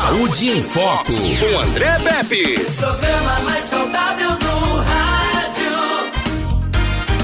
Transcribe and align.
Saúde 0.00 0.50
em 0.50 0.62
Foco, 0.62 1.12
com 1.12 1.58
André 1.58 1.98
Pepe. 1.98 2.54
Programa 2.76 3.40
mais 3.40 3.64
saudável 3.64 4.30
do 4.30 4.76
rádio. 4.76 5.72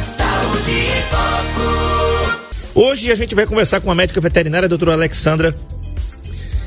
Saúde 0.09 0.71
em 0.73 1.03
Foco. 1.09 2.41
Hoje 2.75 3.13
a 3.13 3.15
gente 3.15 3.33
vai 3.33 3.47
conversar 3.47 3.81
com 3.81 3.93
a 3.93 3.95
médica 3.95 4.21
veterinária, 4.21 4.67
a 4.67 4.69
doutora 4.69 4.95
Alexandra. 4.95 5.55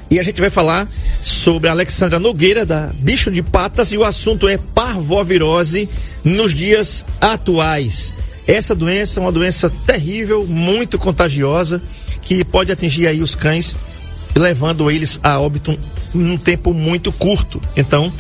E 0.09 0.17
a 0.17 0.23
gente 0.23 0.39
vai 0.39 0.49
falar 0.49 0.88
sobre 1.20 1.67
a 1.67 1.74
Alexandra 1.74 2.17
Nogueira, 2.21 2.65
da 2.65 2.89
Bicho 2.94 3.29
de 3.29 3.44
Patas, 3.44 3.92
e 3.92 3.97
o 3.97 4.05
assunto 4.05 4.47
é 4.47 4.58
parvovirose 4.58 5.89
nos 6.24 6.53
dias 6.53 7.03
atuais. 7.19 8.13
Essa 8.47 8.74
doença 8.74 9.19
é 9.19 9.21
uma 9.21 9.31
doença 9.31 9.69
terrível, 9.85 10.46
muito 10.47 10.97
contagiosa, 10.97 11.81
que 12.21 12.46
pode 12.46 12.71
atingir 12.71 13.08
aí 13.08 13.21
os 13.21 13.35
cães, 13.35 13.76
levando 14.38 14.90
eles 14.90 15.19
a 15.24 15.40
óbito 15.40 15.78
num 16.13 16.38
tempo 16.38 16.73
muito 16.73 17.12
curto. 17.12 17.61
Então, 17.75 18.11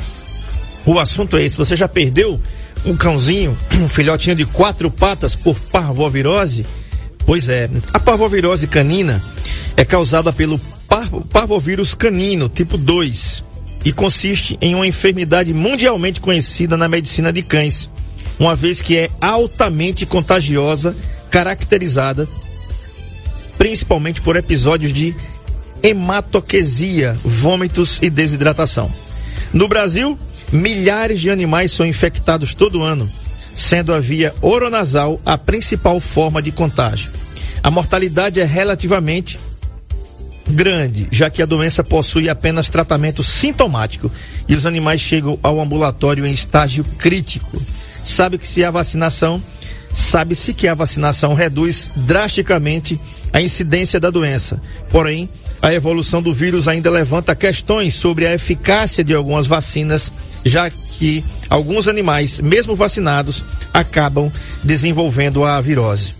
o 0.85 0.99
assunto 0.99 1.37
é 1.37 1.43
esse. 1.43 1.57
Você 1.57 1.75
já 1.75 1.87
perdeu 1.87 2.39
um 2.85 2.95
cãozinho, 2.95 3.57
um 3.81 3.89
filhotinho 3.89 4.35
de 4.35 4.45
quatro 4.45 4.89
patas 4.89 5.35
por 5.35 5.59
parvovirose? 5.71 6.65
Pois 7.25 7.49
é, 7.49 7.69
a 7.93 7.99
parvovirose 7.99 8.67
canina 8.67 9.21
é 9.75 9.83
causada 9.83 10.31
pelo 10.31 10.59
parvo, 10.87 11.21
parvovírus 11.25 11.93
canino 11.93 12.47
tipo 12.47 12.77
2 12.77 13.43
e 13.83 13.91
consiste 13.91 14.57
em 14.61 14.73
uma 14.73 14.87
enfermidade 14.87 15.53
mundialmente 15.53 16.21
conhecida 16.21 16.77
na 16.77 16.87
medicina 16.87 17.31
de 17.33 17.41
cães 17.41 17.89
uma 18.39 18.55
vez 18.55 18.81
que 18.81 18.95
é 18.95 19.09
altamente 19.19 20.05
contagiosa, 20.05 20.95
caracterizada 21.29 22.27
principalmente 23.57 24.21
por 24.21 24.35
episódios 24.35 24.93
de 24.93 25.15
hematoquesia, 25.83 27.15
vômitos 27.23 27.99
e 28.01 28.09
desidratação. 28.09 28.91
No 29.53 29.67
Brasil, 29.67 30.17
milhares 30.51 31.19
de 31.19 31.29
animais 31.29 31.71
são 31.71 31.85
infectados 31.85 32.53
todo 32.53 32.83
ano, 32.83 33.09
sendo 33.53 33.93
a 33.93 33.99
via 33.99 34.33
oronasal 34.41 35.19
a 35.25 35.37
principal 35.37 35.99
forma 35.99 36.41
de 36.41 36.51
contágio. 36.51 37.11
A 37.63 37.71
mortalidade 37.71 38.39
é 38.39 38.45
relativamente 38.45 39.39
grande, 40.49 41.07
já 41.11 41.29
que 41.29 41.41
a 41.41 41.45
doença 41.45 41.83
possui 41.83 42.29
apenas 42.29 42.69
tratamento 42.69 43.21
sintomático 43.21 44.11
e 44.47 44.55
os 44.55 44.65
animais 44.65 45.01
chegam 45.01 45.37
ao 45.43 45.59
ambulatório 45.59 46.25
em 46.25 46.31
estágio 46.31 46.83
crítico 46.97 47.61
sabe 48.07 48.37
que 48.37 48.47
se 48.47 48.63
a 48.63 48.71
vacinação, 48.71 49.41
sabe-se 49.93 50.53
que 50.53 50.67
a 50.67 50.73
vacinação 50.73 51.33
reduz 51.33 51.91
drasticamente 51.95 52.99
a 53.31 53.41
incidência 53.41 53.99
da 53.99 54.09
doença. 54.09 54.61
Porém, 54.89 55.29
a 55.61 55.73
evolução 55.73 56.21
do 56.21 56.33
vírus 56.33 56.67
ainda 56.67 56.89
levanta 56.89 57.35
questões 57.35 57.93
sobre 57.93 58.25
a 58.25 58.33
eficácia 58.33 59.03
de 59.03 59.13
algumas 59.13 59.47
vacinas, 59.47 60.11
já 60.43 60.69
que 60.69 61.23
alguns 61.49 61.87
animais, 61.87 62.39
mesmo 62.39 62.75
vacinados, 62.75 63.43
acabam 63.73 64.31
desenvolvendo 64.63 65.45
a 65.45 65.59
virose. 65.61 66.16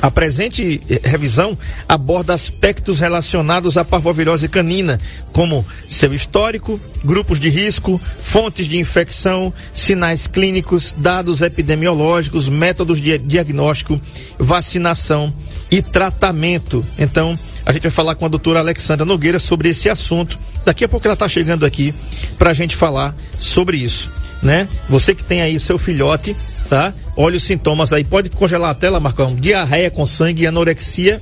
A 0.00 0.10
presente 0.10 0.80
eh, 0.88 1.00
revisão 1.02 1.58
aborda 1.88 2.32
aspectos 2.32 3.00
relacionados 3.00 3.76
à 3.76 3.84
parvovirose 3.84 4.48
canina, 4.48 5.00
como 5.32 5.66
seu 5.88 6.14
histórico, 6.14 6.80
grupos 7.04 7.40
de 7.40 7.48
risco, 7.48 8.00
fontes 8.18 8.68
de 8.68 8.76
infecção, 8.76 9.52
sinais 9.74 10.28
clínicos, 10.28 10.94
dados 10.96 11.42
epidemiológicos, 11.42 12.48
métodos 12.48 13.00
de 13.00 13.18
diagnóstico, 13.18 14.00
vacinação 14.38 15.34
e 15.68 15.82
tratamento. 15.82 16.86
Então, 16.96 17.36
a 17.66 17.72
gente 17.72 17.82
vai 17.82 17.90
falar 17.90 18.14
com 18.14 18.24
a 18.24 18.28
doutora 18.28 18.60
Alexandra 18.60 19.04
Nogueira 19.04 19.40
sobre 19.40 19.68
esse 19.68 19.88
assunto. 19.90 20.38
Daqui 20.64 20.84
a 20.84 20.88
pouco 20.88 21.06
ela 21.06 21.14
está 21.14 21.28
chegando 21.28 21.66
aqui 21.66 21.92
para 22.38 22.50
a 22.50 22.54
gente 22.54 22.76
falar 22.76 23.16
sobre 23.34 23.78
isso, 23.78 24.10
né? 24.42 24.68
Você 24.88 25.14
que 25.14 25.24
tem 25.24 25.42
aí 25.42 25.58
seu 25.58 25.76
filhote, 25.76 26.36
tá? 26.68 26.92
Olha 27.16 27.36
os 27.36 27.42
sintomas 27.42 27.92
aí, 27.92 28.04
pode 28.04 28.30
congelar 28.30 28.70
a 28.70 28.74
tela, 28.74 29.00
Marcão. 29.00 29.34
Diarreia 29.34 29.90
com 29.90 30.06
sangue, 30.06 30.46
anorexia, 30.46 31.20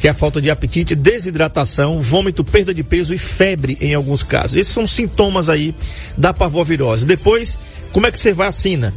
que 0.00 0.08
é 0.08 0.10
a 0.10 0.14
falta 0.14 0.40
de 0.40 0.50
apetite, 0.50 0.94
desidratação, 0.94 2.00
vômito, 2.00 2.42
perda 2.42 2.74
de 2.74 2.82
peso 2.82 3.14
e 3.14 3.18
febre 3.18 3.76
em 3.80 3.94
alguns 3.94 4.22
casos. 4.22 4.56
Esses 4.56 4.72
são 4.72 4.86
sintomas 4.86 5.48
aí 5.48 5.74
da 6.16 6.32
parvovirose. 6.32 7.06
Depois, 7.06 7.58
como 7.92 8.06
é 8.06 8.10
que 8.10 8.18
você 8.18 8.32
vacina? 8.32 8.94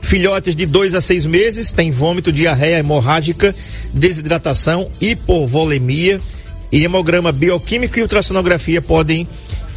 Filhotes 0.00 0.56
de 0.56 0.64
2 0.64 0.94
a 0.94 1.00
6 1.00 1.26
meses 1.26 1.72
têm 1.72 1.90
vômito, 1.90 2.32
diarreia 2.32 2.78
hemorrágica, 2.78 3.54
desidratação, 3.92 4.90
hipovolemia 5.00 6.18
e 6.72 6.84
hemograma 6.84 7.32
bioquímico 7.32 7.98
e 7.98 8.02
ultrassonografia 8.02 8.80
podem 8.80 9.28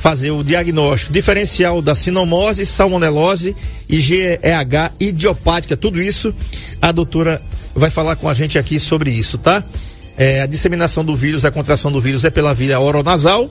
fazer 0.03 0.31
o 0.31 0.44
diagnóstico 0.44 1.14
diferencial 1.14 1.81
da 1.81 1.96
sinomose, 1.96 2.66
salmonelose 2.66 3.56
e 3.88 4.02
GEH 4.02 4.91
idiopática. 5.00 5.78
Tudo 5.78 6.02
isso 6.02 6.36
a 6.81 6.91
doutora 6.91 7.41
vai 7.74 7.90
falar 7.90 8.18
com 8.18 8.28
a 8.28 8.34
gente 8.34 8.59
aqui 8.59 8.81
sobre 8.81 9.12
isso, 9.12 9.38
tá? 9.38 9.64
É, 10.18 10.41
a 10.41 10.46
disseminação 10.46 11.06
do 11.06 11.16
vírus, 11.16 11.46
a 11.46 11.52
contração 11.52 11.90
do 11.90 12.02
vírus 12.02 12.25
é 12.25 12.30
pela 12.30 12.53
via 12.53 12.81
oronasal, 12.81 13.50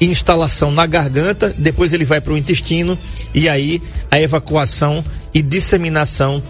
instalação 0.00 0.70
na 0.70 0.86
garganta, 0.86 1.52
depois 1.58 1.92
ele 1.92 2.04
vai 2.04 2.20
para 2.20 2.34
o 2.34 2.38
intestino 2.38 2.96
e 3.34 3.48
aí 3.48 3.82
a 4.12 4.20
evacuação 4.20 5.04
e 5.34 5.42
disseminação 5.42 6.40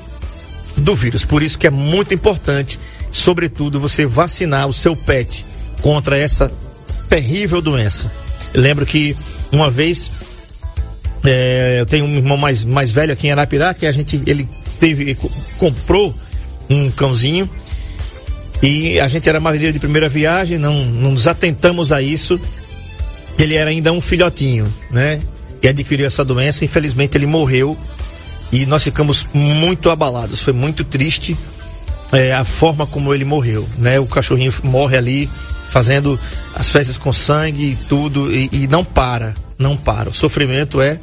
do 0.77 0.95
vírus. 0.95 1.25
Por 1.25 1.43
isso 1.43 1.59
que 1.59 1.67
é 1.67 1.71
muito 1.71 2.13
importante, 2.13 2.79
sobretudo, 3.11 3.81
você 3.81 4.05
vacinar 4.05 4.69
o 4.69 4.73
seu 4.75 4.95
pet 4.95 5.47
contra 5.81 6.19
essa 6.19 6.53
terrível 7.09 7.63
doença. 7.63 8.13
Eu 8.53 8.61
lembro 8.61 8.85
que 8.85 9.17
uma 9.53 9.71
vez 9.71 10.11
é, 11.25 11.81
eu 11.81 11.87
tenho 11.87 12.05
um 12.05 12.17
irmão 12.17 12.37
mais, 12.37 12.65
mais 12.65 12.91
velho 12.91 13.13
aqui 13.13 13.27
em 13.27 13.33
Arapirá, 13.33 13.75
que 13.75 13.87
a 13.87 13.93
gente, 13.93 14.21
ele 14.27 14.49
teve, 14.79 15.17
comprou 15.59 16.15
um 16.69 16.91
cãozinho 16.91 17.49
e 18.63 19.01
a 19.01 19.09
gente 19.09 19.29
era 19.29 19.41
marinheiro 19.41 19.73
de 19.73 19.79
primeira 19.79 20.09
viagem, 20.09 20.59
não, 20.59 20.85
não 20.85 21.13
nos 21.13 21.27
atentamos 21.27 21.93
a 21.93 22.03
isso. 22.03 22.41
Ele 23.39 23.55
era 23.55 23.71
ainda 23.71 23.91
um 23.93 24.01
filhotinho, 24.01 24.73
né? 24.91 25.21
E 25.63 25.69
adquiriu 25.69 26.07
essa 26.07 26.25
doença, 26.25 26.65
infelizmente 26.65 27.17
ele 27.17 27.27
morreu 27.27 27.77
e 28.53 28.67
nós 28.67 28.83
ficamos 28.83 29.27
muito 29.33 29.91
abalados, 29.91 30.43
foi 30.43 30.53
muito 30.53 30.85
triste 30.85 31.37
é, 32.13 32.33
a 32.33 32.45
forma 32.45 32.87
como 32.87 33.15
ele 33.15 33.25
morreu, 33.25 33.67
né? 33.79 33.99
O 33.99 34.07
cachorrinho 34.07 34.53
morre 34.65 34.97
ali 34.97 35.29
fazendo 35.71 36.19
as 36.55 36.69
festas 36.69 36.97
com 36.97 37.13
sangue 37.13 37.73
e 37.73 37.77
tudo, 37.89 38.33
e, 38.33 38.49
e 38.53 38.67
não 38.67 38.85
para, 38.85 39.35
não 39.59 39.77
para. 39.77 40.11
O 40.11 40.15
sofrimento 40.15 40.81
é 40.81 40.99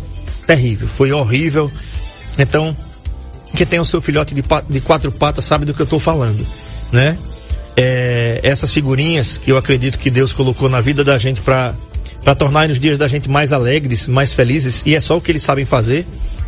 terrível, 0.45 0.87
foi 0.87 1.11
horrível. 1.11 1.71
Então, 2.37 2.75
quem 3.55 3.65
tem 3.65 3.79
o 3.79 3.85
seu 3.85 4.01
filhote 4.01 4.35
de, 4.35 4.43
de 4.69 4.81
quatro 4.81 5.11
patas 5.11 5.45
sabe 5.45 5.65
do 5.65 5.73
que 5.73 5.81
eu 5.81 5.85
estou 5.85 5.99
falando, 5.99 6.45
né? 6.91 7.17
É, 7.75 8.39
essas 8.43 8.73
figurinhas 8.73 9.37
que 9.37 9.51
eu 9.51 9.57
acredito 9.57 9.99
que 9.99 10.09
Deus 10.09 10.31
colocou 10.31 10.67
na 10.67 10.81
vida 10.81 11.03
da 11.03 11.17
gente 11.17 11.41
para 11.41 11.75
para 12.23 12.35
tornar 12.35 12.69
os 12.69 12.77
dias 12.77 12.97
da 12.97 13.07
gente 13.07 13.29
mais 13.29 13.53
alegres, 13.53 14.05
mais 14.09 14.33
felizes, 14.33 14.81
e 14.85 14.93
é 14.95 14.99
só 14.99 15.15
o 15.15 15.21
que 15.21 15.31
eles 15.31 15.43
sabem 15.43 15.63
fazer, 15.63 16.05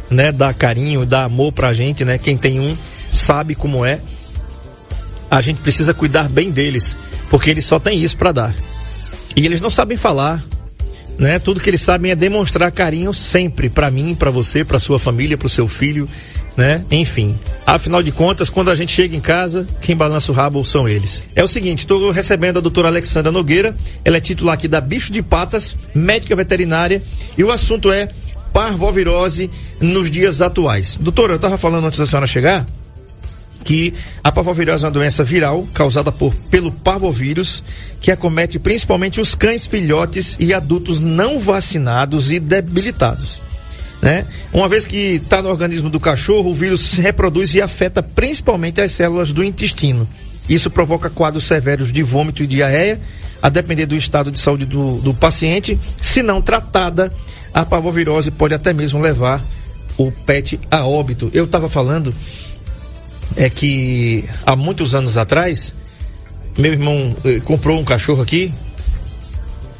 né? 0.09 0.29
Dar 0.29 0.53
carinho, 0.53 1.05
dar 1.05 1.23
amor 1.23 1.53
pra 1.53 1.71
gente, 1.71 2.03
né? 2.03 2.17
Quem 2.17 2.35
tem 2.35 2.59
um 2.59 2.75
sabe 3.09 3.55
como 3.55 3.85
é. 3.85 4.01
A 5.29 5.41
gente 5.41 5.61
precisa 5.61 5.93
cuidar 5.93 6.29
bem 6.29 6.51
deles, 6.51 6.97
porque 7.29 7.49
eles 7.49 7.65
só 7.65 7.79
têm 7.79 8.03
isso 8.03 8.17
para 8.17 8.31
dar. 8.31 8.55
E 9.35 9.45
eles 9.45 9.61
não 9.61 9.69
sabem 9.69 9.95
falar, 9.95 10.43
né? 11.17 11.37
Tudo 11.37 11.59
que 11.59 11.69
eles 11.69 11.81
sabem 11.81 12.11
é 12.11 12.15
demonstrar 12.15 12.71
carinho 12.71 13.13
sempre 13.13 13.69
para 13.69 13.91
mim, 13.91 14.15
para 14.15 14.31
você, 14.31 14.63
para 14.63 14.79
sua 14.79 14.97
família, 14.97 15.37
para 15.37 15.45
o 15.45 15.49
seu 15.49 15.67
filho, 15.67 16.09
né? 16.57 16.83
Enfim. 16.89 17.37
Afinal 17.65 18.01
de 18.01 18.11
contas, 18.11 18.49
quando 18.49 18.71
a 18.71 18.75
gente 18.75 18.91
chega 18.91 19.15
em 19.15 19.19
casa, 19.19 19.67
quem 19.81 19.95
balança 19.95 20.31
o 20.31 20.35
rabo 20.35 20.63
são 20.65 20.89
eles. 20.89 21.23
É 21.35 21.43
o 21.43 21.47
seguinte, 21.47 21.79
estou 21.79 22.09
recebendo 22.09 22.57
a 22.57 22.61
doutora 22.61 22.87
Alexandra 22.87 23.31
Nogueira, 23.31 23.75
ela 24.03 24.17
é 24.17 24.21
titular 24.21 24.55
aqui 24.55 24.67
da 24.67 24.81
Bicho 24.81 25.11
de 25.11 25.21
Patas, 25.21 25.77
médica 25.93 26.35
veterinária, 26.35 27.01
e 27.37 27.43
o 27.43 27.51
assunto 27.51 27.91
é 27.91 28.07
parvovirose 28.51 29.49
nos 29.79 30.09
dias 30.09 30.41
atuais. 30.41 30.97
Doutora, 30.97 31.33
eu 31.33 31.37
estava 31.37 31.57
falando 31.57 31.85
antes 31.85 31.99
da 31.99 32.07
senhora 32.07 32.25
chegar, 32.25 32.65
que 33.69 33.93
a 34.23 34.31
parvovirose 34.31 34.83
é 34.83 34.87
uma 34.87 34.91
doença 34.91 35.23
viral 35.23 35.67
causada 35.75 36.11
por, 36.11 36.33
pelo 36.49 36.71
parvovírus, 36.71 37.63
que 38.01 38.09
acomete 38.09 38.57
principalmente 38.57 39.21
os 39.21 39.35
cães 39.35 39.67
filhotes 39.67 40.35
e 40.39 40.55
adultos 40.55 40.99
não 40.99 41.39
vacinados 41.39 42.31
e 42.31 42.39
debilitados. 42.39 43.39
Né? 44.01 44.25
Uma 44.51 44.67
vez 44.67 44.85
que 44.85 45.21
está 45.23 45.39
no 45.43 45.49
organismo 45.49 45.87
do 45.87 45.99
cachorro, 45.99 46.49
o 46.49 46.53
vírus 46.55 46.81
se 46.81 46.99
reproduz 46.99 47.53
e 47.53 47.61
afeta 47.61 48.01
principalmente 48.01 48.81
as 48.81 48.91
células 48.91 49.31
do 49.31 49.43
intestino. 49.43 50.09
Isso 50.49 50.71
provoca 50.71 51.07
quadros 51.07 51.43
severos 51.43 51.91
de 51.91 52.01
vômito 52.01 52.41
e 52.41 52.47
diarreia, 52.47 52.99
a 53.39 53.49
depender 53.49 53.85
do 53.85 53.95
estado 53.95 54.31
de 54.31 54.39
saúde 54.39 54.65
do, 54.65 54.95
do 54.95 55.13
paciente. 55.13 55.79
Se 56.01 56.23
não 56.23 56.41
tratada, 56.41 57.13
a 57.53 57.63
parvovirose 57.63 58.31
pode 58.31 58.55
até 58.55 58.73
mesmo 58.73 58.99
levar 58.99 59.43
o 59.95 60.11
pet 60.11 60.59
a 60.71 60.87
óbito. 60.87 61.29
Eu 61.35 61.45
estava 61.45 61.69
falando 61.69 62.11
é 63.35 63.49
que 63.49 64.25
há 64.45 64.55
muitos 64.55 64.95
anos 64.95 65.17
atrás, 65.17 65.73
meu 66.57 66.71
irmão 66.71 67.15
eh, 67.23 67.39
comprou 67.39 67.79
um 67.79 67.83
cachorro 67.83 68.21
aqui 68.21 68.53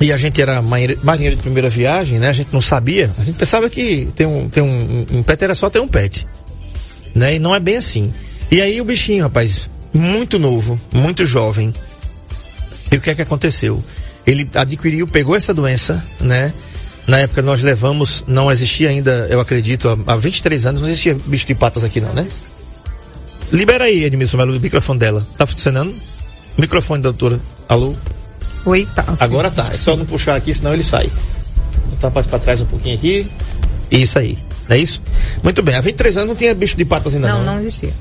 e 0.02 0.14
a 0.14 0.18
gente 0.18 0.42
era 0.42 0.62
marinheiro 0.62 1.36
de 1.36 1.42
primeira 1.42 1.68
viagem, 1.68 2.20
né? 2.20 2.30
A 2.30 2.34
gente 2.34 2.54
não 2.54 2.62
sabia. 2.62 3.12
A 3.18 3.24
gente 3.24 3.38
pensava 3.38 3.70
que 3.70 4.08
tem 4.16 4.26
um, 4.26 4.48
tem 4.48 4.64
um, 4.64 5.06
um 5.12 5.24
pet 5.24 5.44
era 5.44 5.54
só 5.54 5.70
ter 5.70 5.80
um 5.80 5.88
pet. 5.88 6.26
Né? 7.14 7.36
E 7.36 7.40
não 7.40 7.54
é 7.54 7.60
bem 7.60 7.76
assim. 7.76 8.14
E 8.50 8.62
aí 8.62 8.80
o 8.80 8.86
bichinho, 8.86 9.24
rapaz, 9.24 9.70
muito 9.94 10.40
novo, 10.40 10.80
muito 10.92 11.26
jovem. 11.26 11.74
E 12.90 12.96
o 12.96 13.02
que 13.02 13.10
é 13.10 13.16
que 13.16 13.22
aconteceu? 13.22 13.84
Ele 14.26 14.50
adquiriu, 14.56 15.06
pegou 15.06 15.36
essa 15.36 15.54
doença, 15.54 16.04
né? 16.20 16.54
Na 17.06 17.20
época 17.20 17.42
nós 17.42 17.62
levamos, 17.62 18.24
não 18.28 18.52
existia 18.52 18.90
ainda, 18.90 19.28
eu 19.30 19.40
acredito, 19.40 19.90
há, 19.90 20.14
há 20.14 20.16
23 20.16 20.66
anos, 20.66 20.82
não 20.82 20.88
existia 20.88 21.18
bicho 21.26 21.46
de 21.46 21.56
patas 21.56 21.84
aqui 21.84 22.00
não, 22.00 22.14
né? 22.14 22.28
Libera 23.52 23.86
aí, 23.86 24.04
Edmilson 24.04 24.38
Melo, 24.38 24.56
o 24.56 24.60
microfone 24.60 25.00
dela. 25.00 25.28
Tá 25.38 25.46
funcionando? 25.46 25.96
Microfone, 26.58 27.02
doutora. 27.02 27.40
Alô? 27.68 27.96
Oi, 28.66 28.88
tá. 28.94 29.04
Sim. 29.04 29.18
Agora 29.20 29.50
tá. 29.50 29.70
É 29.74 29.78
só 29.78 29.96
não 29.96 30.06
puxar 30.06 30.36
aqui, 30.36 30.54
senão 30.54 30.74
ele 30.74 30.84
sai. 30.84 31.08
Vou 31.08 31.90
botar 31.92 32.12
para 32.12 32.40
trás 32.40 32.62
um 32.62 32.66
pouquinho 32.66 32.96
aqui. 32.96 33.28
Isso 33.90 34.20
aí. 34.20 34.38
Não 34.68 34.76
é 34.76 34.80
isso? 34.80 35.02
Muito 35.42 35.64
bem. 35.64 35.76
Há 35.76 35.82
23 35.82 36.18
anos 36.18 36.30
não 36.30 36.36
tinha 36.36 36.54
bicho 36.54 36.78
de 36.78 36.86
patas 36.86 37.16
ainda 37.16 37.28
não. 37.28 37.40
Não, 37.40 37.46
não 37.46 37.56
né? 37.56 37.62
existia. 37.62 37.94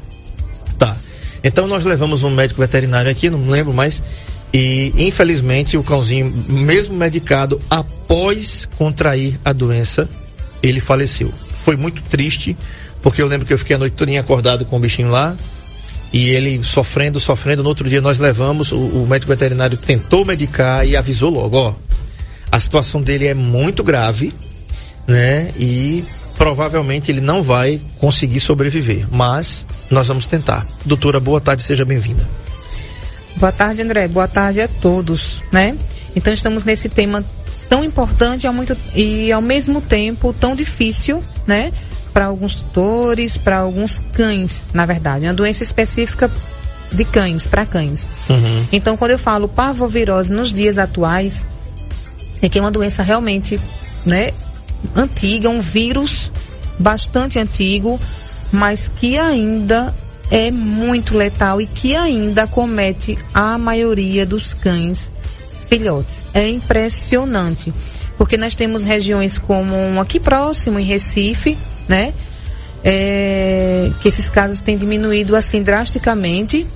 Tá. 0.77 0.97
Então 1.43 1.67
nós 1.67 1.85
levamos 1.85 2.25
um 2.25 2.31
médico 2.31 2.61
veterinário 2.61 3.11
aqui, 3.11 3.31
não 3.31 3.49
lembro 3.49 3.73
mais. 3.73 4.03
E 4.53 4.93
infelizmente 4.97 5.77
o 5.77 5.83
cãozinho, 5.83 6.45
mesmo 6.49 6.95
medicado, 6.95 7.61
após 7.71 8.69
contrair 8.77 9.39
a 9.45 9.53
doença, 9.53 10.09
ele 10.63 10.81
faleceu. 10.81 11.33
Foi 11.63 11.77
muito 11.77 12.03
triste, 12.03 12.57
porque 13.03 13.23
eu 13.23 13.27
lembro 13.27 13.47
que 13.47 13.53
eu 13.53 13.59
fiquei 13.59 13.77
a 13.77 13.79
noite 13.79 13.95
toda 13.95 14.19
acordado 14.19 14.65
com 14.65 14.77
o 14.77 14.81
bichinho 14.81 15.11
lá. 15.11 15.37
E 16.13 16.31
ele 16.31 16.63
sofrendo, 16.65 17.21
sofrendo. 17.21 17.63
No 17.63 17.69
outro 17.69 17.89
dia 17.89 18.01
nós 18.01 18.19
levamos, 18.19 18.73
o, 18.73 18.79
o 18.79 19.07
médico 19.07 19.31
veterinário 19.31 19.77
tentou 19.77 20.25
medicar 20.25 20.87
e 20.87 20.97
avisou 20.97 21.31
logo, 21.31 21.57
ó. 21.57 21.75
A 22.51 22.59
situação 22.59 23.03
dele 23.03 23.27
é 23.27 23.35
muito 23.35 23.83
grave, 23.83 24.33
né? 25.07 25.53
E 25.59 26.05
provavelmente 26.39 27.11
ele 27.11 27.21
não 27.21 27.43
vai 27.43 27.81
conseguir 27.99 28.41
sobreviver. 28.41 29.07
Mas 29.11 29.67
nós 29.91 30.09
vamos 30.09 30.25
tentar. 30.25 30.67
Doutora, 30.85 31.21
boa 31.21 31.41
tarde, 31.41 31.63
seja 31.63 31.85
bem-vinda. 31.85 32.27
Boa 33.37 33.53
tarde, 33.53 33.83
André. 33.83 34.09
Boa 34.09 34.27
tarde 34.27 34.63
a 34.63 34.69
todos, 34.69 35.43
né? 35.53 35.77
Então 36.17 36.33
estamos 36.33 36.65
nesse 36.65 36.89
tema 36.89 37.25
tão 37.69 37.85
importante 37.85 38.47
e 38.95 39.31
ao 39.31 39.43
mesmo 39.43 39.81
tempo 39.81 40.33
tão 40.33 40.57
difícil, 40.57 41.23
né? 41.47 41.71
Para 42.13 42.27
alguns 42.27 42.55
tutores, 42.55 43.37
para 43.37 43.59
alguns 43.59 44.01
cães, 44.13 44.65
na 44.73 44.85
verdade. 44.87 45.25
Uma 45.25 45.35
doença 45.35 45.63
específica 45.63 46.31
de 46.93 47.05
cães, 47.05 47.47
para 47.47 47.67
cães. 47.67 48.09
Uhum. 48.29 48.67
Então, 48.73 48.97
quando 48.97 49.13
eu 49.13 49.19
falo 49.19 49.49
parvovirose 49.49 50.33
nos 50.33 50.53
dias 50.53 50.79
atuais, 50.79 51.47
é 52.41 52.49
que 52.49 52.59
é 52.59 52.61
uma 52.61 52.71
doença 52.71 53.03
realmente, 53.03 53.61
né, 54.05 54.33
antiga, 54.95 55.49
um 55.49 55.61
vírus 55.61 56.31
bastante 56.79 57.39
antigo, 57.39 58.01
mas 58.53 58.89
que 58.89 59.19
ainda 59.19 59.95
é 60.31 60.51
muito 60.51 61.17
letal 61.17 61.61
e 61.61 61.67
que 61.67 61.97
ainda 61.97 62.47
comete 62.47 63.19
a 63.35 63.59
maioria 63.59 64.25
dos 64.25 64.55
cães 64.55 65.11
filhotes. 65.69 66.27
É 66.33 66.49
impressionante, 66.49 67.73
porque 68.17 68.37
nós 68.37 68.55
temos 68.55 68.85
regiões 68.85 69.39
como 69.39 70.01
aqui 70.01 70.21
próximo, 70.21 70.79
em 70.79 70.85
Recife, 70.85 71.59
né? 71.89 72.13
É, 72.85 73.91
que 74.01 74.09
esses 74.09 74.31
casos 74.31 74.61
têm 74.61 74.79
diminuído 74.79 75.35
assim 75.35 75.63
drasticamente, 75.63 76.67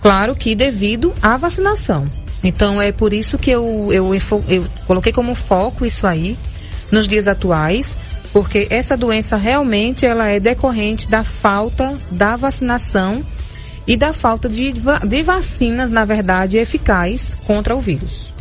claro 0.00 0.34
que 0.34 0.54
devido 0.54 1.14
à 1.22 1.36
vacinação. 1.36 2.10
Então 2.42 2.80
é 2.80 2.92
por 2.92 3.12
isso 3.12 3.38
que 3.38 3.50
eu, 3.50 3.92
eu, 3.92 4.14
eu, 4.48 4.66
coloquei 4.86 5.12
como 5.12 5.34
foco 5.34 5.84
isso 5.84 6.06
aí 6.06 6.36
nos 6.90 7.06
dias 7.06 7.26
atuais, 7.26 7.96
porque 8.32 8.66
essa 8.70 8.96
doença 8.96 9.36
realmente 9.36 10.06
ela 10.06 10.28
é 10.28 10.38
decorrente 10.38 11.08
da 11.08 11.22
falta 11.22 11.98
da 12.10 12.36
vacinação 12.36 13.22
e 13.86 13.96
da 13.96 14.12
falta 14.12 14.48
de, 14.48 14.72
de 14.72 15.22
vacinas, 15.22 15.90
na 15.90 16.04
verdade, 16.04 16.58
eficaz 16.58 17.36
contra 17.46 17.74
o 17.74 17.80
vírus. 17.80 18.32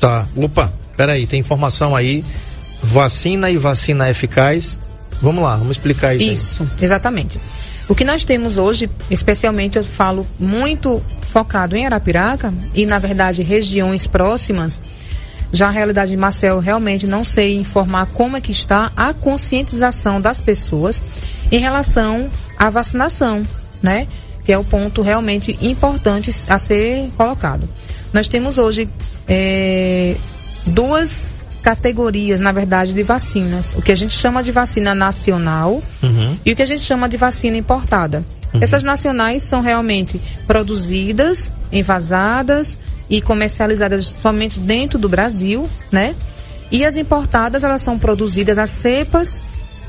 Tá, 0.00 0.26
opa, 0.36 0.72
peraí, 0.96 1.26
tem 1.26 1.40
informação 1.40 1.94
aí, 1.94 2.24
vacina 2.82 3.50
e 3.50 3.56
vacina 3.56 4.10
eficaz 4.10 4.78
Vamos 5.20 5.42
lá, 5.42 5.56
vamos 5.56 5.72
explicar 5.72 6.14
isso. 6.14 6.30
Isso, 6.30 6.62
aí. 6.62 6.84
exatamente. 6.84 7.38
O 7.88 7.94
que 7.94 8.04
nós 8.04 8.24
temos 8.24 8.56
hoje, 8.56 8.90
especialmente 9.10 9.78
eu 9.78 9.84
falo 9.84 10.26
muito 10.38 11.02
focado 11.30 11.76
em 11.76 11.86
Arapiraca 11.86 12.52
e 12.74 12.84
na 12.84 12.98
verdade 12.98 13.42
regiões 13.42 14.06
próximas, 14.06 14.82
já 15.52 15.68
a 15.68 15.70
realidade 15.70 16.10
de 16.10 16.16
Marcel 16.16 16.58
realmente 16.58 17.06
não 17.06 17.24
sei 17.24 17.56
informar 17.56 18.06
como 18.06 18.36
é 18.36 18.40
que 18.40 18.50
está 18.50 18.90
a 18.96 19.14
conscientização 19.14 20.20
das 20.20 20.40
pessoas 20.40 21.00
em 21.50 21.58
relação 21.58 22.28
à 22.58 22.68
vacinação, 22.68 23.44
né? 23.80 24.08
Que 24.44 24.52
é 24.52 24.58
o 24.58 24.64
ponto 24.64 25.02
realmente 25.02 25.56
importante 25.60 26.30
a 26.48 26.58
ser 26.58 27.08
colocado. 27.16 27.68
Nós 28.12 28.28
temos 28.28 28.58
hoje 28.58 28.88
é, 29.28 30.16
duas 30.66 31.35
categorias, 31.66 32.38
na 32.38 32.52
verdade, 32.52 32.94
de 32.94 33.02
vacinas. 33.02 33.74
O 33.74 33.82
que 33.82 33.90
a 33.90 33.96
gente 33.96 34.14
chama 34.14 34.40
de 34.40 34.52
vacina 34.52 34.94
nacional 34.94 35.82
uhum. 36.00 36.38
e 36.46 36.52
o 36.52 36.54
que 36.54 36.62
a 36.62 36.66
gente 36.66 36.82
chama 36.82 37.08
de 37.08 37.16
vacina 37.16 37.56
importada. 37.56 38.24
Uhum. 38.54 38.60
Essas 38.62 38.84
nacionais 38.84 39.42
são 39.42 39.60
realmente 39.60 40.22
produzidas, 40.46 41.50
envasadas 41.72 42.78
e 43.10 43.20
comercializadas 43.20 44.14
somente 44.16 44.60
dentro 44.60 44.96
do 44.96 45.08
Brasil, 45.08 45.68
né? 45.90 46.14
E 46.70 46.84
as 46.84 46.96
importadas, 46.96 47.64
elas 47.64 47.82
são 47.82 47.98
produzidas 47.98 48.58
as 48.58 48.70
cepas 48.70 49.42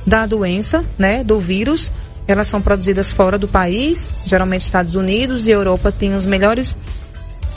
da 0.03 0.25
doença, 0.25 0.83
né, 0.97 1.23
do 1.23 1.39
vírus. 1.39 1.91
Elas 2.27 2.47
são 2.47 2.59
produzidas 2.59 3.11
fora 3.11 3.37
do 3.37 3.47
país, 3.47 4.11
geralmente 4.25 4.61
Estados 4.61 4.95
Unidos 4.95 5.45
e 5.45 5.51
Europa 5.51 5.91
têm 5.91 6.15
os 6.15 6.25
melhores 6.25 6.75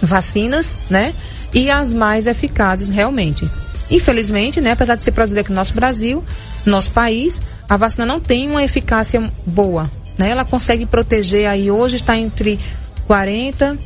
vacinas, 0.03 0.77
né? 0.91 1.15
E 1.55 1.71
as 1.71 1.95
mais 1.95 2.27
eficazes 2.27 2.91
realmente. 2.91 3.51
Infelizmente, 3.91 4.61
né, 4.61 4.73
apesar 4.73 4.95
de 4.95 5.03
ser 5.03 5.13
produzida 5.13 5.41
aqui 5.41 5.51
no 5.51 5.57
nosso 5.57 5.75
Brasil, 5.75 6.25
no 6.65 6.73
nosso 6.73 6.91
país, 6.91 7.41
a 7.69 7.77
vacina 7.77 8.07
não 8.07 8.21
tem 8.21 8.49
uma 8.49 8.63
eficácia 8.63 9.33
boa. 9.45 9.91
Né? 10.17 10.31
Ela 10.31 10.45
consegue 10.45 10.87
proteger 10.87 11.49
aí, 11.49 11.71
hoje 11.71 11.97
está 11.97 12.17
entre 12.17 12.61
40, 13.07 13.77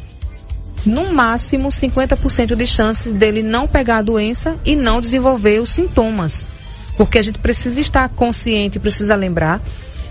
no 0.85 1.13
máximo 1.13 1.69
50% 1.69 2.55
de 2.55 2.67
chances 2.67 3.13
dele 3.13 3.43
não 3.43 3.67
pegar 3.67 3.99
a 3.99 4.03
doença 4.03 4.59
e 4.65 4.77
não 4.77 5.01
desenvolver 5.01 5.61
os 5.61 5.71
sintomas. 5.71 6.47
Porque 6.97 7.19
a 7.19 7.23
gente 7.23 7.39
precisa 7.39 7.81
estar 7.81 8.09
consciente, 8.11 8.79
precisa 8.79 9.17
lembrar 9.17 9.61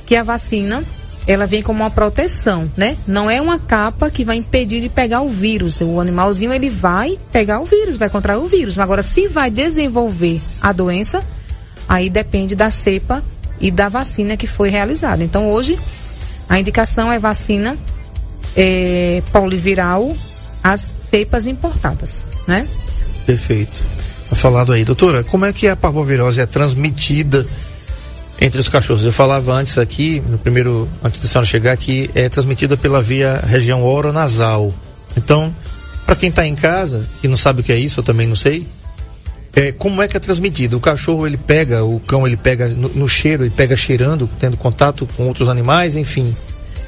que 0.05 0.15
a 0.15 0.23
vacina 0.23 0.83
ela 1.25 1.45
vem 1.45 1.61
como 1.61 1.81
uma 1.81 1.89
proteção, 1.89 2.69
né? 2.75 2.97
Não 3.07 3.29
é 3.29 3.41
uma 3.41 3.57
capa 3.57 4.09
que 4.09 4.25
vai 4.25 4.35
impedir 4.37 4.81
de 4.81 4.89
pegar 4.89 5.21
o 5.21 5.29
vírus. 5.29 5.79
O 5.81 5.99
animalzinho 5.99 6.53
ele 6.53 6.69
vai 6.69 7.17
pegar 7.31 7.59
o 7.59 7.65
vírus, 7.65 7.95
vai 7.95 8.09
contrair 8.09 8.39
o 8.39 8.47
vírus. 8.47 8.77
Agora, 8.77 9.01
se 9.01 9.27
vai 9.27 9.49
desenvolver 9.49 10.41
a 10.61 10.71
doença, 10.71 11.23
aí 11.87 12.09
depende 12.09 12.55
da 12.55 12.69
cepa 12.69 13.23
e 13.59 13.71
da 13.71 13.87
vacina 13.87 14.35
que 14.35 14.47
foi 14.47 14.69
realizada. 14.69 15.23
Então, 15.23 15.49
hoje 15.49 15.79
a 16.49 16.59
indicação 16.59 17.11
é 17.11 17.17
vacina 17.17 17.77
é, 18.55 19.23
poliviral, 19.31 20.15
as 20.61 20.81
cepas 20.81 21.47
importadas, 21.47 22.25
né? 22.47 22.67
Perfeito. 23.25 23.85
Tá 24.29 24.35
falado 24.35 24.73
aí, 24.73 24.83
doutora. 24.83 25.23
Como 25.23 25.45
é 25.45 25.53
que 25.53 25.67
a 25.67 25.75
parvovirose 25.75 26.41
é 26.41 26.45
transmitida? 26.45 27.47
Entre 28.39 28.59
os 28.59 28.67
cachorros. 28.67 29.03
Eu 29.03 29.11
falava 29.11 29.53
antes 29.53 29.77
aqui, 29.77 30.21
no 30.27 30.37
primeiro, 30.37 30.89
antes 31.03 31.19
da 31.19 31.27
senhora 31.27 31.47
chegar 31.47 31.71
aqui, 31.71 32.09
é 32.13 32.27
transmitida 32.29 32.75
pela 32.75 33.01
via 33.01 33.41
região 33.45 33.83
oronasal. 33.83 34.73
Então, 35.15 35.53
para 36.05 36.15
quem 36.15 36.29
está 36.29 36.45
em 36.45 36.55
casa 36.55 37.07
e 37.23 37.27
não 37.27 37.37
sabe 37.37 37.61
o 37.61 37.63
que 37.63 37.71
é 37.71 37.77
isso, 37.77 37.99
eu 37.99 38.03
também 38.03 38.27
não 38.27 38.35
sei. 38.35 38.67
É, 39.55 39.71
como 39.71 40.01
é 40.01 40.07
que 40.07 40.17
é 40.17 40.19
transmitido? 40.19 40.77
O 40.77 40.79
cachorro 40.79 41.27
ele 41.27 41.37
pega, 41.37 41.83
o 41.83 41.99
cão 41.99 42.25
ele 42.25 42.35
pega 42.35 42.67
no, 42.69 42.89
no 42.89 43.07
cheiro, 43.07 43.43
ele 43.43 43.53
pega 43.55 43.75
cheirando, 43.75 44.27
tendo 44.39 44.57
contato 44.57 45.07
com 45.15 45.27
outros 45.27 45.47
animais, 45.47 45.95
enfim. 45.95 46.35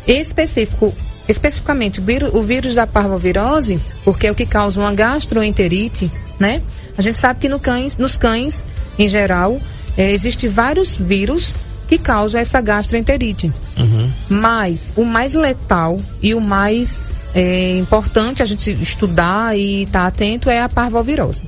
Específico, 0.08 0.94
especificamente 1.28 2.02
o 2.34 2.42
vírus 2.42 2.76
da 2.76 2.88
parvovirose, 2.88 3.80
porque 4.04 4.28
é 4.28 4.32
o 4.32 4.36
que 4.36 4.46
causa 4.48 4.80
uma 4.80 4.94
gastroenterite, 4.94 6.12
né? 6.40 6.62
A 6.98 7.02
gente 7.02 7.20
sabe 7.20 7.40
que 7.40 7.50
no 7.50 7.60
cães, 7.60 7.98
nos 7.98 8.18
cães, 8.18 8.66
em 8.98 9.08
geral, 9.08 9.60
é, 9.98 10.12
Existem 10.12 10.50
vários 10.50 10.98
vírus 10.98 11.56
que 11.88 11.98
causam 11.98 12.40
essa 12.40 12.60
gastroenterite. 12.62 13.52
Uhum. 13.78 14.12
Mas 14.30 14.94
o 14.96 15.04
mais 15.04 15.34
letal 15.34 16.00
e 16.22 16.34
o 16.34 16.42
mais 16.42 17.32
é, 17.36 17.78
importante 17.78 18.42
a 18.42 18.46
gente 18.46 18.72
estudar 18.72 19.58
e 19.58 19.84
estar 19.84 20.02
tá 20.02 20.08
atento 20.08 20.50
é 20.50 20.62
a 20.62 20.70
parvovirose, 20.70 21.44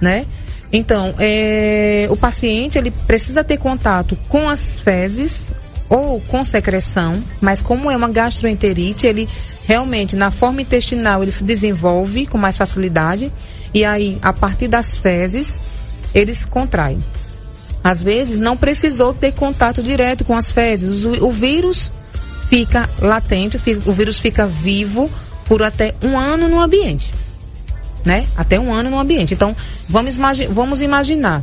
né? 0.00 0.26
Então, 0.72 1.14
é, 1.18 2.06
o 2.10 2.16
paciente 2.16 2.76
ele 2.76 2.90
precisa 2.90 3.42
ter 3.42 3.56
contato 3.56 4.16
com 4.28 4.48
as 4.48 4.80
fezes 4.80 5.52
ou 5.88 6.20
com 6.20 6.44
secreção, 6.44 7.22
mas 7.40 7.62
como 7.62 7.90
é 7.90 7.96
uma 7.96 8.10
gastroenterite, 8.10 9.06
ele 9.06 9.28
realmente 9.64 10.14
na 10.14 10.30
forma 10.30 10.62
intestinal 10.62 11.22
ele 11.22 11.30
se 11.30 11.42
desenvolve 11.44 12.26
com 12.26 12.38
mais 12.38 12.56
facilidade 12.56 13.32
e 13.72 13.84
aí 13.84 14.18
a 14.22 14.32
partir 14.32 14.68
das 14.68 14.96
fezes 14.96 15.60
eles 16.14 16.44
contraem. 16.44 17.02
Às 17.82 18.02
vezes 18.02 18.38
não 18.38 18.56
precisou 18.56 19.14
ter 19.14 19.32
contato 19.32 19.82
direto 19.82 20.24
com 20.24 20.36
as 20.36 20.52
fezes, 20.52 21.04
o, 21.04 21.26
o 21.26 21.30
vírus 21.30 21.92
fica 22.48 22.88
latente, 22.98 23.58
o 23.86 23.92
vírus 23.92 24.18
fica 24.18 24.46
vivo 24.46 25.10
por 25.44 25.62
até 25.62 25.94
um 26.02 26.18
ano 26.18 26.48
no 26.48 26.60
ambiente, 26.60 27.12
né? 28.04 28.26
Até 28.36 28.58
um 28.58 28.72
ano 28.72 28.90
no 28.90 28.98
ambiente. 28.98 29.34
Então 29.34 29.54
vamos, 29.88 30.16
imagi 30.16 30.46
vamos 30.46 30.80
imaginar, 30.80 31.42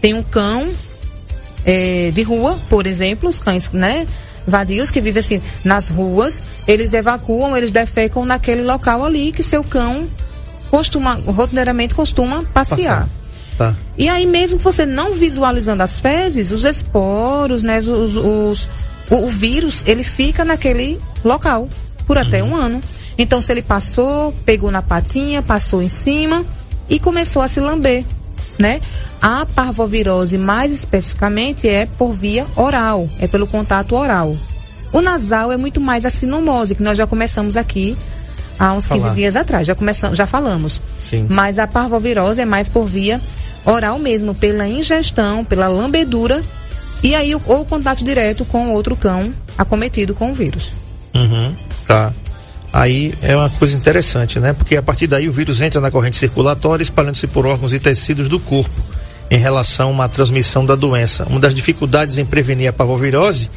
tem 0.00 0.14
um 0.14 0.22
cão 0.22 0.72
é, 1.64 2.10
de 2.12 2.22
rua, 2.22 2.58
por 2.68 2.86
exemplo, 2.86 3.28
os 3.28 3.38
cães, 3.38 3.70
né? 3.70 4.06
Vadios 4.46 4.90
que 4.90 5.00
vivem 5.00 5.20
assim 5.20 5.42
nas 5.64 5.88
ruas, 5.88 6.42
eles 6.66 6.92
evacuam, 6.92 7.56
eles 7.56 7.72
defecam 7.72 8.24
naquele 8.24 8.62
local 8.62 9.04
ali 9.04 9.32
que 9.32 9.42
seu 9.42 9.64
cão 9.64 10.06
costuma, 10.70 11.14
rotineiramente 11.14 11.94
costuma 11.94 12.44
passear. 12.52 13.08
Tá. 13.56 13.76
E 13.96 14.08
aí 14.08 14.26
mesmo 14.26 14.58
você 14.58 14.84
não 14.84 15.12
visualizando 15.12 15.82
as 15.82 16.00
fezes, 16.00 16.50
os 16.50 16.64
esporos, 16.64 17.62
né, 17.62 17.78
os, 17.78 17.88
os 17.88 18.68
o, 19.10 19.16
o, 19.26 19.30
vírus, 19.30 19.84
ele 19.86 20.02
fica 20.02 20.44
naquele 20.44 21.00
local 21.24 21.68
por 22.06 22.18
até 22.18 22.42
uhum. 22.42 22.50
um 22.50 22.56
ano. 22.56 22.82
Então 23.16 23.40
se 23.40 23.52
ele 23.52 23.62
passou, 23.62 24.32
pegou 24.44 24.70
na 24.70 24.82
patinha, 24.82 25.42
passou 25.42 25.82
em 25.82 25.88
cima 25.88 26.44
e 26.88 26.98
começou 26.98 27.42
a 27.42 27.48
se 27.48 27.60
lamber, 27.60 28.04
né? 28.58 28.80
A 29.22 29.46
parvovirose, 29.46 30.36
mais 30.36 30.72
especificamente, 30.72 31.68
é 31.68 31.86
por 31.86 32.12
via 32.12 32.46
oral, 32.56 33.08
é 33.18 33.26
pelo 33.26 33.46
contato 33.46 33.94
oral. 33.94 34.36
O 34.92 35.00
nasal 35.00 35.50
é 35.50 35.56
muito 35.56 35.80
mais 35.80 36.04
a 36.04 36.10
sinomose, 36.10 36.74
que 36.74 36.82
nós 36.82 36.98
já 36.98 37.06
começamos 37.06 37.56
aqui 37.56 37.96
há 38.58 38.72
uns 38.72 38.86
Falar. 38.86 39.02
15 39.02 39.14
dias 39.14 39.36
atrás, 39.36 39.66
já 39.66 39.74
começamos, 39.74 40.16
já 40.16 40.26
falamos. 40.26 40.80
Sim. 40.98 41.26
Mas 41.28 41.58
a 41.58 41.66
parvovirose 41.66 42.40
é 42.40 42.44
mais 42.44 42.68
por 42.68 42.84
via 42.84 43.20
oral 43.64 43.98
mesmo, 43.98 44.34
pela 44.34 44.68
ingestão, 44.68 45.44
pela 45.44 45.68
lambedura 45.68 46.42
e 47.02 47.14
aí 47.14 47.34
ou 47.34 47.64
contato 47.64 48.04
direto 48.04 48.44
com 48.44 48.70
outro 48.72 48.96
cão 48.96 49.32
acometido 49.56 50.14
com 50.14 50.30
o 50.30 50.34
vírus. 50.34 50.72
Uhum, 51.14 51.54
tá. 51.86 52.12
Aí 52.72 53.14
é 53.22 53.36
uma 53.36 53.48
coisa 53.50 53.76
interessante, 53.76 54.40
né? 54.40 54.52
Porque 54.52 54.76
a 54.76 54.82
partir 54.82 55.06
daí 55.06 55.28
o 55.28 55.32
vírus 55.32 55.60
entra 55.60 55.80
na 55.80 55.90
corrente 55.90 56.16
circulatória, 56.16 56.82
espalhando-se 56.82 57.26
por 57.26 57.46
órgãos 57.46 57.72
e 57.72 57.78
tecidos 57.78 58.28
do 58.28 58.40
corpo 58.40 58.74
em 59.30 59.38
relação 59.38 60.00
à 60.02 60.08
transmissão 60.08 60.66
da 60.66 60.74
doença. 60.74 61.24
Uma 61.28 61.38
das 61.38 61.54
dificuldades 61.54 62.18
em 62.18 62.24
prevenir 62.24 62.68
a 62.68 62.72
parvovirose 62.72 63.48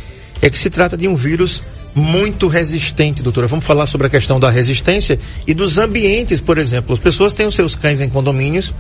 é 0.42 0.50
que 0.50 0.58
se 0.58 0.70
trata 0.70 0.96
de 0.96 1.08
um 1.08 1.16
vírus 1.16 1.64
muito 1.98 2.48
resistente, 2.48 3.24
doutora. 3.24 3.48
Vamos 3.48 3.66
falar 3.66 3.88
sobre 3.88 4.06
a 4.06 4.10
questão 4.10 4.40
da 4.40 4.52
resistência 4.52 5.20
e 5.48 5.54
dos 5.54 5.80
ambientes, 5.80 6.40
por 6.40 6.60
exemplo. 6.60 6.94
As 6.94 7.00
pessoas 7.00 7.34
têm 7.34 7.48
os 7.48 7.56
seus 7.56 7.76
cães 7.76 8.00
em 8.00 8.08
condomínios, 8.08 8.72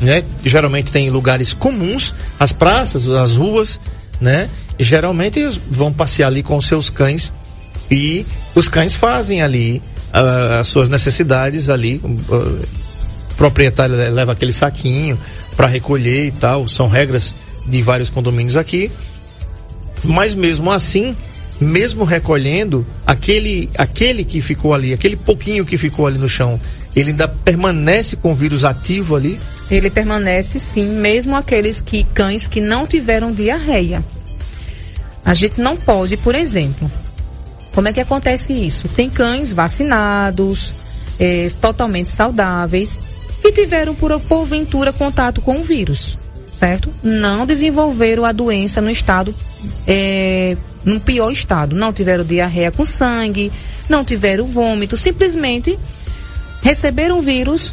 né? 0.00 0.22
Geralmente 0.44 0.92
tem 0.92 1.10
lugares 1.10 1.52
comuns, 1.52 2.14
as 2.38 2.52
praças, 2.52 3.08
as 3.08 3.34
ruas, 3.34 3.80
né? 4.20 4.48
E 4.78 4.84
geralmente 4.84 5.44
vão 5.68 5.92
passear 5.92 6.28
ali 6.28 6.44
com 6.44 6.56
os 6.56 6.64
seus 6.64 6.88
cães 6.88 7.32
e 7.90 8.24
os 8.54 8.68
cães 8.68 8.94
fazem 8.94 9.42
ali 9.42 9.82
uh, 10.14 10.60
as 10.60 10.68
suas 10.68 10.88
necessidades 10.88 11.68
ali. 11.68 12.00
Uh, 12.04 12.64
o 13.32 13.34
proprietário 13.36 13.96
leva 13.96 14.30
aquele 14.30 14.52
saquinho, 14.52 15.18
para 15.56 15.66
recolher 15.66 16.26
e 16.26 16.30
tal. 16.30 16.68
São 16.68 16.86
regras 16.86 17.34
de 17.66 17.82
vários 17.82 18.10
condomínios 18.10 18.56
aqui. 18.56 18.92
Mas 20.04 20.36
mesmo 20.36 20.70
assim, 20.70 21.16
mesmo 21.60 22.04
recolhendo, 22.04 22.86
aquele, 23.06 23.68
aquele 23.76 24.24
que 24.24 24.40
ficou 24.40 24.72
ali, 24.72 24.92
aquele 24.92 25.16
pouquinho 25.16 25.64
que 25.64 25.76
ficou 25.76 26.06
ali 26.06 26.18
no 26.18 26.28
chão, 26.28 26.58
ele 26.96 27.10
ainda 27.10 27.28
permanece 27.28 28.16
com 28.16 28.32
o 28.32 28.34
vírus 28.34 28.64
ativo 28.64 29.14
ali? 29.14 29.38
Ele 29.70 29.90
permanece 29.90 30.58
sim, 30.58 30.86
mesmo 30.86 31.36
aqueles 31.36 31.80
que 31.80 32.02
cães 32.02 32.46
que 32.46 32.60
não 32.60 32.86
tiveram 32.86 33.30
diarreia. 33.30 34.02
A 35.24 35.34
gente 35.34 35.60
não 35.60 35.76
pode, 35.76 36.16
por 36.16 36.34
exemplo, 36.34 36.90
como 37.74 37.88
é 37.88 37.92
que 37.92 38.00
acontece 38.00 38.52
isso? 38.52 38.88
Tem 38.88 39.08
cães 39.10 39.52
vacinados, 39.52 40.74
é, 41.18 41.46
totalmente 41.60 42.10
saudáveis, 42.10 42.98
e 43.44 43.52
tiveram 43.52 43.94
por 43.94 44.18
porventura 44.20 44.92
contato 44.92 45.40
com 45.40 45.60
o 45.60 45.64
vírus, 45.64 46.18
certo? 46.52 46.90
Não 47.02 47.46
desenvolveram 47.46 48.24
a 48.24 48.32
doença 48.32 48.80
no 48.80 48.90
estado, 48.90 49.34
é, 49.86 50.56
no 50.84 51.00
pior 51.00 51.30
estado. 51.30 51.76
Não 51.76 51.92
tiveram 51.92 52.24
diarreia 52.24 52.70
com 52.70 52.84
sangue, 52.84 53.52
não 53.88 54.04
tiveram 54.04 54.44
vômito, 54.44 54.96
simplesmente 54.96 55.78
receberam 56.62 57.18
o 57.18 57.22
vírus, 57.22 57.72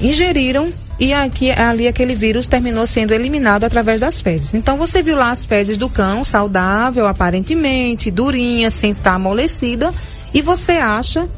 ingeriram 0.00 0.72
e 0.98 1.12
aqui, 1.12 1.50
ali 1.50 1.86
aquele 1.86 2.14
vírus 2.14 2.46
terminou 2.46 2.86
sendo 2.86 3.12
eliminado 3.12 3.64
através 3.64 4.00
das 4.00 4.20
fezes. 4.20 4.54
Então 4.54 4.76
você 4.76 5.02
viu 5.02 5.16
lá 5.16 5.30
as 5.30 5.44
fezes 5.44 5.76
do 5.76 5.88
cão, 5.90 6.24
saudável 6.24 7.06
aparentemente, 7.06 8.10
durinha, 8.10 8.70
sem 8.70 8.90
estar 8.90 9.14
amolecida, 9.14 9.92
e 10.32 10.40
você 10.40 10.72
acha 10.72 11.28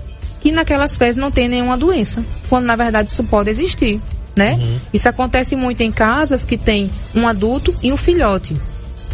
que 0.40 0.52
naquelas 0.52 0.96
fezes 0.96 1.16
não 1.16 1.30
tem 1.30 1.48
nenhuma 1.48 1.76
doença, 1.76 2.24
quando 2.48 2.66
na 2.66 2.76
verdade 2.76 3.10
isso 3.10 3.24
pode 3.24 3.50
existir, 3.50 4.00
né? 4.36 4.54
Uhum. 4.54 4.78
Isso 4.94 5.08
acontece 5.08 5.56
muito 5.56 5.80
em 5.80 5.90
casas 5.90 6.44
que 6.44 6.56
tem 6.56 6.88
um 7.12 7.26
adulto 7.26 7.74
e 7.82 7.92
um 7.92 7.96
filhote. 7.96 8.56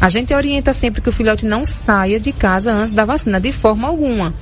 A 0.00 0.08
gente 0.08 0.34
orienta 0.34 0.72
sempre 0.72 1.00
que 1.00 1.08
o 1.08 1.12
filhote 1.12 1.46
não 1.46 1.64
saia 1.64 2.20
de 2.20 2.32
casa 2.32 2.72
antes 2.72 2.92
da 2.92 3.04
vacina, 3.04 3.40
de 3.40 3.52
forma 3.52 3.88
alguma. 3.88 4.34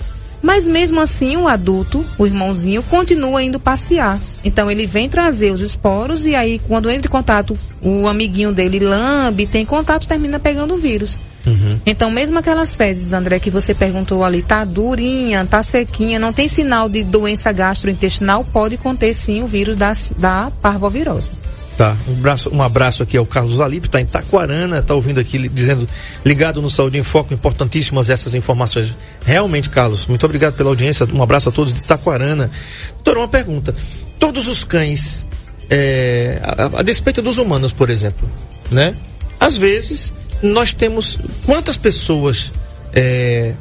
Mas 0.42 0.66
mesmo 0.66 1.00
assim, 1.00 1.36
o 1.36 1.46
adulto, 1.46 2.04
o 2.18 2.26
irmãozinho, 2.26 2.82
continua 2.82 3.42
indo 3.42 3.60
passear. 3.60 4.18
Então 4.44 4.68
ele 4.68 4.86
vem 4.86 5.08
trazer 5.08 5.52
os 5.52 5.60
esporos 5.60 6.26
e 6.26 6.34
aí, 6.34 6.58
quando 6.66 6.90
entra 6.90 7.06
em 7.06 7.10
contato, 7.10 7.56
o 7.80 8.08
amiguinho 8.08 8.52
dele 8.52 8.80
lambe, 8.80 9.46
tem 9.46 9.64
contato, 9.64 10.08
termina 10.08 10.40
pegando 10.40 10.74
o 10.74 10.78
vírus. 10.78 11.16
Uhum. 11.46 11.78
Então, 11.84 12.10
mesmo 12.10 12.38
aquelas 12.38 12.74
fezes, 12.74 13.12
André, 13.12 13.38
que 13.38 13.50
você 13.50 13.74
perguntou 13.74 14.24
ali, 14.24 14.42
tá 14.42 14.64
durinha, 14.64 15.44
tá 15.44 15.62
sequinha, 15.62 16.18
não 16.18 16.32
tem 16.32 16.48
sinal 16.48 16.88
de 16.88 17.02
doença 17.02 17.52
gastrointestinal, 17.52 18.44
pode 18.44 18.76
conter 18.76 19.14
sim 19.14 19.42
o 19.42 19.46
vírus 19.46 19.76
da, 19.76 19.92
da 20.18 20.52
parvovirose. 20.60 21.30
Tá, 21.76 21.96
um 22.06 22.12
abraço, 22.12 22.50
um 22.50 22.62
abraço 22.62 23.02
aqui 23.02 23.16
ao 23.16 23.24
Carlos 23.24 23.58
Alipe, 23.58 23.86
está 23.86 24.00
em 24.00 24.04
Taquarana, 24.04 24.80
está 24.80 24.94
ouvindo 24.94 25.18
aqui 25.18 25.48
dizendo, 25.48 25.88
ligado 26.24 26.60
no 26.60 26.68
Saúde 26.68 26.98
em 26.98 27.02
Foco, 27.02 27.32
importantíssimas 27.32 28.10
essas 28.10 28.34
informações. 28.34 28.94
Realmente, 29.24 29.70
Carlos, 29.70 30.06
muito 30.06 30.24
obrigado 30.26 30.54
pela 30.54 30.68
audiência, 30.68 31.08
um 31.12 31.22
abraço 31.22 31.48
a 31.48 31.52
todos 31.52 31.72
de 31.72 31.82
Taquarana. 31.82 32.50
Doutor, 33.02 33.16
uma 33.16 33.28
pergunta. 33.28 33.74
Todos 34.18 34.48
os 34.48 34.64
cães, 34.64 35.24
é, 35.70 36.40
a, 36.42 36.80
a 36.80 36.82
despeito 36.82 37.22
dos 37.22 37.38
humanos, 37.38 37.72
por 37.72 37.88
exemplo, 37.88 38.28
né? 38.70 38.94
Às 39.40 39.56
vezes, 39.56 40.12
nós 40.42 40.74
temos 40.74 41.18
quantas 41.46 41.78
pessoas 41.78 42.52
é, 42.92 43.54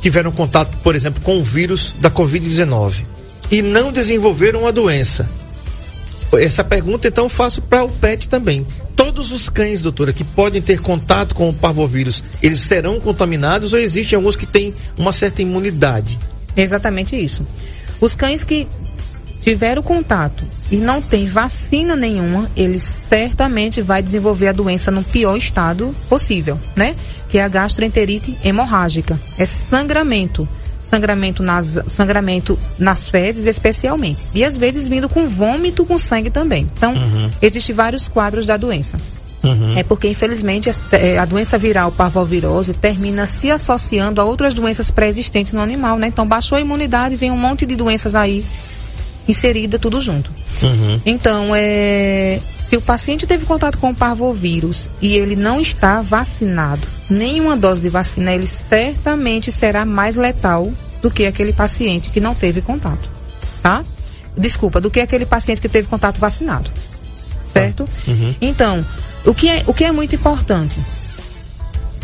tiveram 0.00 0.32
contato, 0.32 0.76
por 0.78 0.96
exemplo, 0.96 1.22
com 1.22 1.38
o 1.38 1.44
vírus 1.44 1.94
da 2.00 2.10
Covid-19 2.10 3.04
e 3.50 3.62
não 3.62 3.92
desenvolveram 3.92 4.66
a 4.66 4.72
doença? 4.72 5.28
Essa 6.38 6.64
pergunta 6.64 7.08
então 7.08 7.28
faço 7.28 7.62
para 7.62 7.84
o 7.84 7.88
PET 7.88 8.28
também. 8.28 8.66
Todos 8.96 9.32
os 9.32 9.48
cães, 9.48 9.82
doutora, 9.82 10.12
que 10.12 10.24
podem 10.24 10.62
ter 10.62 10.80
contato 10.80 11.34
com 11.34 11.48
o 11.48 11.54
parvovírus, 11.54 12.22
eles 12.42 12.60
serão 12.60 13.00
contaminados 13.00 13.72
ou 13.72 13.78
existem 13.78 14.16
alguns 14.16 14.36
que 14.36 14.46
têm 14.46 14.74
uma 14.96 15.12
certa 15.12 15.42
imunidade? 15.42 16.18
Exatamente 16.56 17.16
isso. 17.16 17.46
Os 18.00 18.14
cães 18.14 18.44
que 18.44 18.66
tiveram 19.42 19.82
contato 19.82 20.44
e 20.70 20.76
não 20.76 21.02
tem 21.02 21.26
vacina 21.26 21.96
nenhuma, 21.96 22.50
ele 22.56 22.78
certamente 22.80 23.82
vai 23.82 24.02
desenvolver 24.02 24.48
a 24.48 24.52
doença 24.52 24.90
no 24.90 25.02
pior 25.02 25.36
estado 25.36 25.94
possível, 26.08 26.58
né? 26.76 26.94
Que 27.28 27.38
é 27.38 27.42
a 27.42 27.48
gastroenterite 27.48 28.38
hemorrágica. 28.42 29.20
É 29.36 29.44
sangramento. 29.44 30.48
Sangramento 30.82 31.42
nas, 31.42 31.78
sangramento 31.86 32.58
nas 32.78 33.08
fezes, 33.08 33.46
especialmente. 33.46 34.24
E 34.34 34.44
às 34.44 34.56
vezes 34.56 34.88
vindo 34.88 35.08
com 35.08 35.26
vômito 35.26 35.84
com 35.86 35.96
sangue 35.96 36.30
também. 36.30 36.68
Então, 36.76 36.94
uhum. 36.94 37.30
existem 37.40 37.74
vários 37.74 38.08
quadros 38.08 38.46
da 38.46 38.56
doença. 38.56 38.98
Uhum. 39.42 39.76
É 39.76 39.82
porque, 39.82 40.08
infelizmente, 40.08 40.70
a 41.18 41.24
doença 41.24 41.58
viral 41.58 41.90
parvovirose 41.90 42.74
termina 42.74 43.26
se 43.26 43.50
associando 43.50 44.20
a 44.20 44.24
outras 44.24 44.54
doenças 44.54 44.90
pré-existentes 44.90 45.52
no 45.52 45.60
animal, 45.60 45.98
né? 45.98 46.06
Então, 46.06 46.26
baixou 46.26 46.56
a 46.56 46.60
imunidade, 46.60 47.16
vem 47.16 47.30
um 47.30 47.36
monte 47.36 47.66
de 47.66 47.74
doenças 47.74 48.14
aí 48.14 48.44
inserida 49.26 49.78
tudo 49.78 50.00
junto. 50.00 50.30
Uhum. 50.62 51.00
Então, 51.04 51.52
é, 51.54 52.40
se 52.72 52.76
o 52.78 52.80
paciente 52.80 53.26
teve 53.26 53.44
contato 53.44 53.78
com 53.78 53.90
o 53.90 53.94
parvovírus 53.94 54.88
e 54.98 55.14
ele 55.14 55.36
não 55.36 55.60
está 55.60 56.00
vacinado, 56.00 56.88
nenhuma 57.10 57.54
dose 57.54 57.82
de 57.82 57.90
vacina, 57.90 58.32
ele 58.32 58.46
certamente 58.46 59.52
será 59.52 59.84
mais 59.84 60.16
letal 60.16 60.72
do 61.02 61.10
que 61.10 61.26
aquele 61.26 61.52
paciente 61.52 62.08
que 62.08 62.18
não 62.18 62.34
teve 62.34 62.62
contato, 62.62 63.10
tá? 63.62 63.84
Desculpa, 64.38 64.80
do 64.80 64.90
que 64.90 65.00
aquele 65.00 65.26
paciente 65.26 65.60
que 65.60 65.68
teve 65.68 65.86
contato 65.86 66.18
vacinado, 66.18 66.70
certo? 67.44 67.86
Uhum. 68.08 68.34
Então, 68.40 68.82
o 69.26 69.34
que, 69.34 69.50
é, 69.50 69.62
o 69.66 69.74
que 69.74 69.84
é 69.84 69.92
muito 69.92 70.14
importante 70.14 70.80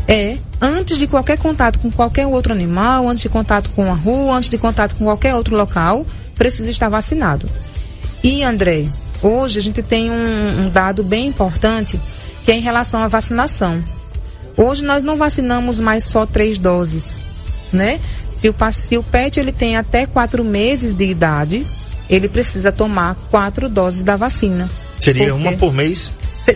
é 0.07 0.37
antes 0.61 0.99
de 0.99 1.07
qualquer 1.07 1.39
contato 1.39 1.79
com 1.79 1.91
qualquer 1.91 2.27
outro 2.27 2.53
animal, 2.53 3.09
antes 3.09 3.23
de 3.23 3.31
contato 3.31 3.71
com 3.71 3.91
a 3.91 3.95
rua, 3.95 4.37
antes 4.37 4.51
de 4.51 4.59
contato 4.59 4.97
com 4.97 5.07
qualquer 5.07 5.35
outro 5.35 5.57
local, 5.57 6.05
precisa 6.35 6.71
estar 6.71 6.91
vacinado. 6.91 7.49
E, 8.23 8.43
André, 8.43 8.91
hoje 9.23 9.59
a 9.59 9.63
gente 9.63 9.83
tem 9.83 10.11
um, 10.11 10.67
um 10.67 10.69
dado 10.69 11.03
bem 11.03 11.27
importante 11.27 12.01
que 12.45 12.53
é 12.53 12.57
em 12.57 12.61
relação 12.61 13.03
à 13.03 13.09
vacinação. 13.09 13.83
Hoje 14.57 14.85
nós 14.85 15.03
não 15.03 15.17
vacinamos 15.17 15.79
mais 15.79 16.05
só 16.05 16.27
três 16.27 16.59
doses, 16.59 17.25
né? 17.73 18.01
Se 18.29 18.49
o, 18.49 18.55
se 18.73 18.97
o 18.97 19.03
pet 19.03 19.39
ele 19.39 19.53
tem 19.53 19.77
até 19.77 20.07
quatro 20.07 20.43
meses 20.43 20.95
de 20.95 21.05
idade, 21.05 21.67
ele 22.09 22.29
precisa 22.29 22.73
tomar 22.73 23.15
quatro 23.31 23.69
doses 23.69 24.03
da 24.03 24.17
vacina. 24.17 24.69
Seria 24.99 25.35
uma 25.35 25.53
por 25.53 25.73
mês? 25.73 26.13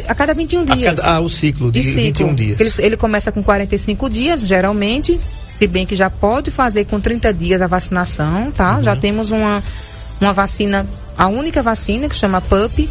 A 0.08 0.14
cada 0.14 0.32
21 0.32 0.64
dias. 0.64 0.96
Cada, 0.96 1.16
ah, 1.16 1.20
o 1.20 1.28
ciclo 1.28 1.70
de, 1.70 1.80
de 1.80 1.86
ciclo. 1.86 2.02
21 2.02 2.34
dias. 2.34 2.60
Ele, 2.60 2.86
ele 2.86 2.96
começa 2.96 3.30
com 3.30 3.42
45 3.42 4.08
dias, 4.08 4.40
geralmente, 4.40 5.20
se 5.58 5.66
bem 5.66 5.84
que 5.84 5.94
já 5.94 6.08
pode 6.08 6.50
fazer 6.50 6.86
com 6.86 6.98
30 6.98 7.32
dias 7.34 7.60
a 7.60 7.66
vacinação, 7.66 8.50
tá? 8.50 8.76
Uhum. 8.76 8.82
Já 8.82 8.96
temos 8.96 9.30
uma, 9.30 9.62
uma 10.20 10.32
vacina, 10.32 10.86
a 11.16 11.28
única 11.28 11.62
vacina 11.62 12.08
que 12.08 12.16
chama 12.16 12.40
PUP, 12.40 12.88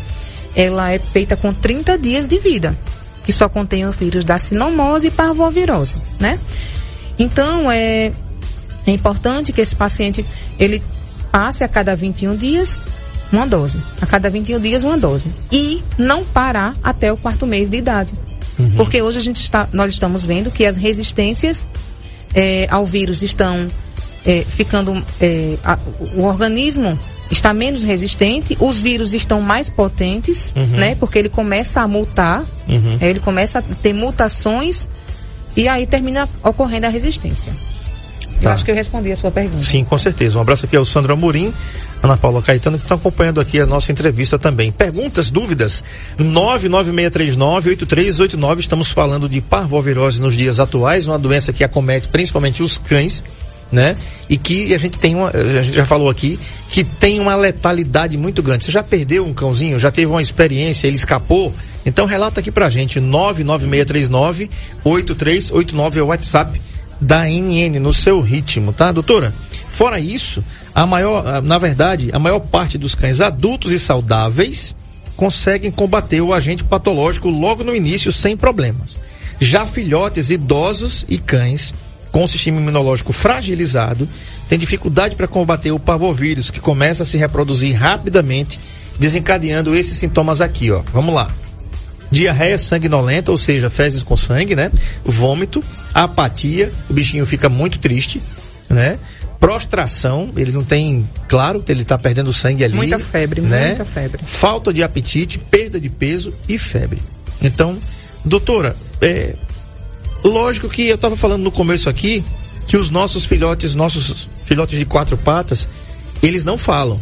ela 0.55 0.91
é 0.91 0.99
feita 0.99 1.35
com 1.35 1.53
30 1.53 1.97
dias 1.97 2.27
de 2.27 2.37
vida, 2.39 2.77
que 3.23 3.31
só 3.31 3.47
contém 3.47 3.85
o 3.85 3.91
vírus 3.91 4.23
da 4.23 4.37
sinomose 4.37 5.07
e 5.07 5.11
parvovirose, 5.11 5.97
né? 6.19 6.39
Então, 7.17 7.71
é, 7.71 8.11
é 8.85 8.91
importante 8.91 9.53
que 9.53 9.61
esse 9.61 9.75
paciente, 9.75 10.25
ele 10.57 10.81
passe 11.31 11.63
a 11.63 11.67
cada 11.67 11.95
21 11.95 12.35
dias 12.35 12.83
uma 13.31 13.47
dose. 13.47 13.79
A 14.01 14.05
cada 14.05 14.29
21 14.29 14.59
dias, 14.59 14.83
uma 14.83 14.97
dose. 14.97 15.31
E 15.51 15.81
não 15.97 16.23
parar 16.23 16.75
até 16.83 17.11
o 17.11 17.17
quarto 17.17 17.47
mês 17.47 17.69
de 17.69 17.77
idade. 17.77 18.11
Uhum. 18.59 18.71
Porque 18.75 19.01
hoje 19.01 19.19
a 19.19 19.21
gente 19.21 19.41
está, 19.41 19.67
nós 19.71 19.93
estamos 19.93 20.25
vendo 20.25 20.51
que 20.51 20.65
as 20.65 20.75
resistências 20.75 21.65
é, 22.33 22.67
ao 22.69 22.85
vírus 22.85 23.21
estão 23.21 23.67
é, 24.25 24.43
ficando. 24.45 25.01
É, 25.19 25.57
a, 25.63 25.77
o 26.15 26.23
organismo 26.23 26.99
está 27.31 27.53
menos 27.53 27.83
resistente, 27.83 28.57
os 28.59 28.81
vírus 28.81 29.13
estão 29.13 29.41
mais 29.41 29.69
potentes, 29.69 30.53
uhum. 30.55 30.77
né? 30.77 30.95
Porque 30.95 31.17
ele 31.17 31.29
começa 31.29 31.81
a 31.81 31.87
mutar, 31.87 32.45
uhum. 32.67 32.97
ele 33.01 33.19
começa 33.19 33.59
a 33.59 33.61
ter 33.61 33.93
mutações 33.93 34.89
e 35.55 35.67
aí 35.67 35.87
termina 35.87 36.27
ocorrendo 36.43 36.87
a 36.87 36.89
resistência. 36.89 37.53
Tá. 38.41 38.49
Eu 38.49 38.51
acho 38.51 38.65
que 38.65 38.71
eu 38.71 38.75
respondi 38.75 39.11
a 39.11 39.15
sua 39.15 39.29
pergunta. 39.29 39.61
Sim, 39.61 39.85
com 39.85 39.97
certeza. 39.97 40.37
Um 40.37 40.41
abraço 40.41 40.65
aqui 40.65 40.75
ao 40.75 40.83
Sandro 40.83 41.13
Amorim, 41.13 41.53
Ana 42.01 42.17
Paula 42.17 42.41
Caetano, 42.41 42.77
que 42.77 42.83
estão 42.83 42.97
acompanhando 42.97 43.39
aqui 43.39 43.59
a 43.59 43.67
nossa 43.67 43.91
entrevista 43.91 44.39
também. 44.39 44.71
Perguntas, 44.71 45.29
dúvidas? 45.29 45.83
99639-8389. 46.19 48.59
Estamos 48.59 48.91
falando 48.91 49.29
de 49.29 49.41
parvovirose 49.41 50.19
nos 50.19 50.35
dias 50.35 50.59
atuais, 50.59 51.07
uma 51.07 51.19
doença 51.19 51.53
que 51.53 51.63
acomete 51.63 52.07
principalmente 52.07 52.63
os 52.63 52.79
cães, 52.79 53.23
né? 53.71 53.95
E 54.29 54.37
que 54.37 54.73
a 54.73 54.77
gente 54.77 54.99
tem 54.99 55.15
uma, 55.15 55.29
a 55.29 55.63
gente 55.63 55.75
já 55.75 55.85
falou 55.85 56.09
aqui, 56.09 56.37
que 56.69 56.83
tem 56.83 57.19
uma 57.19 57.35
letalidade 57.35 58.17
muito 58.17 58.43
grande. 58.43 58.65
Você 58.65 58.71
já 58.71 58.83
perdeu 58.83 59.25
um 59.25 59.33
cãozinho? 59.33 59.79
Já 59.79 59.89
teve 59.91 60.11
uma 60.11 60.21
experiência? 60.21 60.87
Ele 60.87 60.95
escapou? 60.95 61.53
Então 61.85 62.05
relata 62.05 62.39
aqui 62.39 62.51
pra 62.51 62.69
gente, 62.69 62.99
99639-8389 62.99 65.95
é 65.95 66.01
o 66.01 66.07
WhatsApp 66.07 66.61
da 66.99 67.25
NN 67.25 67.79
no 67.79 67.93
seu 67.93 68.21
ritmo, 68.21 68.71
tá, 68.71 68.91
doutora? 68.91 69.33
Fora 69.71 69.99
isso, 69.99 70.43
a 70.75 70.85
maior, 70.85 71.41
na 71.41 71.57
verdade, 71.57 72.09
a 72.13 72.19
maior 72.19 72.39
parte 72.39 72.77
dos 72.77 72.93
cães 72.93 73.19
adultos 73.19 73.71
e 73.71 73.79
saudáveis 73.79 74.75
conseguem 75.15 75.71
combater 75.71 76.21
o 76.21 76.31
agente 76.33 76.63
patológico 76.63 77.29
logo 77.29 77.63
no 77.63 77.75
início 77.75 78.11
sem 78.11 78.37
problemas. 78.37 78.99
Já 79.39 79.65
filhotes 79.65 80.29
idosos 80.29 81.03
e 81.09 81.17
cães 81.17 81.73
com 82.11 82.23
o 82.23 82.27
sistema 82.27 82.59
imunológico 82.59 83.13
fragilizado 83.13 84.07
têm 84.49 84.59
dificuldade 84.59 85.15
para 85.15 85.27
combater 85.27 85.71
o 85.71 85.79
parvovírus, 85.79 86.51
que 86.51 86.59
começa 86.59 87.03
a 87.03 87.05
se 87.05 87.17
reproduzir 87.17 87.75
rapidamente, 87.75 88.59
desencadeando 88.99 89.73
esses 89.73 89.97
sintomas 89.97 90.41
aqui, 90.41 90.71
ó. 90.71 90.81
Vamos 90.91 91.15
lá 91.15 91.29
diarreia 92.11 92.57
sanguinolenta, 92.57 93.31
ou 93.31 93.37
seja, 93.37 93.69
fezes 93.69 94.03
com 94.03 94.17
sangue, 94.17 94.53
né? 94.53 94.69
Vômito, 95.03 95.63
apatia, 95.93 96.71
o 96.89 96.93
bichinho 96.93 97.25
fica 97.25 97.47
muito 97.47 97.79
triste, 97.79 98.21
né? 98.69 98.99
Prostração, 99.39 100.31
ele 100.35 100.51
não 100.51 100.63
tem, 100.63 101.09
claro, 101.27 101.63
ele 101.67 101.81
está 101.81 101.97
perdendo 101.97 102.31
sangue 102.31 102.63
ali. 102.63 102.75
Muita 102.75 102.99
febre, 102.99 103.41
né? 103.41 103.67
muita 103.69 103.85
febre. 103.85 104.21
Falta 104.23 104.71
de 104.71 104.83
apetite, 104.83 105.39
perda 105.39 105.79
de 105.79 105.89
peso 105.89 106.33
e 106.47 106.59
febre. 106.59 107.01
Então, 107.41 107.79
doutora, 108.23 108.75
é, 109.01 109.33
lógico 110.23 110.69
que 110.69 110.87
eu 110.87 110.95
estava 110.95 111.15
falando 111.15 111.43
no 111.43 111.51
começo 111.51 111.89
aqui 111.89 112.23
que 112.67 112.77
os 112.77 112.89
nossos 112.89 113.25
filhotes, 113.25 113.75
nossos 113.75 114.29
filhotes 114.45 114.77
de 114.77 114.85
quatro 114.85 115.17
patas, 115.17 115.67
eles 116.21 116.43
não 116.43 116.57
falam 116.57 116.99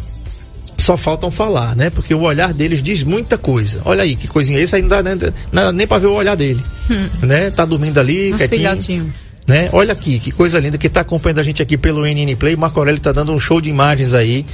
só 0.80 0.96
faltam 0.96 1.30
falar, 1.30 1.76
né? 1.76 1.90
Porque 1.90 2.14
o 2.14 2.22
olhar 2.22 2.52
deles 2.52 2.82
diz 2.82 3.04
muita 3.04 3.38
coisa. 3.38 3.80
Olha 3.84 4.02
aí, 4.02 4.16
que 4.16 4.26
coisinha. 4.26 4.58
Esse 4.58 4.76
aí 4.76 4.82
não 4.82 4.88
dá, 4.88 5.02
nem, 5.02 5.14
não 5.52 5.72
nem 5.72 5.86
pra 5.86 5.98
ver 5.98 6.06
o 6.06 6.14
olhar 6.14 6.36
dele. 6.36 6.62
Hum. 6.90 7.26
Né? 7.26 7.50
Tá 7.50 7.64
dormindo 7.64 7.98
ali, 8.00 8.32
um 8.32 8.36
quietinho. 8.36 8.60
Filhotinho. 8.60 9.14
Né? 9.46 9.68
Olha 9.72 9.92
aqui, 9.92 10.18
que 10.18 10.30
coisa 10.30 10.58
linda 10.58 10.78
que 10.78 10.88
tá 10.88 11.00
acompanhando 11.00 11.38
a 11.40 11.42
gente 11.42 11.62
aqui 11.62 11.76
pelo 11.76 12.04
NN 12.04 12.34
Play. 12.36 12.56
Marco 12.56 12.78
Aurélio 12.78 13.00
tá 13.00 13.12
dando 13.12 13.32
um 13.32 13.38
show 13.38 13.60
de 13.60 13.70
imagens 13.70 14.14
aí. 14.14 14.44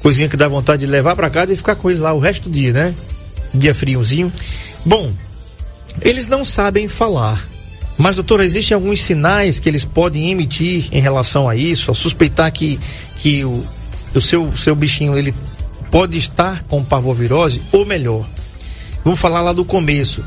Coisinha 0.00 0.28
que 0.28 0.36
dá 0.36 0.48
vontade 0.48 0.84
de 0.84 0.90
levar 0.90 1.14
para 1.14 1.28
casa 1.28 1.52
e 1.52 1.56
ficar 1.56 1.74
com 1.74 1.90
ele 1.90 2.00
lá 2.00 2.12
o 2.12 2.18
resto 2.18 2.48
do 2.48 2.54
dia, 2.54 2.72
né? 2.72 2.94
Dia 3.52 3.74
friozinho. 3.74 4.32
Bom, 4.84 5.12
eles 6.00 6.28
não 6.28 6.44
sabem 6.44 6.88
falar. 6.88 7.46
Mas, 8.00 8.16
doutora, 8.16 8.46
existem 8.46 8.74
alguns 8.74 8.98
sinais 8.98 9.58
que 9.58 9.68
eles 9.68 9.84
podem 9.84 10.30
emitir 10.30 10.88
em 10.90 11.02
relação 11.02 11.46
a 11.46 11.54
isso, 11.54 11.90
a 11.90 11.94
suspeitar 11.94 12.50
que, 12.50 12.80
que 13.16 13.44
o, 13.44 13.62
o 14.14 14.20
seu, 14.22 14.56
seu 14.56 14.74
bichinho 14.74 15.18
ele 15.18 15.34
pode 15.90 16.16
estar 16.16 16.62
com 16.62 16.82
parvovirose 16.82 17.60
ou 17.70 17.84
melhor. 17.84 18.26
Vamos 19.04 19.20
falar 19.20 19.42
lá 19.42 19.52
do 19.52 19.66
começo, 19.66 20.24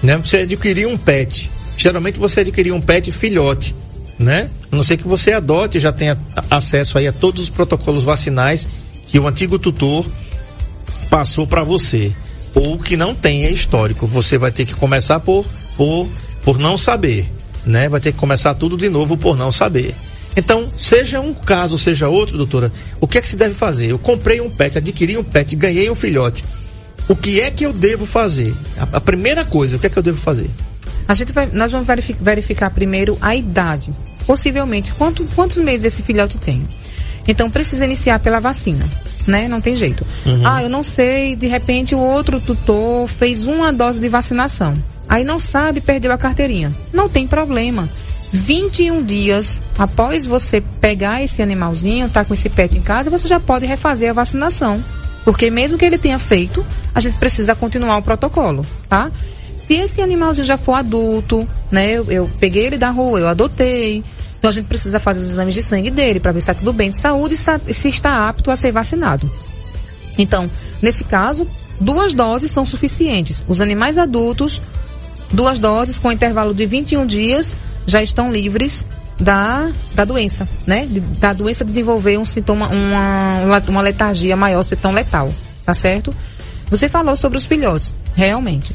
né? 0.00 0.16
Você 0.18 0.38
adquiriu 0.38 0.88
um 0.90 0.96
pet. 0.96 1.50
Geralmente 1.76 2.20
você 2.20 2.42
adquiriu 2.42 2.76
um 2.76 2.80
pet 2.80 3.10
filhote, 3.10 3.74
né? 4.16 4.48
A 4.70 4.76
não 4.76 4.84
ser 4.84 4.96
que 4.96 5.08
você 5.08 5.32
adote, 5.32 5.80
já 5.80 5.90
tenha 5.90 6.16
acesso 6.48 6.98
aí 6.98 7.08
a 7.08 7.12
todos 7.12 7.42
os 7.42 7.50
protocolos 7.50 8.04
vacinais 8.04 8.68
que 9.08 9.18
o 9.18 9.26
antigo 9.26 9.58
tutor 9.58 10.06
passou 11.10 11.48
para 11.48 11.64
você, 11.64 12.12
ou 12.54 12.78
que 12.78 12.96
não 12.96 13.12
tenha 13.12 13.50
histórico. 13.50 14.06
Você 14.06 14.38
vai 14.38 14.52
ter 14.52 14.64
que 14.64 14.74
começar 14.74 15.18
por 15.18 15.44
por 15.76 16.08
por 16.42 16.58
não 16.58 16.78
saber, 16.78 17.28
né? 17.64 17.88
Vai 17.88 18.00
ter 18.00 18.12
que 18.12 18.18
começar 18.18 18.54
tudo 18.54 18.76
de 18.76 18.88
novo 18.88 19.16
por 19.16 19.36
não 19.36 19.50
saber. 19.50 19.94
Então, 20.36 20.72
seja 20.76 21.20
um 21.20 21.34
caso, 21.34 21.76
seja 21.78 22.08
outro, 22.08 22.36
doutora, 22.36 22.72
o 23.00 23.08
que 23.08 23.18
é 23.18 23.20
que 23.20 23.26
se 23.26 23.36
deve 23.36 23.54
fazer? 23.54 23.86
Eu 23.86 23.98
comprei 23.98 24.40
um 24.40 24.48
pet, 24.48 24.78
adquiri 24.78 25.16
um 25.16 25.24
pet, 25.24 25.56
ganhei 25.56 25.90
um 25.90 25.94
filhote. 25.94 26.44
O 27.08 27.16
que 27.16 27.40
é 27.40 27.50
que 27.50 27.64
eu 27.64 27.72
devo 27.72 28.06
fazer? 28.06 28.54
A, 28.76 28.98
a 28.98 29.00
primeira 29.00 29.44
coisa, 29.44 29.76
o 29.76 29.78
que 29.78 29.86
é 29.86 29.90
que 29.90 29.98
eu 29.98 30.02
devo 30.02 30.18
fazer? 30.18 30.48
A 31.08 31.14
gente 31.14 31.32
vai, 31.32 31.48
nós 31.52 31.72
vamos 31.72 31.86
verificar, 32.20 32.70
primeiro 32.70 33.16
a 33.20 33.34
idade. 33.34 33.90
Possivelmente, 34.26 34.92
quanto, 34.92 35.24
quantos 35.34 35.56
meses 35.56 35.86
esse 35.86 36.02
filhote 36.02 36.36
tem? 36.38 36.68
Então, 37.26 37.50
precisa 37.50 37.84
iniciar 37.84 38.20
pela 38.20 38.38
vacina, 38.40 38.88
né? 39.26 39.48
Não 39.48 39.60
tem 39.60 39.74
jeito. 39.74 40.06
Uhum. 40.24 40.46
Ah, 40.46 40.62
eu 40.62 40.68
não 40.68 40.82
sei, 40.82 41.34
de 41.34 41.46
repente 41.46 41.94
o 41.94 41.98
outro 41.98 42.40
tutor 42.40 43.08
fez 43.08 43.46
uma 43.46 43.72
dose 43.72 43.98
de 43.98 44.08
vacinação. 44.08 44.74
Aí 45.08 45.24
não 45.24 45.38
sabe, 45.38 45.80
perdeu 45.80 46.12
a 46.12 46.18
carteirinha. 46.18 46.76
Não 46.92 47.08
tem 47.08 47.26
problema. 47.26 47.88
21 48.32 49.04
dias 49.04 49.62
após 49.78 50.26
você 50.26 50.60
pegar 50.60 51.22
esse 51.22 51.40
animalzinho, 51.40 52.10
tá 52.10 52.24
com 52.24 52.34
esse 52.34 52.50
pet 52.50 52.76
em 52.76 52.82
casa, 52.82 53.10
você 53.10 53.26
já 53.26 53.40
pode 53.40 53.64
refazer 53.64 54.10
a 54.10 54.12
vacinação. 54.12 54.82
Porque 55.24 55.50
mesmo 55.50 55.78
que 55.78 55.84
ele 55.84 55.98
tenha 55.98 56.18
feito, 56.18 56.64
a 56.94 57.00
gente 57.00 57.18
precisa 57.18 57.54
continuar 57.54 57.98
o 57.98 58.02
protocolo, 58.02 58.64
tá? 58.88 59.10
Se 59.56 59.74
esse 59.74 60.00
animalzinho 60.00 60.46
já 60.46 60.56
for 60.56 60.74
adulto, 60.74 61.48
né? 61.70 61.92
Eu, 61.92 62.10
eu 62.10 62.30
peguei 62.38 62.66
ele 62.66 62.78
da 62.78 62.90
rua, 62.90 63.18
eu 63.20 63.28
adotei. 63.28 64.04
Então 64.38 64.50
a 64.50 64.52
gente 64.52 64.66
precisa 64.66 65.00
fazer 65.00 65.20
os 65.20 65.28
exames 65.28 65.54
de 65.54 65.62
sangue 65.62 65.90
dele 65.90 66.20
para 66.20 66.32
ver 66.32 66.40
se 66.40 66.50
está 66.50 66.54
tudo 66.54 66.72
bem 66.72 66.90
de 66.90 67.00
saúde 67.00 67.34
e 67.66 67.74
se 67.74 67.88
está 67.88 68.28
apto 68.28 68.50
a 68.50 68.56
ser 68.56 68.70
vacinado. 68.70 69.30
Então, 70.16 70.50
nesse 70.80 71.04
caso, 71.04 71.46
duas 71.80 72.14
doses 72.14 72.50
são 72.50 72.64
suficientes. 72.64 73.44
Os 73.48 73.60
animais 73.60 73.98
adultos, 73.98 74.60
duas 75.32 75.58
doses 75.58 75.98
com 75.98 76.10
intervalo 76.10 76.54
de 76.54 76.66
21 76.66 77.06
dias 77.06 77.56
já 77.86 78.02
estão 78.02 78.32
livres 78.32 78.84
da, 79.18 79.70
da 79.94 80.04
doença, 80.04 80.48
né? 80.66 80.86
Da 81.18 81.32
doença 81.32 81.64
desenvolver 81.64 82.18
um 82.18 82.24
sintoma, 82.24 82.68
uma, 82.68 83.60
uma 83.68 83.80
letargia 83.80 84.36
maior, 84.36 84.62
ser 84.62 84.76
tão 84.76 84.92
letal, 84.92 85.32
tá 85.64 85.74
certo? 85.74 86.14
Você 86.70 86.88
falou 86.88 87.16
sobre 87.16 87.38
os 87.38 87.46
filhotes, 87.46 87.94
realmente. 88.14 88.74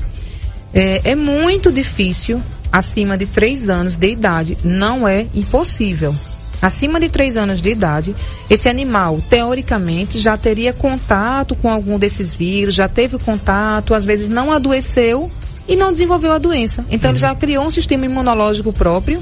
É, 0.74 1.12
é 1.12 1.16
muito 1.16 1.72
difícil, 1.72 2.42
acima 2.72 3.18
de 3.18 3.26
três 3.26 3.70
anos 3.70 3.96
de 3.96 4.10
idade, 4.10 4.58
não 4.64 5.08
é 5.08 5.28
impossível. 5.34 6.16
Acima 6.62 7.00
de 7.00 7.10
três 7.10 7.36
anos 7.36 7.62
de 7.62 7.70
idade, 7.70 8.16
esse 8.50 8.70
animal, 8.70 9.22
teoricamente, 9.30 10.18
já 10.18 10.38
teria 10.38 10.72
contato 10.72 11.56
com 11.56 11.70
algum 11.70 12.00
desses 12.00 12.34
vírus, 12.34 12.74
já 12.74 12.88
teve 12.88 13.20
contato, 13.20 13.94
às 13.94 14.06
vezes 14.06 14.30
não 14.30 14.52
adoeceu, 14.52 15.30
e 15.68 15.76
não 15.76 15.92
desenvolveu 15.92 16.32
a 16.32 16.38
doença. 16.38 16.86
Então 16.90 17.10
uhum. 17.10 17.16
ele 17.16 17.20
já 17.20 17.34
criou 17.36 17.66
um 17.66 17.72
sistema 17.72 18.06
imunológico 18.06 18.74
próprio 18.74 19.22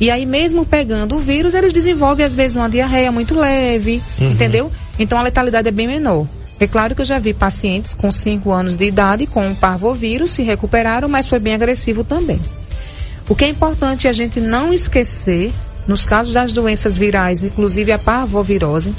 E 0.00 0.10
aí, 0.10 0.26
mesmo 0.26 0.64
pegando 0.64 1.16
o 1.16 1.18
vírus, 1.18 1.54
eles 1.54 1.72
desenvolvem 1.72 2.24
às 2.24 2.34
vezes 2.34 2.56
uma 2.56 2.68
diarreia 2.68 3.12
muito 3.12 3.34
leve, 3.34 4.02
entendeu? 4.18 4.70
Então 4.98 5.18
a 5.18 5.22
letalidade 5.22 5.68
é 5.68 5.72
bem 5.72 5.86
menor. 5.86 6.26
É 6.58 6.66
claro 6.66 6.94
que 6.94 7.00
eu 7.00 7.04
já 7.04 7.18
vi 7.18 7.34
pacientes 7.34 7.94
com 7.94 8.10
5 8.10 8.50
anos 8.50 8.76
de 8.76 8.84
idade 8.84 9.26
com 9.26 9.50
o 9.50 9.56
parvovírus 9.56 10.30
se 10.30 10.42
recuperaram, 10.42 11.08
mas 11.08 11.28
foi 11.28 11.38
bem 11.38 11.54
agressivo 11.54 12.04
também. 12.04 12.40
O 13.28 13.34
que 13.34 13.44
é 13.44 13.48
importante 13.48 14.06
a 14.06 14.12
gente 14.12 14.40
não 14.40 14.72
esquecer, 14.72 15.52
nos 15.86 16.04
casos 16.04 16.32
das 16.32 16.52
doenças 16.52 16.96
virais, 16.96 17.42
inclusive 17.42 17.90
a 17.90 17.98
parvovirose, 17.98 18.94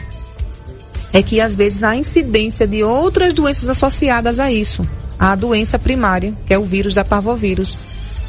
é 1.13 1.21
que 1.24 1.39
às 1.39 1.56
vezes 1.56 1.84
há 1.84 1.95
incidência 1.95 2.67
de 2.67 2.84
outras 2.84 3.34
doenças 3.34 3.69
associadas 3.69 4.39
a 4.39 4.52
isso, 4.52 4.86
à 5.19 5.36
doença 5.36 5.78
primária, 5.80 6.34
que 6.45 6.54
é 6.54 6.60
o 6.60 6.65
vírus 6.65 6.93
da 6.93 7.04
parvovírus. 7.04 7.78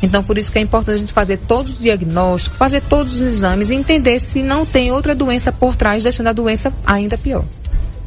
Então, 0.02 0.22
por 0.22 0.36
isso 0.36 0.52
que 0.52 0.58
é 0.58 0.62
importante 0.62 0.96
a 0.96 0.98
gente 0.98 1.12
fazer 1.12 1.38
todos 1.38 1.72
os 1.72 1.78
diagnósticos, 1.78 2.58
fazer 2.58 2.82
todos 2.82 3.14
os 3.14 3.20
exames 3.20 3.70
e 3.70 3.74
entender 3.74 4.18
se 4.18 4.42
não 4.42 4.66
tem 4.66 4.92
outra 4.92 5.14
doença 5.14 5.50
por 5.50 5.74
trás, 5.74 6.02
deixando 6.02 6.28
a 6.28 6.32
doença 6.32 6.72
ainda 6.84 7.16
pior. 7.16 7.44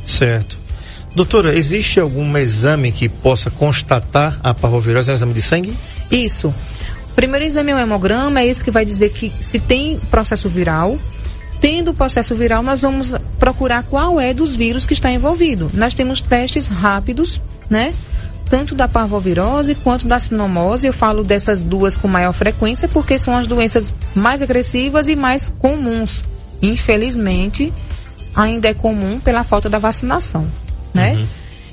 Certo. 0.06 0.58
Doutora, 1.16 1.56
existe 1.56 2.00
algum 2.00 2.38
exame 2.38 2.92
que 2.92 3.10
possa 3.10 3.50
constatar 3.50 4.40
a 4.44 4.54
parvovirose? 4.54 5.10
É 5.10 5.14
um 5.14 5.16
exame 5.16 5.34
de 5.34 5.42
sangue? 5.42 5.78
Isso. 6.12 6.54
O 7.10 7.14
primeiro 7.16 7.46
exame 7.46 7.72
é 7.72 7.76
o 7.76 7.80
hemograma, 7.80 8.40
é 8.40 8.48
esse 8.48 8.64
que 8.64 8.72
vai 8.72 8.86
dizer 8.86 9.10
que 9.10 9.34
se 9.40 9.60
tem 9.60 10.00
processo 10.12 10.48
viral. 10.48 10.98
Tendo 11.60 11.92
o 11.92 11.94
processo 11.94 12.34
viral, 12.36 12.64
nós 12.64 12.82
vamos 12.82 13.14
procurar 13.38 13.84
qual 13.84 14.20
é 14.20 14.34
dos 14.34 14.56
vírus 14.56 14.86
que 14.86 14.94
está 14.94 15.12
envolvido. 15.12 15.70
Nós 15.74 15.94
temos 15.94 16.22
testes 16.22 16.70
rápidos, 16.70 17.42
né? 17.70 17.94
Tanto 18.50 18.74
da 18.74 18.88
parvovirose 18.88 19.76
quanto 19.76 20.08
da 20.08 20.20
sinomose. 20.20 20.88
Eu 20.88 20.94
falo 20.94 21.24
dessas 21.24 21.64
duas 21.64 21.98
com 21.98 22.08
maior 22.08 22.34
frequência 22.34 22.88
porque 22.88 23.18
são 23.18 23.38
as 23.38 23.46
doenças 23.46 23.94
mais 24.16 24.42
agressivas 24.42 25.08
e 25.08 25.16
mais 25.16 25.50
comuns. 25.60 26.24
Infelizmente, 26.62 27.72
ainda 28.36 28.68
é 28.68 28.74
comum 28.74 29.20
pela 29.20 29.44
falta 29.44 29.70
da 29.70 29.78
vacinação, 29.78 30.48
né? 30.94 31.14
Uhum. 31.14 31.26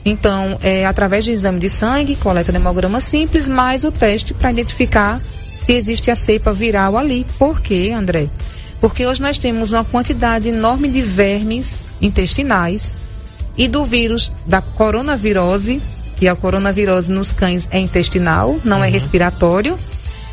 Então, 0.04 0.58
é 0.62 0.86
através 0.86 1.24
de 1.24 1.32
exame 1.32 1.58
de 1.58 1.68
sangue, 1.68 2.14
coleta 2.14 2.52
de 2.52 2.58
hemograma 2.58 3.00
simples, 3.00 3.48
mais 3.48 3.82
o 3.82 3.90
teste 3.90 4.32
para 4.32 4.52
identificar 4.52 5.20
se 5.52 5.72
existe 5.72 6.12
a 6.12 6.14
cepa 6.14 6.52
viral 6.52 6.96
ali. 6.96 7.26
Por 7.38 7.60
quê, 7.60 7.92
André? 7.92 8.28
Porque 8.80 9.04
hoje 9.04 9.20
nós 9.20 9.36
temos 9.36 9.72
uma 9.72 9.84
quantidade 9.84 10.48
enorme 10.48 10.88
de 10.88 11.02
vermes 11.02 11.82
intestinais 12.00 12.94
e 13.56 13.66
do 13.66 13.84
vírus 13.84 14.30
da 14.46 14.60
coronavirose, 14.60 15.82
que 16.16 16.26
a 16.26 16.34
coronavirose 16.34 17.12
nos 17.12 17.30
cães 17.32 17.68
é 17.70 17.78
intestinal, 17.78 18.58
não 18.64 18.82
é 18.82 18.88
respiratório. 18.90 19.78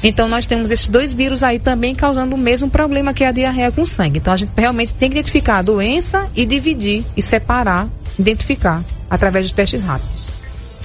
Então 0.02 0.28
nós 0.28 0.46
temos 0.46 0.72
esses 0.72 0.90
dois 0.90 1.14
vírus 1.14 1.44
aí 1.44 1.60
também 1.60 1.94
causando 1.96 2.36
o 2.36 2.38
mesmo 2.38 2.70
problema 2.70 3.14
que 3.14 3.24
é 3.24 3.28
a 3.28 3.32
diarreia 3.32 3.72
com 3.72 3.86
sangue. 3.86 4.18
Então 4.18 4.34
a 4.34 4.38
gente 4.38 4.52
realmente 4.58 4.94
tem 4.94 5.10
que 5.10 5.16
identificar 5.18 5.60
a 5.60 5.62
doença 5.62 6.28
e 6.36 6.46
dividir 6.46 7.06
e 7.16 7.22
separar, 7.22 7.88
identificar 8.18 8.84
através 9.10 9.48
de 9.48 9.54
testes 9.54 9.82
rápidos. 9.84 10.30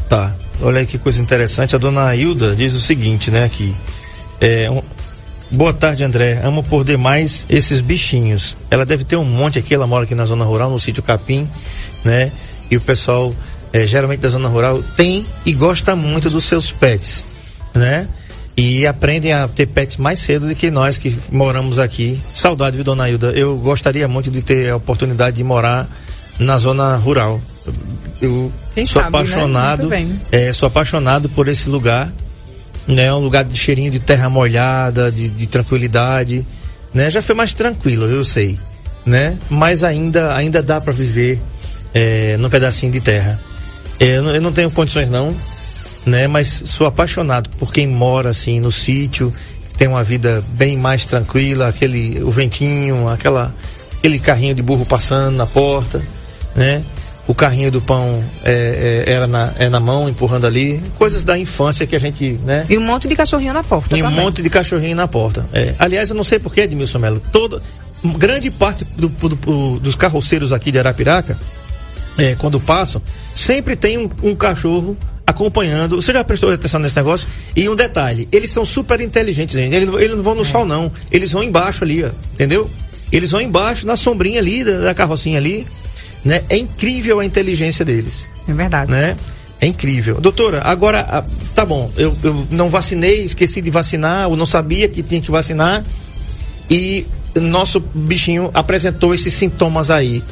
Tá. 0.09 0.35
Olha 0.61 0.81
aí 0.81 0.87
que 0.87 0.99
coisa 0.99 1.21
interessante. 1.21 1.75
A 1.75 1.79
dona 1.79 2.15
Hilda 2.15 2.55
diz 2.55 2.75
o 2.75 2.81
seguinte, 2.81 3.31
né, 3.31 3.45
aqui. 3.45 3.75
É, 4.41 4.71
um- 4.71 4.83
Boa 5.51 5.73
tarde, 5.73 6.05
André. 6.05 6.41
Amo 6.45 6.63
por 6.63 6.85
demais 6.85 7.47
esses 7.49 7.81
bichinhos. 7.81 8.55
Ela 8.71 8.85
deve 8.85 9.03
ter 9.03 9.17
um 9.17 9.25
monte 9.25 9.59
aqui, 9.59 9.75
ela 9.75 9.87
mora 9.87 10.05
aqui 10.05 10.15
na 10.15 10.27
zona 10.27 10.45
rural, 10.45 10.71
no 10.71 10.79
sítio 10.79 11.03
Capim, 11.03 11.49
né? 12.05 12.31
E 12.71 12.77
o 12.77 12.81
pessoal, 12.83 13.33
é, 13.73 13.87
geralmente 13.87 14.21
da 14.21 14.29
zona 14.29 14.49
rural, 14.49 14.83
tem 14.97 15.25
e 15.45 15.53
gosta 15.53 15.95
muito 15.95 16.31
dos 16.31 16.45
seus 16.45 16.73
pets, 16.73 17.25
né? 17.75 18.09
E 18.57 18.87
aprendem 18.87 19.33
a 19.33 19.47
ter 19.47 19.67
pets 19.67 19.97
mais 19.99 20.19
cedo 20.19 20.49
do 20.49 20.55
que 20.55 20.69
nós 20.71 20.99
que 20.99 21.17
moramos 21.31 21.79
aqui. 21.79 22.21
Saudade, 22.35 22.75
viu, 22.77 22.85
dona 22.85 23.09
Hilda? 23.09 23.29
Eu 23.29 23.57
gostaria 23.57 24.09
muito 24.09 24.31
de 24.33 24.43
ter 24.43 24.71
a 24.71 24.77
oportunidade 24.77 25.37
de 25.37 25.45
morar 25.45 25.89
na 26.41 26.57
zona 26.57 26.97
rural. 26.97 27.41
Eu 28.21 28.51
Quem 28.75 28.85
sou 28.85 29.01
sabe, 29.03 29.17
né? 29.17 29.19
apaixonado, 29.23 29.89
bem. 29.89 30.21
é, 30.33 30.53
sou 30.53 30.67
apaixonado 30.67 31.29
por 31.29 31.47
esse 31.47 31.69
lugar, 31.69 32.13
né? 32.87 33.05
É 33.05 33.15
um 33.15 33.21
lugar 33.21 33.45
de 33.45 33.57
cheirinho 33.57 33.93
de 33.93 34.01
terra 34.01 34.29
molhada, 34.29 35.13
de, 35.13 35.29
de 35.29 35.47
tranquilidade, 35.47 36.45
né? 36.93 37.11
Já 37.11 37.23
foi 37.23 37.37
mais 37.37 37.55
tranquilo, 37.55 38.07
eu 38.07 38.25
sei, 38.25 38.59
né? 39.07 39.37
Mas 39.49 39.85
ainda, 39.85 40.35
ainda 40.35 40.61
dá 40.61 40.81
para 40.81 40.93
viver 40.93 41.39
é, 41.95 42.37
num 42.39 42.51
pedacinho 42.51 42.91
de 42.91 43.01
terra. 43.01 43.39
É, 44.01 44.17
eu, 44.17 44.23
não, 44.23 44.35
eu 44.35 44.41
não 44.41 44.53
tenho 44.53 44.71
condições 44.71 45.09
não, 45.11 45.35
né? 46.07 46.27
Mas 46.27 46.63
sou 46.67 46.87
apaixonado 46.87 47.49
por 47.51 47.73
quem 47.73 47.87
mora 47.87 48.31
assim 48.31 48.61
no 48.61 48.71
sítio, 48.71 49.33
tem 49.77 49.89
uma 49.89 50.03
vida 50.03 50.45
bem 50.53 50.77
mais 50.77 51.05
tranquila, 51.05 51.69
aquele 51.69 52.23
o 52.23 52.31
ventinho, 52.31 53.09
aquela 53.09 53.55
aquele 53.99 54.19
carrinho 54.19 54.55
de 54.55 54.63
burro 54.63 54.87
passando 54.87 55.37
na 55.37 55.47
porta, 55.47 56.03
né? 56.55 56.85
O 57.27 57.35
carrinho 57.35 57.71
do 57.71 57.83
pão 57.83 58.25
é, 58.43 59.05
é, 59.07 59.13
era 59.13 59.27
na, 59.27 59.53
é 59.59 59.69
na 59.69 59.79
mão, 59.79 60.09
empurrando 60.09 60.47
ali. 60.47 60.83
Coisas 60.97 61.25
da 61.25 61.37
infância 61.39 61.87
que 61.87 61.95
a 61.95 61.99
gente, 61.99 62.39
né? 62.43 62.65
E 62.71 62.79
um 62.79 62.81
monte 62.87 63.07
de 63.07 63.15
cachorrinho 63.15 63.53
na 63.53 63.63
porta 63.63 63.95
E 63.99 64.03
um 64.03 64.07
também. 64.07 64.25
monte 64.25 64.41
de 64.41 64.49
cachorrinho 64.49 64.97
na 64.97 65.07
porta. 65.07 65.45
É. 65.53 65.75
Aliás, 65.79 66.09
eu 66.09 66.15
não 66.17 66.25
sei 66.25 66.39
porquê, 66.39 66.63
Edmilson 66.63 66.99
Melo. 66.99 67.21
Toda, 67.31 67.61
grande 68.17 68.51
parte 68.51 68.83
do- 68.97 69.09
do- 69.11 69.29
do- 69.37 69.79
dos 69.79 69.95
carroceiros 69.95 70.53
aqui 70.53 70.73
de 70.73 70.79
Arapiraca, 70.79 71.37
é, 72.19 72.35
quando 72.35 72.61
passam, 72.61 73.01
sempre 73.35 73.77
tem 73.77 73.97
um, 73.97 74.09
um 74.23 74.35
cachorro 74.35 74.97
acompanhando. 75.27 75.97
Você 75.97 76.13
já 76.13 76.25
prestou 76.25 76.53
atenção 76.53 76.81
nesse 76.81 76.97
negócio? 76.97 77.29
E 77.55 77.69
um 77.69 77.77
detalhe, 77.77 78.29
eles 78.33 78.51
são 78.51 78.65
super 78.65 79.01
inteligentes, 79.01 79.55
gente. 79.55 79.75
Eles, 79.75 79.89
eles 79.89 80.17
não 80.17 80.23
vão 80.23 80.35
no 80.35 80.45
sol, 80.45 80.65
não. 80.65 80.91
Eles 81.11 81.33
vão 81.33 81.43
embaixo 81.43 81.85
ali, 81.85 82.05
ó, 82.05 82.11
entendeu? 82.35 82.69
Eles 83.13 83.31
vão 83.31 83.41
embaixo, 83.41 83.87
na 83.87 83.97
sombrinha 83.97 84.41
ali, 84.41 84.65
da, 84.65 84.79
da 84.79 84.95
carrocinha 84.95 85.39
ali. 85.39 85.67
Né? 86.25 86.43
É 86.49 86.57
incrível 86.57 87.21
a 87.21 87.25
inteligência 87.25 87.85
deles 87.85 88.29
É 88.49 88.53
verdade. 88.53 88.91
né? 88.91 89.17
É 89.61 89.67
incrível. 89.67 90.21
Doutora, 90.21 90.61
agora, 90.65 91.07
ah, 91.09 91.25
tá 91.55 91.65
bom, 91.65 91.91
eu, 91.97 92.17
eu 92.23 92.47
não 92.51 92.69
vacinei, 92.69 93.23
esqueci 93.23 93.61
de 93.61 93.71
vacinar, 93.71 94.29
ou 94.29 94.37
não 94.37 94.47
sabia 94.47 94.89
que 94.89 95.03
tinha 95.03 95.21
que 95.21 95.31
vacinar, 95.31 95.85
e 96.71 97.07
nosso 97.41 97.81
bichinho 97.81 98.51
apresentou 98.55 99.15
esses 99.15 99.35
sintomas 99.35 99.91
aí. 99.91 100.23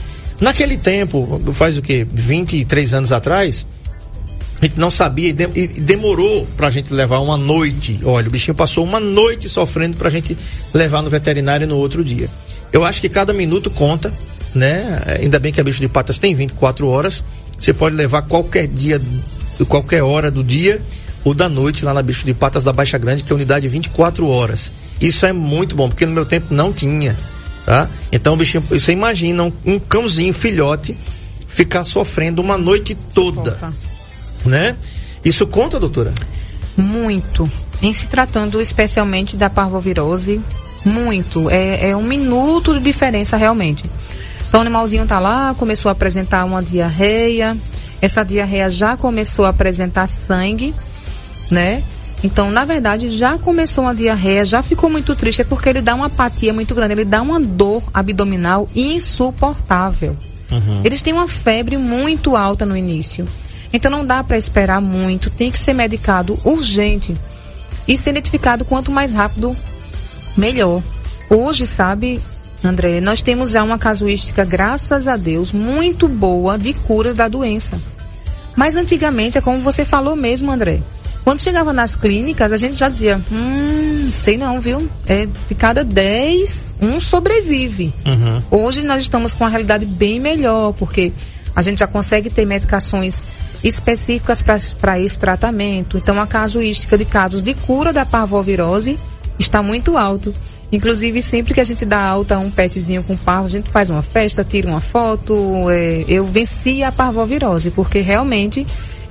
Naquele 0.40 0.76
tempo, 0.76 1.40
faz 1.54 1.78
o 1.78 1.82
quê? 1.82 2.06
23 2.12 2.94
anos 2.94 3.12
atrás, 3.12 3.66
a 4.60 4.64
gente 4.66 4.78
não 4.78 4.90
sabia 4.90 5.30
e 5.30 5.32
de- 5.32 5.66
demorou 5.80 6.46
pra 6.56 6.70
gente 6.70 6.92
levar 6.92 7.18
uma 7.20 7.36
noite. 7.36 8.00
Olha, 8.04 8.28
o 8.28 8.30
bichinho 8.30 8.54
passou 8.54 8.84
uma 8.84 9.00
noite 9.00 9.48
sofrendo 9.48 9.96
pra 9.96 10.10
gente 10.10 10.36
levar 10.74 11.02
no 11.02 11.08
veterinário 11.10 11.66
no 11.66 11.76
outro 11.76 12.04
dia. 12.04 12.28
Eu 12.72 12.84
acho 12.84 13.00
que 13.00 13.08
cada 13.08 13.32
minuto 13.32 13.70
conta, 13.70 14.12
né? 14.54 15.00
Ainda 15.20 15.38
bem 15.38 15.52
que 15.52 15.60
a 15.60 15.64
bicho 15.64 15.80
de 15.80 15.88
patas 15.88 16.18
tem 16.18 16.34
24 16.34 16.86
horas. 16.88 17.24
Você 17.58 17.72
pode 17.72 17.96
levar 17.96 18.22
qualquer 18.22 18.66
dia, 18.66 19.00
qualquer 19.68 20.02
hora 20.02 20.30
do 20.30 20.44
dia 20.44 20.82
ou 21.24 21.32
da 21.32 21.48
noite 21.48 21.84
lá 21.84 21.92
na 21.94 22.02
bicho 22.02 22.24
de 22.26 22.34
patas 22.34 22.62
da 22.62 22.72
Baixa 22.72 22.98
Grande, 22.98 23.24
que 23.24 23.32
é 23.32 23.34
unidade 23.34 23.66
24 23.68 24.28
horas. 24.28 24.70
Isso 25.00 25.24
é 25.26 25.32
muito 25.32 25.74
bom, 25.74 25.88
porque 25.88 26.04
no 26.06 26.12
meu 26.12 26.24
tempo 26.26 26.52
não 26.54 26.72
tinha, 26.72 27.16
tá? 27.66 27.88
Então 28.12 28.36
bichinho, 28.36 28.62
você 28.62 28.92
imagina 28.92 29.42
um, 29.42 29.52
um 29.66 29.78
cãozinho 29.78 30.32
filhote 30.32 30.96
ficar 31.48 31.84
sofrendo 31.84 32.40
uma 32.40 32.56
noite 32.56 32.94
toda 32.94 33.52
Opa. 33.52 33.72
né? 34.44 34.76
Isso 35.24 35.46
conta, 35.46 35.80
doutora? 35.80 36.14
Muito. 36.76 37.50
Em 37.82 37.92
se 37.92 38.06
tratando 38.08 38.60
especialmente 38.60 39.36
da 39.36 39.50
parvovirose, 39.50 40.40
muito. 40.84 41.50
É, 41.50 41.90
é 41.90 41.96
um 41.96 42.02
minuto 42.02 42.72
de 42.74 42.80
diferença 42.80 43.36
realmente. 43.36 43.84
Então 44.48 44.60
o 44.60 44.62
animalzinho 44.62 45.04
tá 45.06 45.18
lá, 45.18 45.54
começou 45.54 45.88
a 45.88 45.92
apresentar 45.92 46.44
uma 46.44 46.62
diarreia. 46.62 47.56
Essa 48.00 48.22
diarreia 48.22 48.70
já 48.70 48.96
começou 48.96 49.44
a 49.44 49.48
apresentar 49.48 50.06
sangue, 50.06 50.74
né? 51.50 51.82
Então, 52.24 52.50
na 52.50 52.64
verdade, 52.64 53.10
já 53.10 53.38
começou 53.38 53.84
uma 53.84 53.94
diarreia, 53.94 54.44
já 54.44 54.62
ficou 54.62 54.88
muito 54.88 55.14
triste, 55.14 55.42
é 55.42 55.44
porque 55.44 55.68
ele 55.68 55.82
dá 55.82 55.94
uma 55.94 56.06
apatia 56.06 56.52
muito 56.52 56.74
grande, 56.74 56.94
ele 56.94 57.04
dá 57.04 57.22
uma 57.22 57.38
dor 57.38 57.82
abdominal 57.92 58.68
insuportável. 58.74 60.16
Eles 60.84 61.02
têm 61.02 61.12
uma 61.12 61.28
febre 61.28 61.76
muito 61.76 62.36
alta 62.36 62.64
no 62.64 62.76
início. 62.76 63.26
Então 63.72 63.90
não 63.90 64.06
dá 64.06 64.22
para 64.22 64.38
esperar 64.38 64.80
muito, 64.80 65.28
tem 65.28 65.50
que 65.50 65.58
ser 65.58 65.72
medicado 65.72 66.38
urgente 66.44 67.16
e 67.86 67.96
ser 67.98 68.10
identificado 68.10 68.64
quanto 68.64 68.90
mais 68.90 69.12
rápido, 69.12 69.56
melhor. 70.36 70.82
Hoje, 71.28 71.66
sabe, 71.66 72.20
André, 72.64 73.00
nós 73.00 73.20
temos 73.20 73.50
já 73.50 73.62
uma 73.62 73.78
casuística, 73.78 74.44
graças 74.44 75.06
a 75.06 75.16
Deus, 75.16 75.52
muito 75.52 76.08
boa 76.08 76.56
de 76.56 76.72
curas 76.72 77.14
da 77.14 77.28
doença. 77.28 77.80
Mas 78.54 78.76
antigamente 78.76 79.36
é 79.36 79.40
como 79.40 79.60
você 79.60 79.84
falou 79.84 80.16
mesmo, 80.16 80.50
André. 80.50 80.80
Quando 81.26 81.42
chegava 81.42 81.72
nas 81.72 81.96
clínicas, 81.96 82.52
a 82.52 82.56
gente 82.56 82.76
já 82.76 82.88
dizia, 82.88 83.20
hum, 83.32 84.12
sei 84.12 84.38
não, 84.38 84.60
viu? 84.60 84.88
É 85.08 85.26
de 85.26 85.54
cada 85.56 85.82
10, 85.82 86.76
um 86.80 87.00
sobrevive. 87.00 87.92
Hoje 88.48 88.84
nós 88.84 89.02
estamos 89.02 89.34
com 89.34 89.42
uma 89.42 89.50
realidade 89.50 89.84
bem 89.84 90.20
melhor, 90.20 90.72
porque 90.74 91.12
a 91.52 91.62
gente 91.62 91.80
já 91.80 91.86
consegue 91.88 92.30
ter 92.30 92.46
medicações 92.46 93.24
específicas 93.64 94.40
para 94.40 95.00
esse 95.00 95.18
tratamento. 95.18 95.98
Então 95.98 96.20
a 96.20 96.28
casuística 96.28 96.96
de 96.96 97.04
casos 97.04 97.42
de 97.42 97.54
cura 97.54 97.92
da 97.92 98.06
parvovirose 98.06 98.96
está 99.36 99.60
muito 99.64 99.98
alto. 99.98 100.32
Inclusive, 100.70 101.20
sempre 101.20 101.54
que 101.54 101.60
a 101.60 101.64
gente 101.64 101.84
dá 101.84 102.00
alta 102.04 102.36
a 102.36 102.38
um 102.38 102.52
petzinho 102.52 103.02
com 103.02 103.16
parvo, 103.16 103.46
a 103.46 103.50
gente 103.50 103.68
faz 103.68 103.90
uma 103.90 104.02
festa, 104.02 104.44
tira 104.44 104.68
uma 104.68 104.80
foto. 104.80 105.34
É, 105.70 106.04
eu 106.06 106.24
venci 106.24 106.84
a 106.84 106.92
parvovirose, 106.92 107.72
porque 107.72 107.98
realmente 107.98 108.64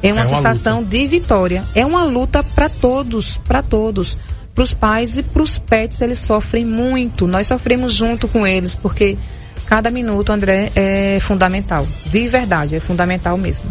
é 0.09 0.13
uma, 0.13 0.21
É 0.21 0.23
uma 0.23 0.35
sensação 0.35 0.83
de 0.83 1.07
vitória. 1.07 1.63
É 1.73 1.85
uma 1.85 2.03
luta 2.03 2.43
para 2.43 2.69
todos, 2.69 3.37
para 3.37 3.61
todos. 3.61 4.17
Para 4.53 4.63
os 4.63 4.73
pais 4.73 5.17
e 5.17 5.23
para 5.23 5.43
os 5.43 5.57
pets, 5.57 6.01
eles 6.01 6.19
sofrem 6.19 6.65
muito. 6.65 7.27
Nós 7.27 7.47
sofremos 7.47 7.93
junto 7.93 8.27
com 8.27 8.47
eles, 8.47 8.73
porque 8.73 9.17
cada 9.65 9.91
minuto, 9.91 10.31
André, 10.31 10.71
é 10.75 11.17
fundamental. 11.19 11.85
De 12.05 12.27
verdade, 12.29 12.75
é 12.75 12.79
fundamental 12.79 13.37
mesmo. 13.37 13.69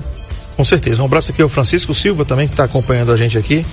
Com 0.57 0.64
certeza. 0.64 1.03
Um 1.03 1.07
abraço 1.07 1.33
aqui 1.33 1.40
ao 1.40 1.49
Francisco 1.49 1.94
Silva 1.94 2.25
também, 2.25 2.47
que 2.47 2.53
está 2.53 2.64
acompanhando 2.64 3.12
a 3.12 3.16
gente 3.16 3.38
aqui 3.38 3.64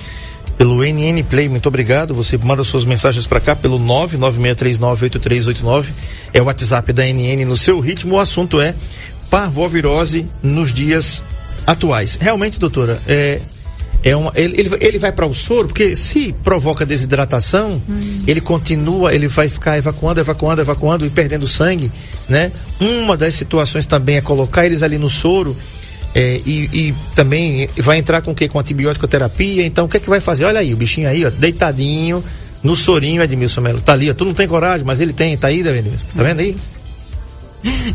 pelo 0.56 0.82
NN 0.82 1.22
Play. 1.24 1.48
Muito 1.48 1.66
obrigado. 1.66 2.14
Você 2.14 2.38
manda 2.38 2.64
suas 2.64 2.84
mensagens 2.84 3.26
para 3.26 3.40
cá 3.40 3.54
pelo 3.54 3.78
996398389. 3.78 5.86
É 6.32 6.40
o 6.40 6.46
WhatsApp 6.46 6.92
da 6.92 7.04
NN 7.04 7.44
no 7.44 7.56
seu 7.56 7.78
ritmo. 7.78 8.14
O 8.14 8.20
assunto 8.20 8.60
é 8.60 8.74
parvovirose 9.28 10.26
nos 10.42 10.72
dias 10.72 11.22
atuais. 11.66 12.18
Realmente, 12.20 12.58
doutora, 12.58 13.00
é, 13.06 13.40
é 14.02 14.16
uma, 14.16 14.32
ele, 14.34 14.68
ele, 14.80 14.98
vai 14.98 15.12
para 15.12 15.26
o 15.26 15.34
soro, 15.34 15.68
porque 15.68 15.94
se 15.94 16.34
provoca 16.42 16.84
desidratação, 16.84 17.80
ele 18.26 18.40
continua, 18.40 19.14
ele 19.14 19.28
vai 19.28 19.48
ficar 19.48 19.78
evacuando, 19.78 20.20
evacuando, 20.20 20.60
evacuando 20.60 21.06
e 21.06 21.10
perdendo 21.10 21.46
sangue, 21.46 21.90
né? 22.28 22.50
Uma 22.80 23.16
das 23.16 23.34
situações 23.34 23.86
também 23.86 24.16
é 24.16 24.20
colocar 24.20 24.66
eles 24.66 24.82
ali 24.82 24.98
no 24.98 25.08
soro 25.08 25.56
é, 26.14 26.40
e, 26.44 26.68
e 26.72 26.94
também 27.14 27.68
vai 27.78 27.98
entrar 27.98 28.20
com 28.22 28.32
o 28.32 28.34
que? 28.34 28.48
Com 28.48 28.58
antibiótico 28.58 29.08
terapia. 29.08 29.64
Então, 29.64 29.86
o 29.86 29.88
que 29.88 29.96
é 29.96 30.00
que 30.00 30.10
vai 30.10 30.20
fazer? 30.20 30.44
Olha 30.44 30.60
aí, 30.60 30.74
o 30.74 30.76
bichinho 30.76 31.08
aí, 31.08 31.24
ó, 31.24 31.30
deitadinho, 31.30 32.22
no 32.62 32.76
sorinho, 32.76 33.22
Edmilson 33.22 33.60
Melo. 33.60 33.80
Tá 33.80 33.92
ali, 33.92 34.10
ó. 34.10 34.14
Tu 34.14 34.24
não 34.24 34.34
tem 34.34 34.46
coragem, 34.46 34.86
mas 34.86 35.00
ele 35.00 35.12
tem, 35.12 35.36
tá 35.36 35.48
aí, 35.48 35.60
Edmilson? 35.60 36.06
Tá 36.14 36.22
vendo 36.22 36.40
aí? 36.40 36.56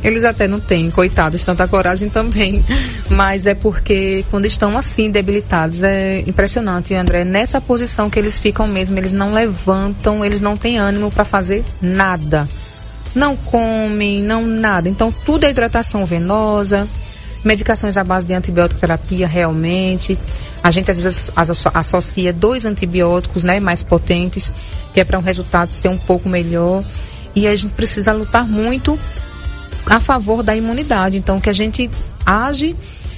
Eles 0.03 0.23
até 0.23 0.47
não 0.47 0.59
têm, 0.59 0.89
coitados, 0.89 1.43
tanta 1.43 1.67
coragem 1.67 2.09
também. 2.09 2.63
Mas 3.09 3.45
é 3.45 3.53
porque 3.53 4.23
quando 4.29 4.45
estão 4.45 4.77
assim, 4.77 5.11
debilitados, 5.11 5.83
é 5.83 6.23
impressionante, 6.27 6.93
André. 6.93 7.23
Nessa 7.23 7.59
posição 7.59 8.09
que 8.09 8.17
eles 8.19 8.37
ficam 8.37 8.67
mesmo, 8.67 8.97
eles 8.97 9.13
não 9.13 9.33
levantam, 9.33 10.23
eles 10.23 10.41
não 10.41 10.55
têm 10.55 10.77
ânimo 10.77 11.11
para 11.11 11.25
fazer 11.25 11.63
nada. 11.81 12.47
Não 13.15 13.35
comem, 13.35 14.21
não 14.21 14.45
nada. 14.45 14.87
Então, 14.87 15.13
tudo 15.25 15.45
é 15.45 15.49
hidratação 15.49 16.05
venosa, 16.05 16.87
medicações 17.43 17.97
à 17.97 18.03
base 18.03 18.27
de 18.27 18.33
antibiótico 18.33 18.79
terapia 18.79 19.27
realmente. 19.27 20.17
A 20.63 20.69
gente 20.71 20.91
às 20.91 20.99
vezes 20.99 21.31
asso- 21.35 21.71
associa 21.73 22.31
dois 22.33 22.65
antibióticos, 22.65 23.43
né, 23.43 23.59
mais 23.59 23.81
potentes, 23.81 24.51
que 24.93 24.99
é 24.99 25.03
para 25.03 25.17
um 25.17 25.21
resultado 25.21 25.71
ser 25.71 25.87
um 25.87 25.97
pouco 25.97 26.27
melhor. 26.29 26.83
E 27.35 27.47
a 27.47 27.55
gente 27.55 27.73
precisa 27.73 28.11
lutar 28.11 28.47
muito 28.47 28.99
a 29.89 29.99
favor 29.99 30.43
da 30.43 30.55
imunidade. 30.55 31.17
Então, 31.17 31.39
que 31.39 31.49
a 31.49 31.53
gente 31.53 31.89
age. 32.25 32.75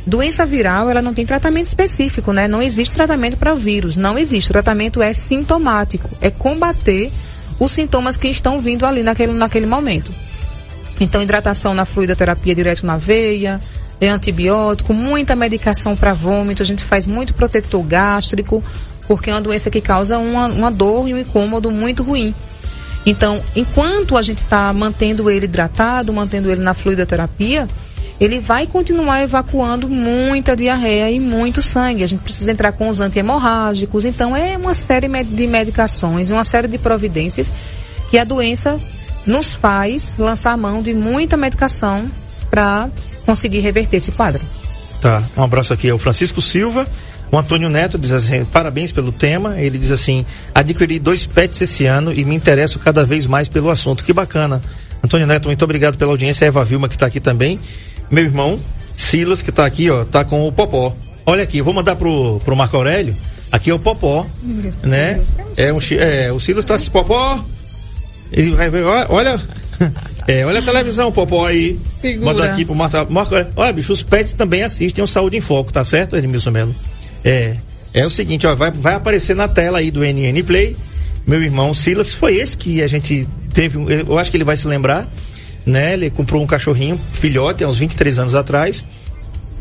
Doença 0.08 0.44
viral, 0.46 0.90
ela 0.90 1.02
não 1.02 1.14
tem 1.14 1.26
tratamento 1.26 1.68
específico, 1.68 2.34
né? 2.34 2.48
Não 2.48 2.64
existe 2.64 2.96
tratamento 2.96 3.38
para 3.38 3.54
vírus, 3.54 3.96
não 3.96 4.18
existe. 4.18 4.50
O 4.50 4.54
tratamento 4.54 5.02
é 5.02 5.14
sintomático, 5.14 6.10
é 6.20 6.32
combater 6.32 7.12
os 7.60 7.72
sintomas 7.72 8.18
que 8.18 8.28
estão 8.28 8.60
vindo 8.60 8.86
ali 8.86 9.04
naquele, 9.04 9.34
naquele 9.34 9.66
momento. 9.68 10.12
Então, 11.00 11.22
hidratação 11.22 11.74
na 11.74 11.86
fluidoterapia 11.86 12.56
direto 12.56 12.86
na 12.86 12.98
veia, 12.98 13.60
é 14.02 14.08
antibiótico, 14.08 14.94
muita 14.94 15.36
medicação 15.36 15.96
para 15.96 16.14
vômito, 16.14 16.64
a 16.64 16.66
gente 16.66 16.84
faz 16.84 17.06
muito 17.06 17.34
protetor 17.34 17.84
gástrico, 17.84 18.64
porque 19.08 19.30
é 19.30 19.34
uma 19.34 19.42
doença 19.42 19.70
que 19.70 19.82
causa 19.82 20.18
uma, 20.18 20.48
uma 20.48 20.72
dor 20.72 21.08
e 21.08 21.14
um 21.14 21.20
incômodo 21.20 21.70
muito 21.70 22.02
ruim. 22.04 22.34
Então, 23.06 23.42
enquanto 23.56 24.18
a 24.18 24.22
gente 24.22 24.40
está 24.40 24.72
mantendo 24.74 25.30
ele 25.30 25.46
hidratado, 25.46 26.14
mantendo 26.14 26.52
ele 26.52 26.62
na 26.62 26.74
fluidoterapia, 26.74 27.68
ele 28.20 28.40
vai 28.40 28.68
continuar 28.68 29.24
evacuando 29.24 29.88
muita 29.88 30.56
diarreia 30.56 31.10
e 31.10 31.20
muito 31.20 31.62
sangue. 31.62 32.04
A 32.04 32.08
gente 32.08 32.22
precisa 32.22 32.52
entrar 32.52 32.74
com 32.74 32.90
os 32.90 33.00
antihemorrágicos. 33.00 34.04
Então, 34.04 34.36
é 34.36 34.58
uma 34.58 34.74
série 34.74 35.08
de 35.24 35.48
medicações, 35.48 36.30
uma 36.30 36.44
série 36.44 36.68
de 36.68 36.78
providências 36.78 37.54
que 38.10 38.18
a 38.18 38.24
doença 38.24 38.80
nos 39.26 39.54
faz 39.54 40.16
lançar 40.18 40.58
mão 40.58 40.82
de 40.82 40.94
muita 40.94 41.38
medicação 41.38 42.10
para 42.50 42.90
conseguir 43.26 43.60
reverter 43.60 43.98
esse 43.98 44.12
quadro. 44.12 44.44
Tá. 45.00 45.24
Um 45.38 45.44
abraço 45.44 45.74
aqui 45.74 45.90
ao 45.90 45.98
Francisco 45.98 46.42
Silva. 46.42 46.86
O 47.32 47.38
Antônio 47.38 47.70
Neto 47.70 47.98
diz 47.98 48.12
assim, 48.12 48.44
parabéns 48.46 48.92
pelo 48.92 49.12
tema. 49.12 49.60
Ele 49.60 49.78
diz 49.78 49.92
assim, 49.92 50.26
adquiri 50.54 50.98
dois 50.98 51.28
pets 51.28 51.62
esse 51.62 51.86
ano 51.86 52.12
e 52.12 52.26
me 52.26 52.36
interesso 52.36 52.80
cada 52.80 53.06
vez 53.06 53.26
mais 53.26 53.48
pelo 53.48 53.70
assunto. 53.70 54.04
Que 54.04 54.14
bacana. 54.14 54.62
Antônio 55.04 55.28
Neto, 55.28 55.48
muito 55.48 55.64
obrigado 55.64 55.98
pela 55.98 56.12
audiência. 56.12 56.46
Eva 56.46 56.66
Vilma 56.66 56.90
que 56.90 56.96
está 56.96 57.06
aqui 57.06 57.20
também. 57.20 57.60
Meu 58.10 58.24
irmão, 58.24 58.60
Silas, 58.94 59.42
que 59.42 59.52
está 59.52 59.66
aqui, 59.66 59.90
ó, 59.90 60.04
tá 60.04 60.26
com 60.26 60.48
o 60.48 60.52
Popó. 60.52 60.96
Olha 61.26 61.44
aqui, 61.44 61.60
eu 61.60 61.64
vou 61.64 61.74
mandar 61.74 61.96
pro, 61.96 62.40
pro 62.44 62.56
Marco 62.56 62.76
Aurélio. 62.76 63.16
Aqui 63.52 63.70
é 63.70 63.74
o 63.74 63.80
Popó, 63.80 64.26
né? 64.84 65.22
É, 65.56 65.72
um, 65.72 65.80
é 65.98 66.32
o 66.32 66.40
Silas 66.40 66.66
tá 66.66 66.76
assim, 66.76 66.90
Popó. 66.90 67.44
Ele 68.32 68.52
vai 68.52 68.70
ver, 68.70 68.84
olha, 68.84 69.40
é, 70.28 70.46
olha 70.46 70.60
a 70.60 70.64
televisão, 70.64 71.12
Popó 71.12 71.48
aí. 71.48 71.80
Figura. 72.02 72.34
Manda 72.34 72.46
aqui 72.46 72.66
pro 72.66 72.76
Marco, 72.76 73.12
Marco 73.12 73.36
Aurélio. 73.36 73.54
Olha, 73.56 73.74
bicho, 73.74 73.94
os 73.94 74.04
pets 74.04 74.34
também 74.34 74.64
assistem 74.64 75.04
o 75.04 75.08
Saúde 75.08 75.38
em 75.38 75.42
Foco, 75.42 75.72
tá 75.72 75.84
certo, 75.84 76.16
Edmilson 76.16 76.52
Melo? 76.52 76.76
É, 77.24 77.56
é 77.94 78.06
o 78.06 78.10
seguinte, 78.10 78.46
ó, 78.48 78.56
vai, 78.56 78.72
vai 78.72 78.94
aparecer 78.96 79.36
na 79.36 79.48
tela 79.48 79.80
aí 79.80 79.92
do 79.92 80.02
NN 80.04 80.44
Play. 80.44 80.76
Meu 81.28 81.42
irmão 81.44 81.74
Silas, 81.74 82.14
foi 82.14 82.36
esse 82.36 82.58
que 82.58 82.82
a 82.82 82.88
gente 82.88 83.28
teve, 83.54 83.78
eu 84.08 84.18
acho 84.18 84.32
que 84.32 84.38
ele 84.38 84.44
vai 84.44 84.58
se 84.58 84.68
lembrar, 84.68 85.08
né? 85.66 85.94
Ele 85.94 86.10
comprou 86.10 86.42
um 86.42 86.48
cachorrinho, 86.48 87.00
filhote, 87.14 87.64
há 87.64 87.68
uns 87.68 87.78
23 87.78 88.20
anos 88.20 88.36
atrás. 88.36 88.84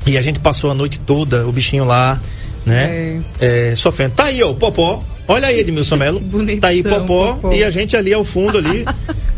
E 0.07 0.17
a 0.17 0.23
gente 0.23 0.39
passou 0.41 0.71
a 0.71 0.75
noite 0.75 0.99
toda, 1.01 1.47
o 1.47 1.53
bichinho 1.53 1.85
lá, 1.85 2.19
né? 2.65 3.21
É, 3.41 3.75
sofrendo. 3.77 4.15
Tá 4.15 4.25
aí, 4.25 4.43
ó, 4.43 4.51
o 4.51 4.55
Popó. 4.55 5.03
Olha 5.27 5.49
aí, 5.49 5.61
Edmilson 5.61 5.97
Melo. 5.97 6.21
bonitão, 6.21 6.61
Tá 6.61 6.69
aí, 6.69 6.83
Popó, 6.83 7.35
Popó. 7.35 7.53
E 7.53 7.63
a 7.63 7.69
gente 7.69 7.95
ali 7.97 8.15
ao 8.15 8.25
fundo 8.25 8.57
ali. 8.57 8.87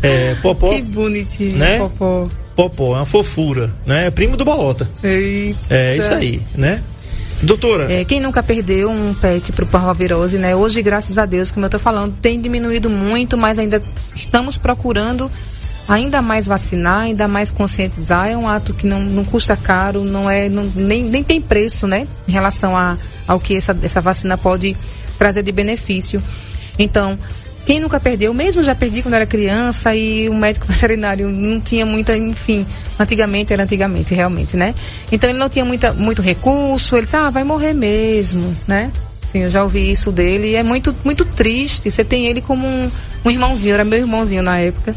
é, 0.01 0.35
Popó. 0.35 0.69
Que 0.73 0.81
bonitinho, 0.81 1.57
Né? 1.57 1.79
Popó. 1.79 2.29
Popó, 2.55 2.93
é 2.95 2.99
uma 2.99 3.05
fofura, 3.05 3.71
né? 3.85 4.07
É 4.07 4.11
primo 4.11 4.37
do 4.37 4.45
Bolota. 4.45 4.89
Eita. 5.03 5.59
É 5.69 5.97
isso 5.97 6.13
aí, 6.13 6.41
né? 6.55 6.81
Doutora, 7.43 7.91
É, 7.91 8.05
quem 8.05 8.19
nunca 8.19 8.43
perdeu 8.43 8.89
um 8.89 9.13
pet 9.13 9.51
pro 9.51 9.65
parvovirose, 9.65 10.37
né? 10.37 10.55
Hoje, 10.55 10.81
graças 10.81 11.17
a 11.17 11.25
Deus, 11.25 11.51
como 11.51 11.65
eu 11.65 11.69
tô 11.69 11.79
falando, 11.79 12.13
tem 12.21 12.39
diminuído 12.39 12.89
muito, 12.89 13.37
mas 13.37 13.57
ainda 13.57 13.81
estamos 14.15 14.57
procurando 14.57 15.31
ainda 15.87 16.21
mais 16.21 16.45
vacinar, 16.45 16.99
ainda 17.01 17.27
mais 17.27 17.51
conscientizar. 17.51 18.27
É 18.29 18.37
um 18.37 18.47
ato 18.47 18.73
que 18.73 18.85
não, 18.85 18.99
não 19.01 19.25
custa 19.25 19.57
caro, 19.57 20.03
não 20.03 20.29
é, 20.29 20.47
não- 20.49 20.69
nem, 20.75 21.03
nem 21.03 21.23
tem 21.23 21.41
preço, 21.41 21.87
né? 21.87 22.07
Em 22.27 22.31
relação 22.31 22.77
a, 22.77 22.97
ao 23.27 23.39
que 23.39 23.55
essa, 23.55 23.75
essa 23.81 23.99
vacina 24.01 24.37
pode 24.37 24.77
trazer 25.17 25.41
de 25.43 25.51
benefício. 25.51 26.21
Então, 26.77 27.17
quem 27.65 27.79
nunca 27.79 27.99
perdeu, 27.99 28.33
mesmo 28.33 28.63
já 28.63 28.73
perdi 28.73 29.01
quando 29.01 29.13
era 29.13 29.25
criança 29.25 29.95
e 29.95 30.27
o 30.29 30.33
médico 30.33 30.65
veterinário 30.71 31.29
não 31.29 31.59
tinha 31.59 31.85
muita, 31.85 32.17
enfim, 32.17 32.65
antigamente 32.99 33.53
era 33.53 33.63
antigamente, 33.63 34.13
realmente, 34.13 34.57
né? 34.57 34.73
Então 35.11 35.29
ele 35.29 35.39
não 35.39 35.49
tinha 35.49 35.65
muita, 35.65 35.93
muito 35.93 36.21
recurso, 36.21 36.95
ele 36.95 37.05
disse, 37.05 37.15
ah, 37.15 37.29
vai 37.29 37.43
morrer 37.43 37.73
mesmo, 37.73 38.55
né? 38.67 38.91
Sim, 39.31 39.43
eu 39.43 39.49
já 39.49 39.63
ouvi 39.63 39.89
isso 39.89 40.11
dele 40.11 40.49
e 40.49 40.55
é 40.55 40.63
muito, 40.63 40.93
muito 41.05 41.23
triste. 41.23 41.89
Você 41.89 42.03
tem 42.03 42.25
ele 42.25 42.41
como 42.41 42.67
um, 42.67 42.91
um 43.23 43.31
irmãozinho, 43.31 43.73
era 43.73 43.85
meu 43.85 43.99
irmãozinho 43.99 44.43
na 44.43 44.57
época. 44.57 44.93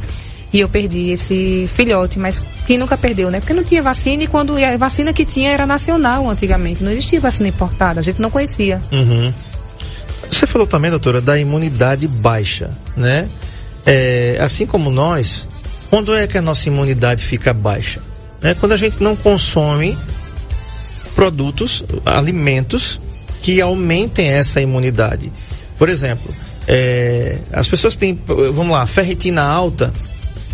E 0.53 0.61
eu 0.61 0.68
perdi 0.68 1.11
esse 1.11 1.66
filhote, 1.68 2.18
mas 2.18 2.40
quem 2.66 2.79
nunca 2.79 2.96
perdeu, 2.96 3.31
né? 3.31 3.40
Porque 3.40 3.53
não 3.53 3.64
tinha 3.64 3.83
vacina 3.83 4.24
e 4.24 4.27
quando 4.27 4.57
a 4.57 4.77
vacina 4.77 5.12
que 5.12 5.24
tinha 5.24 5.50
era 5.50 5.66
nacional 5.66 6.29
antigamente. 6.29 6.83
Não 6.83 6.90
existia 6.90 7.20
vacina 7.20 7.48
importada, 7.48 8.00
a 8.00 8.03
gente 8.03 8.20
não 8.20 8.31
conhecia. 8.31 8.81
Uhum. 8.90 9.33
Você 10.35 10.49
falou 10.49 10.66
também, 10.66 10.90
doutora, 10.90 11.20
da 11.20 11.38
imunidade 11.38 12.09
baixa, 12.09 12.70
né? 12.97 13.31
É, 13.87 14.37
assim 14.40 14.66
como 14.66 14.90
nós, 14.90 15.47
quando 15.88 16.12
é 16.12 16.27
que 16.27 16.37
a 16.37 16.42
nossa 16.42 16.68
imunidade 16.68 17.23
fica 17.23 17.53
baixa? 17.53 18.03
Né? 18.42 18.53
Quando 18.55 18.73
a 18.73 18.77
gente 18.77 19.01
não 19.01 19.14
consome 19.14 19.97
produtos, 21.14 21.85
alimentos 22.05 23.01
que 23.42 23.61
aumentem 23.61 24.27
essa 24.29 24.61
imunidade. 24.61 25.31
Por 25.79 25.88
exemplo, 25.88 26.35
é, 26.66 27.38
as 27.53 27.68
pessoas 27.68 27.94
têm, 27.94 28.18
vamos 28.27 28.73
lá, 28.73 28.85
ferritina 28.88 29.42
alta. 29.42 29.92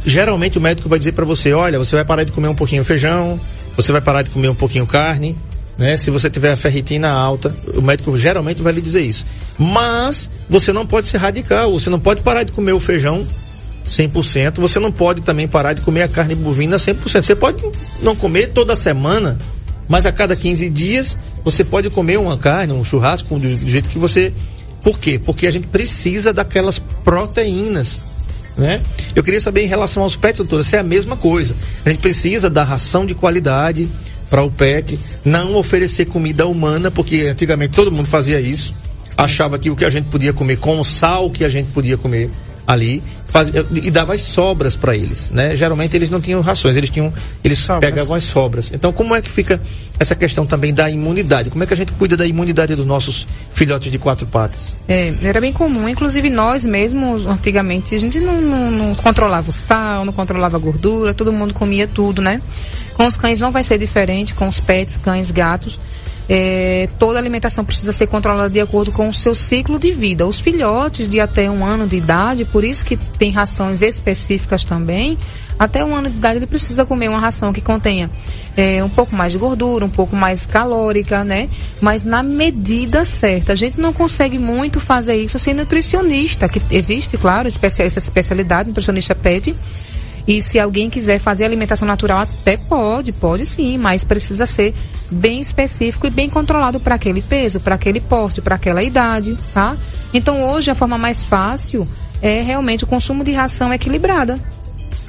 Geralmente 0.04 0.58
o 0.58 0.60
médico 0.60 0.90
vai 0.90 0.98
dizer 0.98 1.12
para 1.12 1.24
você, 1.24 1.54
olha, 1.54 1.78
você 1.78 1.96
vai 1.96 2.04
parar 2.04 2.24
de 2.24 2.32
comer 2.32 2.48
um 2.48 2.54
pouquinho 2.54 2.84
feijão, 2.84 3.40
você 3.74 3.92
vai 3.92 4.02
parar 4.02 4.22
de 4.22 4.30
comer 4.30 4.50
um 4.50 4.54
pouquinho 4.54 4.86
carne, 4.86 5.38
né? 5.80 5.96
Se 5.96 6.10
você 6.10 6.28
tiver 6.28 6.52
a 6.52 6.56
ferritina 6.56 7.10
alta, 7.10 7.56
o 7.74 7.80
médico 7.80 8.16
geralmente 8.18 8.62
vai 8.62 8.70
lhe 8.70 8.82
dizer 8.82 9.00
isso. 9.00 9.24
Mas 9.58 10.28
você 10.46 10.74
não 10.74 10.86
pode 10.86 11.06
ser 11.06 11.16
radical, 11.16 11.72
você 11.72 11.88
não 11.88 11.98
pode 11.98 12.20
parar 12.20 12.42
de 12.42 12.52
comer 12.52 12.72
o 12.72 12.78
feijão 12.78 13.26
100%, 13.86 14.58
você 14.58 14.78
não 14.78 14.92
pode 14.92 15.22
também 15.22 15.48
parar 15.48 15.72
de 15.72 15.80
comer 15.80 16.02
a 16.02 16.08
carne 16.08 16.34
bovina 16.34 16.76
100%. 16.76 17.22
Você 17.22 17.34
pode 17.34 17.64
não 18.02 18.14
comer 18.14 18.48
toda 18.48 18.76
semana, 18.76 19.38
mas 19.88 20.04
a 20.04 20.12
cada 20.12 20.36
15 20.36 20.68
dias 20.68 21.16
você 21.42 21.64
pode 21.64 21.88
comer 21.88 22.18
uma 22.18 22.36
carne, 22.36 22.74
um 22.74 22.84
churrasco 22.84 23.38
do, 23.38 23.66
jeito 23.66 23.88
que 23.88 23.98
você. 23.98 24.34
Por 24.82 24.98
quê? 24.98 25.18
Porque 25.18 25.46
a 25.46 25.50
gente 25.50 25.66
precisa 25.66 26.30
daquelas 26.30 26.78
proteínas 26.78 28.00
né? 28.56 28.82
Eu 29.16 29.22
queria 29.22 29.40
saber 29.40 29.62
em 29.62 29.66
relação 29.66 30.02
aos 30.02 30.16
pets, 30.16 30.38
doutora, 30.38 30.62
se 30.62 30.76
é 30.76 30.80
a 30.80 30.82
mesma 30.82 31.16
coisa. 31.16 31.56
A 31.82 31.88
gente 31.88 32.00
precisa 32.00 32.50
da 32.50 32.62
ração 32.62 33.06
de 33.06 33.14
qualidade 33.14 33.88
para 34.30 34.42
o 34.42 34.50
pet, 34.50 34.98
não 35.24 35.56
oferecer 35.56 36.06
comida 36.06 36.46
humana, 36.46 36.90
porque 36.90 37.22
antigamente 37.22 37.74
todo 37.74 37.90
mundo 37.90 38.06
fazia 38.06 38.40
isso, 38.40 38.72
achava 39.16 39.58
que 39.58 39.68
o 39.68 39.76
que 39.76 39.84
a 39.84 39.90
gente 39.90 40.06
podia 40.06 40.32
comer 40.32 40.58
com 40.58 40.78
o 40.78 40.84
sal 40.84 41.28
que 41.28 41.44
a 41.44 41.48
gente 41.48 41.72
podia 41.72 41.98
comer 41.98 42.30
ali 42.66 43.02
faz, 43.30 43.50
e 43.74 43.90
dava 43.90 44.14
as 44.14 44.20
sobras 44.20 44.76
para 44.76 44.96
eles, 44.96 45.30
né? 45.30 45.56
Geralmente 45.56 45.96
eles 45.96 46.10
não 46.10 46.20
tinham 46.20 46.40
rações, 46.40 46.76
eles 46.76 46.90
tinham, 46.90 47.12
eles 47.42 47.58
sobras. 47.58 47.80
pegavam 47.80 48.16
as 48.16 48.24
sobras. 48.24 48.70
Então, 48.72 48.92
como 48.92 49.14
é 49.14 49.22
que 49.22 49.30
fica 49.30 49.60
essa 49.98 50.14
questão 50.14 50.44
também 50.44 50.74
da 50.74 50.90
imunidade? 50.90 51.50
Como 51.50 51.62
é 51.62 51.66
que 51.66 51.72
a 51.72 51.76
gente 51.76 51.92
cuida 51.92 52.16
da 52.16 52.26
imunidade 52.26 52.74
dos 52.74 52.86
nossos 52.86 53.26
filhotes 53.52 53.90
de 53.90 53.98
quatro 53.98 54.26
patas? 54.26 54.76
É, 54.88 55.14
era 55.22 55.40
bem 55.40 55.52
comum, 55.52 55.88
inclusive 55.88 56.28
nós 56.28 56.64
mesmos, 56.64 57.26
antigamente, 57.26 57.94
a 57.94 57.98
gente 57.98 58.18
não, 58.18 58.40
não, 58.40 58.70
não 58.70 58.94
controlava 58.94 59.48
o 59.48 59.52
sal, 59.52 60.04
não 60.04 60.12
controlava 60.12 60.56
a 60.56 60.60
gordura, 60.60 61.14
todo 61.14 61.32
mundo 61.32 61.54
comia 61.54 61.86
tudo, 61.86 62.20
né? 62.20 62.42
Com 62.94 63.06
os 63.06 63.16
cães 63.16 63.40
não 63.40 63.50
vai 63.50 63.62
ser 63.62 63.78
diferente, 63.78 64.34
com 64.34 64.46
os 64.48 64.60
pets, 64.60 64.96
cães, 64.96 65.30
gatos 65.30 65.78
é, 66.32 66.88
toda 66.96 67.18
alimentação 67.18 67.64
precisa 67.64 67.92
ser 67.92 68.06
controlada 68.06 68.48
de 68.48 68.60
acordo 68.60 68.92
com 68.92 69.08
o 69.08 69.12
seu 69.12 69.34
ciclo 69.34 69.80
de 69.80 69.90
vida. 69.90 70.24
Os 70.24 70.38
filhotes 70.38 71.10
de 71.10 71.18
até 71.18 71.50
um 71.50 71.64
ano 71.64 71.88
de 71.88 71.96
idade, 71.96 72.44
por 72.44 72.62
isso 72.62 72.84
que 72.84 72.96
tem 72.96 73.32
rações 73.32 73.82
específicas 73.82 74.64
também, 74.64 75.18
até 75.58 75.84
um 75.84 75.92
ano 75.92 76.08
de 76.08 76.16
idade 76.16 76.38
ele 76.38 76.46
precisa 76.46 76.86
comer 76.86 77.08
uma 77.08 77.18
ração 77.18 77.52
que 77.52 77.60
contenha 77.60 78.08
é, 78.56 78.82
um 78.84 78.88
pouco 78.88 79.14
mais 79.16 79.32
de 79.32 79.38
gordura, 79.38 79.84
um 79.84 79.90
pouco 79.90 80.14
mais 80.14 80.46
calórica, 80.46 81.24
né? 81.24 81.48
Mas 81.80 82.04
na 82.04 82.22
medida 82.22 83.04
certa. 83.04 83.52
A 83.52 83.56
gente 83.56 83.80
não 83.80 83.92
consegue 83.92 84.38
muito 84.38 84.78
fazer 84.78 85.16
isso 85.16 85.36
sem 85.36 85.52
nutricionista, 85.52 86.48
que 86.48 86.62
existe, 86.70 87.18
claro, 87.18 87.48
essa 87.48 87.98
especialidade, 87.98 88.68
nutricionista 88.68 89.16
pede 89.16 89.52
e 90.26 90.42
se 90.42 90.58
alguém 90.58 90.90
quiser 90.90 91.18
fazer 91.18 91.44
alimentação 91.44 91.86
natural, 91.86 92.20
até 92.20 92.56
pode, 92.56 93.12
pode 93.12 93.46
sim, 93.46 93.78
mas 93.78 94.04
precisa 94.04 94.46
ser 94.46 94.74
bem 95.10 95.40
específico 95.40 96.06
e 96.06 96.10
bem 96.10 96.28
controlado 96.28 96.78
para 96.78 96.94
aquele 96.94 97.22
peso, 97.22 97.60
para 97.60 97.74
aquele 97.74 98.00
porte, 98.00 98.40
para 98.40 98.54
aquela 98.54 98.82
idade, 98.82 99.36
tá? 99.52 99.76
Então 100.12 100.44
hoje 100.50 100.70
a 100.70 100.74
forma 100.74 100.98
mais 100.98 101.24
fácil 101.24 101.86
é 102.22 102.42
realmente 102.42 102.84
o 102.84 102.86
consumo 102.86 103.24
de 103.24 103.32
ração 103.32 103.72
equilibrada. 103.72 104.38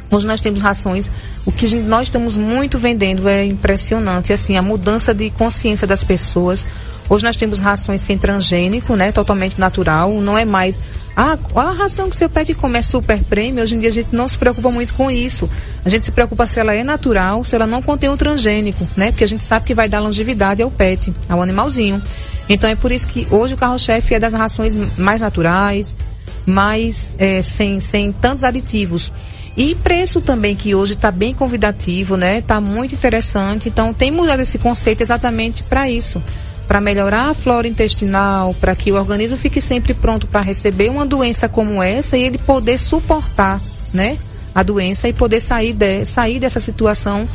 Hoje 0.10 0.28
nós 0.28 0.42
temos 0.42 0.60
rações, 0.60 1.10
o 1.46 1.52
que 1.52 1.74
nós 1.76 2.08
estamos 2.08 2.36
muito 2.36 2.78
vendendo 2.78 3.30
é 3.30 3.46
impressionante, 3.46 4.34
assim, 4.34 4.58
a 4.58 4.62
mudança 4.62 5.14
de 5.14 5.30
consciência 5.30 5.88
das 5.88 6.04
pessoas. 6.04 6.68
Hoje 7.12 7.26
nós 7.26 7.36
temos 7.36 7.60
rações 7.60 8.00
sem 8.00 8.18
transgênico, 8.18 8.96
né, 8.96 9.12
totalmente 9.12 9.60
natural, 9.60 10.14
não 10.22 10.38
é 10.38 10.46
mais 10.46 10.80
ah, 11.14 11.36
qual 11.36 11.68
a 11.68 11.74
ração 11.74 12.10
que 12.10 12.16
seu 12.16 12.30
pet 12.30 12.54
come 12.54 12.80
é 12.80 12.82
super 12.82 13.22
prêmio? 13.26 13.62
Hoje 13.62 13.76
em 13.76 13.80
dia 13.80 13.90
a 13.90 13.92
gente 13.92 14.16
não 14.16 14.30
se 14.30 14.38
preocupa 14.38 14.72
muito 14.72 14.94
com 14.94 15.12
isso. 15.12 15.50
A 15.84 15.90
gente 15.90 16.06
se 16.06 16.12
preocupa 16.14 16.48
se 16.48 16.58
ela 16.58 16.74
é 16.74 16.86
natural, 16.86 17.44
se 17.44 17.54
ela 17.54 17.68
não 17.68 17.82
contém 17.82 18.10
um 18.10 18.16
transgênico, 18.16 18.88
né? 18.96 19.12
Porque 19.12 19.26
a 19.26 19.28
gente 19.28 19.44
sabe 19.44 19.66
que 19.66 19.76
vai 19.76 19.90
dar 19.90 20.00
longevidade 20.00 20.62
ao 20.62 20.72
pet, 20.72 21.14
ao 21.28 21.42
animalzinho. 21.42 22.02
Então 22.48 22.70
é 22.70 22.78
por 22.78 22.94
isso 22.94 23.06
que 23.08 23.28
hoje 23.30 23.56
o 23.56 23.58
carro-chefe 23.58 24.16
é 24.16 24.20
das 24.20 24.32
rações 24.32 24.78
mais 24.98 25.20
naturais, 25.20 25.98
mais 26.46 27.14
é, 27.20 27.42
sem, 27.42 27.82
sem 27.82 28.14
tantos 28.14 28.46
aditivos. 28.46 29.12
E 29.58 29.76
preço 29.76 30.22
também, 30.22 30.56
que 30.56 30.74
hoje 30.74 30.94
está 30.94 31.12
bem 31.12 31.34
convidativo, 31.34 32.16
né? 32.16 32.38
Está 32.38 32.62
muito 32.62 32.96
interessante. 32.96 33.68
Então 33.68 33.94
tem 33.94 34.12
mudado 34.12 34.40
esse 34.40 34.58
conceito 34.58 35.02
exatamente 35.02 35.62
para 35.64 35.90
isso 35.90 36.24
para 36.72 36.80
melhorar 36.80 37.32
a 37.32 37.34
flora 37.34 37.68
intestinal, 37.68 38.54
para 38.54 38.74
que 38.74 38.94
o 38.94 38.96
organismo 38.96 39.36
fique 39.36 39.60
sempre 39.60 39.94
pronto 39.94 40.26
para 40.26 40.40
receber 40.40 40.90
uma 40.90 41.06
doença 41.06 41.50
como 41.50 41.84
essa 41.84 42.18
e 42.18 42.24
ele 42.24 42.38
poder 42.38 42.78
suportar, 42.78 43.62
né, 43.94 44.18
a 44.56 44.64
doença 44.64 45.10
e 45.10 45.12
poder 45.12 45.42
sair, 45.42 45.74
de, 45.74 46.06
sair 46.06 46.40
dessa 46.40 46.62
situação 46.62 47.28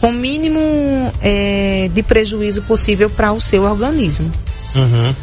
com 0.00 0.08
o 0.08 0.12
mínimo 0.14 0.58
é, 1.20 1.90
de 1.92 2.02
prejuízo 2.02 2.62
possível 2.62 3.10
para 3.10 3.30
o 3.32 3.38
seu 3.38 3.64
organismo. 3.64 4.32
Uhum. 4.74 5.14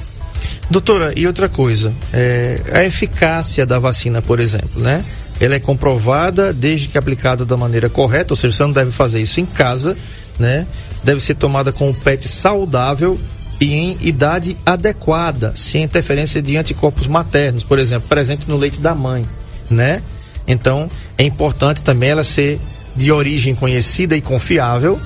Doutora, 0.70 1.13
e 1.15 1.26
outra 1.26 1.50
coisa, 1.50 1.91
é, 2.13 2.62
a 2.72 2.84
eficácia 2.84 3.65
da 3.65 3.80
vacina, 3.80 4.22
por 4.22 4.39
exemplo, 4.39 4.80
né? 4.80 5.04
Ela 5.41 5.56
é 5.56 5.60
comprovada 5.60 6.54
desde 6.54 6.89
que 6.89 6.98
aplicada 7.00 7.43
da 7.43 7.58
maneira 7.58 7.89
correta, 7.89 8.34
ou 8.34 8.38
seja, 8.38 8.56
você 8.56 8.62
não 8.62 8.72
deve 8.72 8.91
fazer 8.91 9.20
isso 9.20 9.39
em 9.39 9.48
casa, 9.48 9.98
né? 10.38 10.67
Deve 11.04 11.20
ser 11.22 11.34
tomada 11.34 11.72
com 11.72 11.89
o 11.89 11.93
PET 11.96 12.28
saudável 12.28 13.20
e 13.60 13.74
em 13.74 13.98
idade 14.02 14.58
adequada, 14.65 15.54
sem 15.56 15.84
interferência 15.84 16.41
de 16.41 16.58
anticorpos 16.58 17.08
maternos, 17.08 17.63
por 17.63 17.80
exemplo, 17.80 18.08
presente 18.08 18.48
no 18.48 18.58
leite 18.58 18.80
da 18.80 18.93
mãe, 18.93 19.28
né? 19.70 20.02
Então, 20.48 20.88
é 21.17 21.24
importante 21.24 21.82
também 21.82 22.10
ela 22.10 22.24
ser 22.24 22.60
de 22.96 23.12
origem 23.12 23.54
conhecida 23.56 24.15
e 24.15 24.22
confiável, 24.22 25.00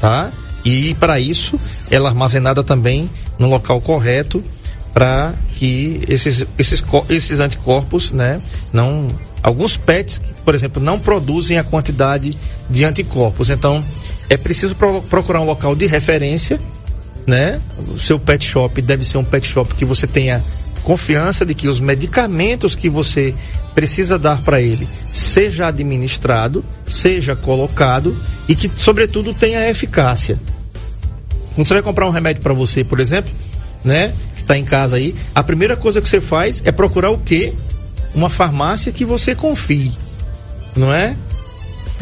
tá? 0.00 0.30
E 0.64 0.94
para 0.94 1.18
isso, 1.18 1.58
ela 1.90 2.08
armazenada 2.08 2.62
também 2.62 3.08
no 3.38 3.48
local 3.48 3.80
correto 3.80 4.44
para 4.92 5.32
que 5.56 6.00
esses, 6.08 6.44
esses, 6.58 6.82
esses 7.08 7.40
anticorpos, 7.40 8.12
né, 8.12 8.40
não 8.72 9.08
alguns 9.42 9.76
PETs, 9.76 10.20
por 10.44 10.54
exemplo, 10.54 10.82
não 10.82 10.98
produzem 10.98 11.58
a 11.58 11.64
quantidade 11.64 12.36
de 12.68 12.84
anticorpos. 12.84 13.50
Então, 13.50 13.84
é 14.28 14.36
preciso 14.36 14.74
pro, 14.74 15.02
procurar 15.02 15.40
um 15.40 15.46
local 15.46 15.74
de 15.74 15.86
referência 15.86 16.60
né? 17.28 17.60
O 17.94 17.98
seu 17.98 18.18
pet 18.18 18.44
shop 18.44 18.80
deve 18.80 19.04
ser 19.04 19.18
um 19.18 19.24
pet 19.24 19.46
shop 19.46 19.74
que 19.74 19.84
você 19.84 20.06
tenha 20.06 20.42
confiança 20.82 21.44
de 21.44 21.54
que 21.54 21.68
os 21.68 21.78
medicamentos 21.78 22.74
que 22.74 22.88
você 22.88 23.34
precisa 23.74 24.18
dar 24.18 24.40
para 24.40 24.60
ele 24.62 24.88
seja 25.10 25.66
administrado, 25.66 26.64
seja 26.86 27.36
colocado 27.36 28.16
e 28.48 28.56
que, 28.56 28.70
sobretudo, 28.74 29.34
tenha 29.34 29.68
eficácia. 29.68 30.40
Quando 31.54 31.66
você 31.66 31.74
vai 31.74 31.82
comprar 31.82 32.06
um 32.06 32.10
remédio 32.10 32.40
para 32.40 32.54
você, 32.54 32.82
por 32.82 32.98
exemplo, 32.98 33.30
né, 33.84 34.14
que 34.34 34.40
está 34.40 34.56
em 34.56 34.64
casa 34.64 34.96
aí, 34.96 35.14
a 35.34 35.42
primeira 35.42 35.76
coisa 35.76 36.00
que 36.00 36.08
você 36.08 36.22
faz 36.22 36.62
é 36.64 36.72
procurar 36.72 37.10
o 37.10 37.18
quê? 37.18 37.52
Uma 38.14 38.30
farmácia 38.30 38.90
que 38.90 39.04
você 39.04 39.34
confie, 39.34 39.92
não 40.74 40.92
é? 40.92 41.14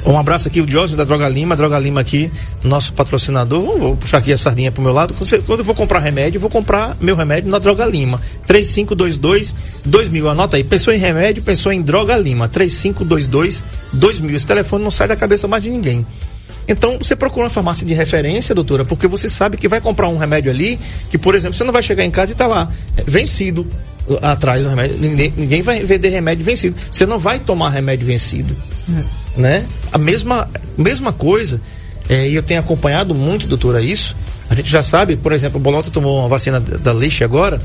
Um 0.04 0.18
abraço 0.18 0.46
aqui, 0.48 0.60
o 0.60 0.66
Diósio 0.66 0.96
da 0.96 1.04
Droga 1.04 1.28
Lima, 1.28 1.56
Droga 1.56 1.78
Lima 1.78 2.00
aqui, 2.00 2.30
nosso 2.62 2.92
patrocinador. 2.92 3.78
Vou 3.78 3.96
puxar 3.96 4.18
aqui 4.18 4.32
a 4.32 4.38
sardinha 4.38 4.70
pro 4.70 4.82
meu 4.82 4.92
lado. 4.92 5.14
Quando 5.44 5.60
eu 5.60 5.64
vou 5.64 5.74
comprar 5.74 5.98
remédio, 6.00 6.40
vou 6.40 6.50
comprar 6.50 6.96
meu 7.00 7.16
remédio 7.16 7.50
na 7.50 7.58
Droga 7.58 7.84
Lima. 7.86 8.20
3522-2000. 8.48 10.30
Anota 10.30 10.56
aí, 10.56 10.64
pensou 10.64 10.92
em 10.92 10.98
remédio, 10.98 11.42
pensou 11.42 11.72
em 11.72 11.82
Droga 11.82 12.16
Lima. 12.16 12.48
3522-2000. 12.48 14.34
Esse 14.34 14.46
telefone 14.46 14.84
não 14.84 14.90
sai 14.90 15.08
da 15.08 15.16
cabeça 15.16 15.48
mais 15.48 15.62
de 15.62 15.70
ninguém. 15.70 16.06
Então, 16.68 16.98
você 16.98 17.14
procura 17.14 17.44
uma 17.44 17.50
farmácia 17.50 17.86
de 17.86 17.94
referência, 17.94 18.54
doutora, 18.54 18.84
porque 18.84 19.06
você 19.06 19.28
sabe 19.28 19.56
que 19.56 19.68
vai 19.68 19.80
comprar 19.80 20.08
um 20.08 20.18
remédio 20.18 20.50
ali, 20.50 20.80
que, 21.10 21.16
por 21.16 21.34
exemplo, 21.34 21.56
você 21.56 21.62
não 21.62 21.72
vai 21.72 21.82
chegar 21.82 22.04
em 22.04 22.10
casa 22.10 22.32
e 22.32 22.34
tá 22.34 22.46
lá, 22.46 22.72
é, 22.96 23.04
vencido 23.06 23.66
atrás 24.20 24.64
do 24.64 24.70
remédio. 24.70 24.98
Ninguém, 24.98 25.32
ninguém 25.36 25.62
vai 25.62 25.82
vender 25.84 26.08
remédio 26.08 26.44
vencido. 26.44 26.76
Você 26.90 27.06
não 27.06 27.18
vai 27.18 27.38
tomar 27.38 27.70
remédio 27.70 28.06
vencido. 28.06 28.56
É 28.88 29.26
né? 29.36 29.66
A 29.92 29.98
mesma, 29.98 30.48
mesma 30.76 31.12
coisa, 31.12 31.60
é, 32.08 32.28
e 32.28 32.34
eu 32.34 32.42
tenho 32.42 32.60
acompanhado 32.60 33.14
muito, 33.14 33.46
doutora, 33.46 33.80
isso. 33.80 34.16
A 34.48 34.54
gente 34.54 34.70
já 34.70 34.82
sabe, 34.82 35.16
por 35.16 35.32
exemplo, 35.32 35.58
o 35.58 35.62
Bolota 35.62 35.90
tomou 35.90 36.20
uma 36.20 36.28
vacina 36.28 36.60
da 36.60 36.92
Leixe 36.92 37.24
agora. 37.24 37.60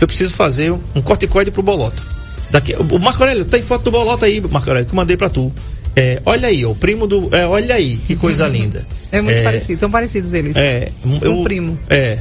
Eu 0.00 0.06
preciso 0.06 0.32
fazer 0.34 0.72
um 0.94 1.02
corticoide 1.02 1.50
pro 1.50 1.62
Bolota. 1.62 2.02
Daqui, 2.50 2.74
o 2.74 2.98
Marco 2.98 3.22
Aurélio, 3.22 3.44
tem 3.44 3.62
foto 3.62 3.84
do 3.84 3.90
Bolota 3.90 4.26
aí, 4.26 4.40
Marco 4.40 4.68
Aurélio, 4.68 4.86
que 4.86 4.92
eu 4.92 4.96
mandei 4.96 5.16
pra 5.16 5.28
tu. 5.28 5.52
É, 5.94 6.22
olha 6.24 6.48
aí, 6.48 6.64
o 6.64 6.74
primo 6.74 7.06
do. 7.06 7.28
É, 7.34 7.46
olha 7.46 7.74
aí, 7.74 7.96
que 7.98 8.16
coisa 8.16 8.46
linda. 8.48 8.86
É 9.10 9.20
muito 9.20 9.38
é, 9.38 9.42
parecido, 9.42 9.80
são 9.80 9.90
parecidos 9.90 10.32
eles. 10.32 10.56
É, 10.56 10.90
um 11.04 11.42
primo. 11.42 11.78
É, 11.88 12.18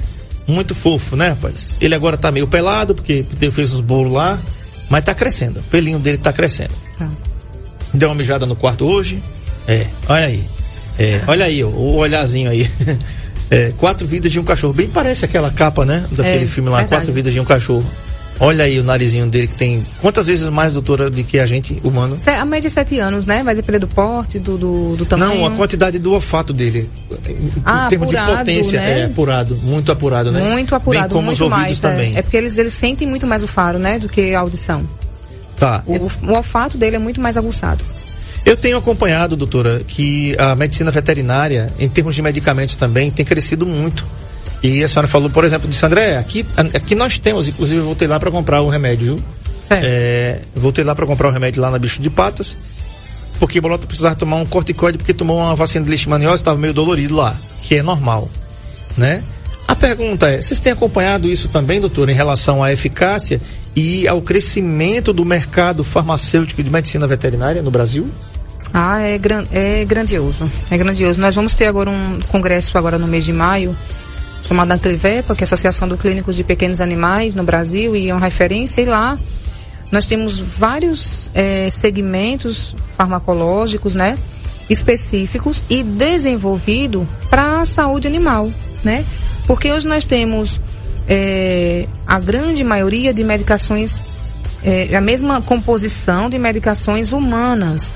muito 0.47 0.73
fofo, 0.73 1.15
né, 1.15 1.29
rapaz? 1.29 1.77
Ele 1.79 1.93
agora 1.93 2.17
tá 2.17 2.31
meio 2.31 2.47
pelado, 2.47 2.95
porque 2.95 3.25
fez 3.51 3.71
os 3.73 3.81
bolos 3.81 4.11
lá, 4.11 4.39
mas 4.89 5.03
tá 5.03 5.13
crescendo. 5.13 5.59
O 5.59 5.63
pelinho 5.63 5.99
dele 5.99 6.17
tá 6.17 6.33
crescendo. 6.33 6.73
Tá. 6.97 7.09
Deu 7.93 8.09
uma 8.09 8.15
mijada 8.15 8.45
no 8.45 8.55
quarto 8.55 8.85
hoje. 8.85 9.21
É, 9.67 9.87
olha 10.07 10.25
aí. 10.25 10.43
É, 10.97 11.21
olha 11.27 11.45
aí, 11.45 11.63
o 11.63 11.95
olhazinho 11.95 12.49
aí. 12.49 12.69
É, 13.51 13.73
quatro 13.77 14.05
vidas 14.05 14.31
de 14.31 14.39
um 14.39 14.43
cachorro. 14.43 14.73
Bem 14.73 14.87
parece 14.87 15.25
aquela 15.25 15.49
capa, 15.49 15.83
né? 15.83 16.05
Daquele 16.11 16.43
é, 16.43 16.47
filme 16.47 16.69
lá, 16.69 16.81
verdade. 16.81 17.01
Quatro 17.01 17.13
vidas 17.13 17.33
de 17.33 17.39
um 17.39 17.43
cachorro. 17.43 17.83
Olha 18.39 18.63
aí 18.63 18.79
o 18.79 18.83
narizinho 18.83 19.27
dele 19.27 19.47
que 19.47 19.55
tem 19.55 19.85
quantas 20.01 20.27
vezes 20.27 20.47
mais, 20.47 20.73
doutora, 20.73 21.09
do 21.09 21.23
que 21.23 21.39
a 21.39 21.45
gente, 21.45 21.81
humano? 21.83 22.17
A 22.25 22.45
média 22.45 22.69
de 22.69 22.73
sete 22.73 22.97
anos, 22.97 23.25
né? 23.25 23.43
Vai 23.43 23.53
depender 23.53 23.79
do 23.79 23.87
porte, 23.87 24.39
do, 24.39 24.57
do, 24.57 24.95
do 24.95 25.05
tamanho. 25.05 25.35
Não, 25.35 25.45
a 25.47 25.51
quantidade 25.51 25.99
do 25.99 26.13
olfato 26.13 26.53
dele. 26.53 26.89
Ah, 27.65 27.85
em 27.85 27.89
termos 27.89 28.07
apurado, 28.07 28.31
de 28.31 28.37
potência, 28.37 28.79
né? 28.79 28.99
é 28.99 29.05
apurado, 29.05 29.57
muito 29.57 29.91
apurado, 29.91 30.31
né? 30.31 30.41
Muito 30.53 30.73
apurado, 30.73 31.07
Bem 31.07 31.13
como 31.13 31.25
muito 31.25 31.35
os 31.35 31.41
ouvidos 31.41 31.65
mais, 31.65 31.79
também. 31.79 32.15
É, 32.15 32.19
é 32.19 32.21
porque 32.21 32.37
eles, 32.37 32.57
eles 32.57 32.73
sentem 32.73 33.07
muito 33.07 33.27
mais 33.27 33.43
o 33.43 33.47
faro, 33.47 33.77
né? 33.77 33.99
Do 33.99 34.07
que 34.07 34.33
a 34.33 34.39
audição. 34.39 34.85
Tá. 35.59 35.83
O, 35.85 36.09
o 36.27 36.33
olfato 36.33 36.77
dele 36.77 36.95
é 36.95 36.99
muito 36.99 37.19
mais 37.19 37.35
aguçado. 37.35 37.83
Eu 38.45 38.55
tenho 38.55 38.77
acompanhado, 38.77 39.35
doutora, 39.35 39.83
que 39.85 40.35
a 40.39 40.55
medicina 40.55 40.89
veterinária, 40.89 41.73
em 41.77 41.89
termos 41.89 42.15
de 42.15 42.21
medicamentos 42.21 42.75
também, 42.75 43.11
tem 43.11 43.25
crescido 43.25 43.65
muito. 43.65 44.05
E 44.63 44.83
a 44.83 44.87
senhora 44.87 45.07
falou, 45.07 45.29
por 45.29 45.43
exemplo, 45.43 45.69
disse, 45.69 45.85
André, 45.85 46.17
aqui, 46.17 46.45
aqui 46.73 46.95
nós 46.95 47.17
temos, 47.19 47.47
inclusive 47.47 47.79
eu 47.79 47.85
voltei 47.85 48.07
lá 48.07 48.19
para 48.19 48.31
comprar 48.31 48.61
o 48.61 48.69
remédio, 48.69 49.15
viu? 49.15 49.25
Certo. 49.63 49.85
É, 49.85 50.39
voltei 50.55 50.83
lá 50.83 50.95
para 50.95 51.05
comprar 51.05 51.27
o 51.27 51.31
remédio 51.31 51.61
lá 51.61 51.69
na 51.69 51.77
Bicho 51.77 52.01
de 52.01 52.09
Patas, 52.09 52.57
porque 53.39 53.61
Bolota 53.61 53.85
precisava 53.85 54.15
tomar 54.15 54.37
um 54.37 54.45
corticoide 54.45 54.97
porque 54.97 55.13
tomou 55.13 55.37
uma 55.37 55.55
vacina 55.55 55.83
de 55.83 55.89
leishmaniose, 55.89 56.35
estava 56.41 56.57
meio 56.57 56.73
dolorido 56.73 57.15
lá, 57.15 57.35
que 57.61 57.75
é 57.75 57.83
normal, 57.83 58.29
né? 58.97 59.23
A 59.69 59.75
pergunta 59.75 60.27
é, 60.27 60.41
vocês 60.41 60.59
têm 60.59 60.71
acompanhado 60.71 61.27
isso 61.27 61.47
também, 61.47 61.79
doutor, 61.79 62.09
em 62.09 62.13
relação 62.13 62.63
à 62.63 62.73
eficácia 62.73 63.39
e 63.75 64.07
ao 64.07 64.19
crescimento 64.19 65.13
do 65.13 65.23
mercado 65.23 65.83
farmacêutico 65.83 66.63
de 66.63 66.71
medicina 66.71 67.05
veterinária 67.05 67.61
no 67.61 67.69
Brasil? 67.69 68.09
Ah, 68.73 68.99
é, 68.99 69.15
gran 69.19 69.45
é 69.51 69.85
grandioso. 69.85 70.51
É 70.71 70.75
grandioso. 70.75 71.21
Nós 71.21 71.35
vamos 71.35 71.53
ter 71.53 71.67
agora 71.67 71.87
um 71.87 72.19
congresso 72.29 72.75
agora 72.79 72.97
no 72.97 73.05
mês 73.05 73.23
de 73.23 73.31
maio, 73.31 73.77
chamado 74.41 74.71
Anclivepa, 74.71 75.35
que 75.35 75.43
é 75.43 75.45
a 75.45 75.45
Associação 75.45 75.87
do 75.87 75.97
Clínicos 75.97 76.35
de 76.35 76.43
Pequenos 76.43 76.81
Animais 76.81 77.35
no 77.35 77.43
Brasil, 77.43 77.95
e 77.95 78.09
é 78.09 78.13
uma 78.15 78.25
referência, 78.25 78.81
e 78.81 78.85
lá 78.85 79.19
nós 79.91 80.07
temos 80.07 80.39
vários 80.39 81.29
é, 81.35 81.69
segmentos 81.69 82.75
farmacológicos, 82.97 83.93
né? 83.93 84.17
Específicos 84.69 85.63
e 85.69 85.83
desenvolvido 85.83 87.07
para 87.29 87.61
a 87.61 87.65
saúde 87.65 88.07
animal, 88.07 88.51
né? 88.83 89.05
Porque 89.47 89.71
hoje 89.71 89.87
nós 89.87 90.05
temos 90.05 90.59
é, 91.07 91.87
a 92.05 92.19
grande 92.19 92.63
maioria 92.63 93.13
de 93.13 93.23
medicações, 93.23 93.99
é, 94.63 94.95
a 94.95 95.01
mesma 95.01 95.41
composição 95.41 96.29
de 96.29 96.37
medicações 96.37 97.11
humanas. 97.11 97.91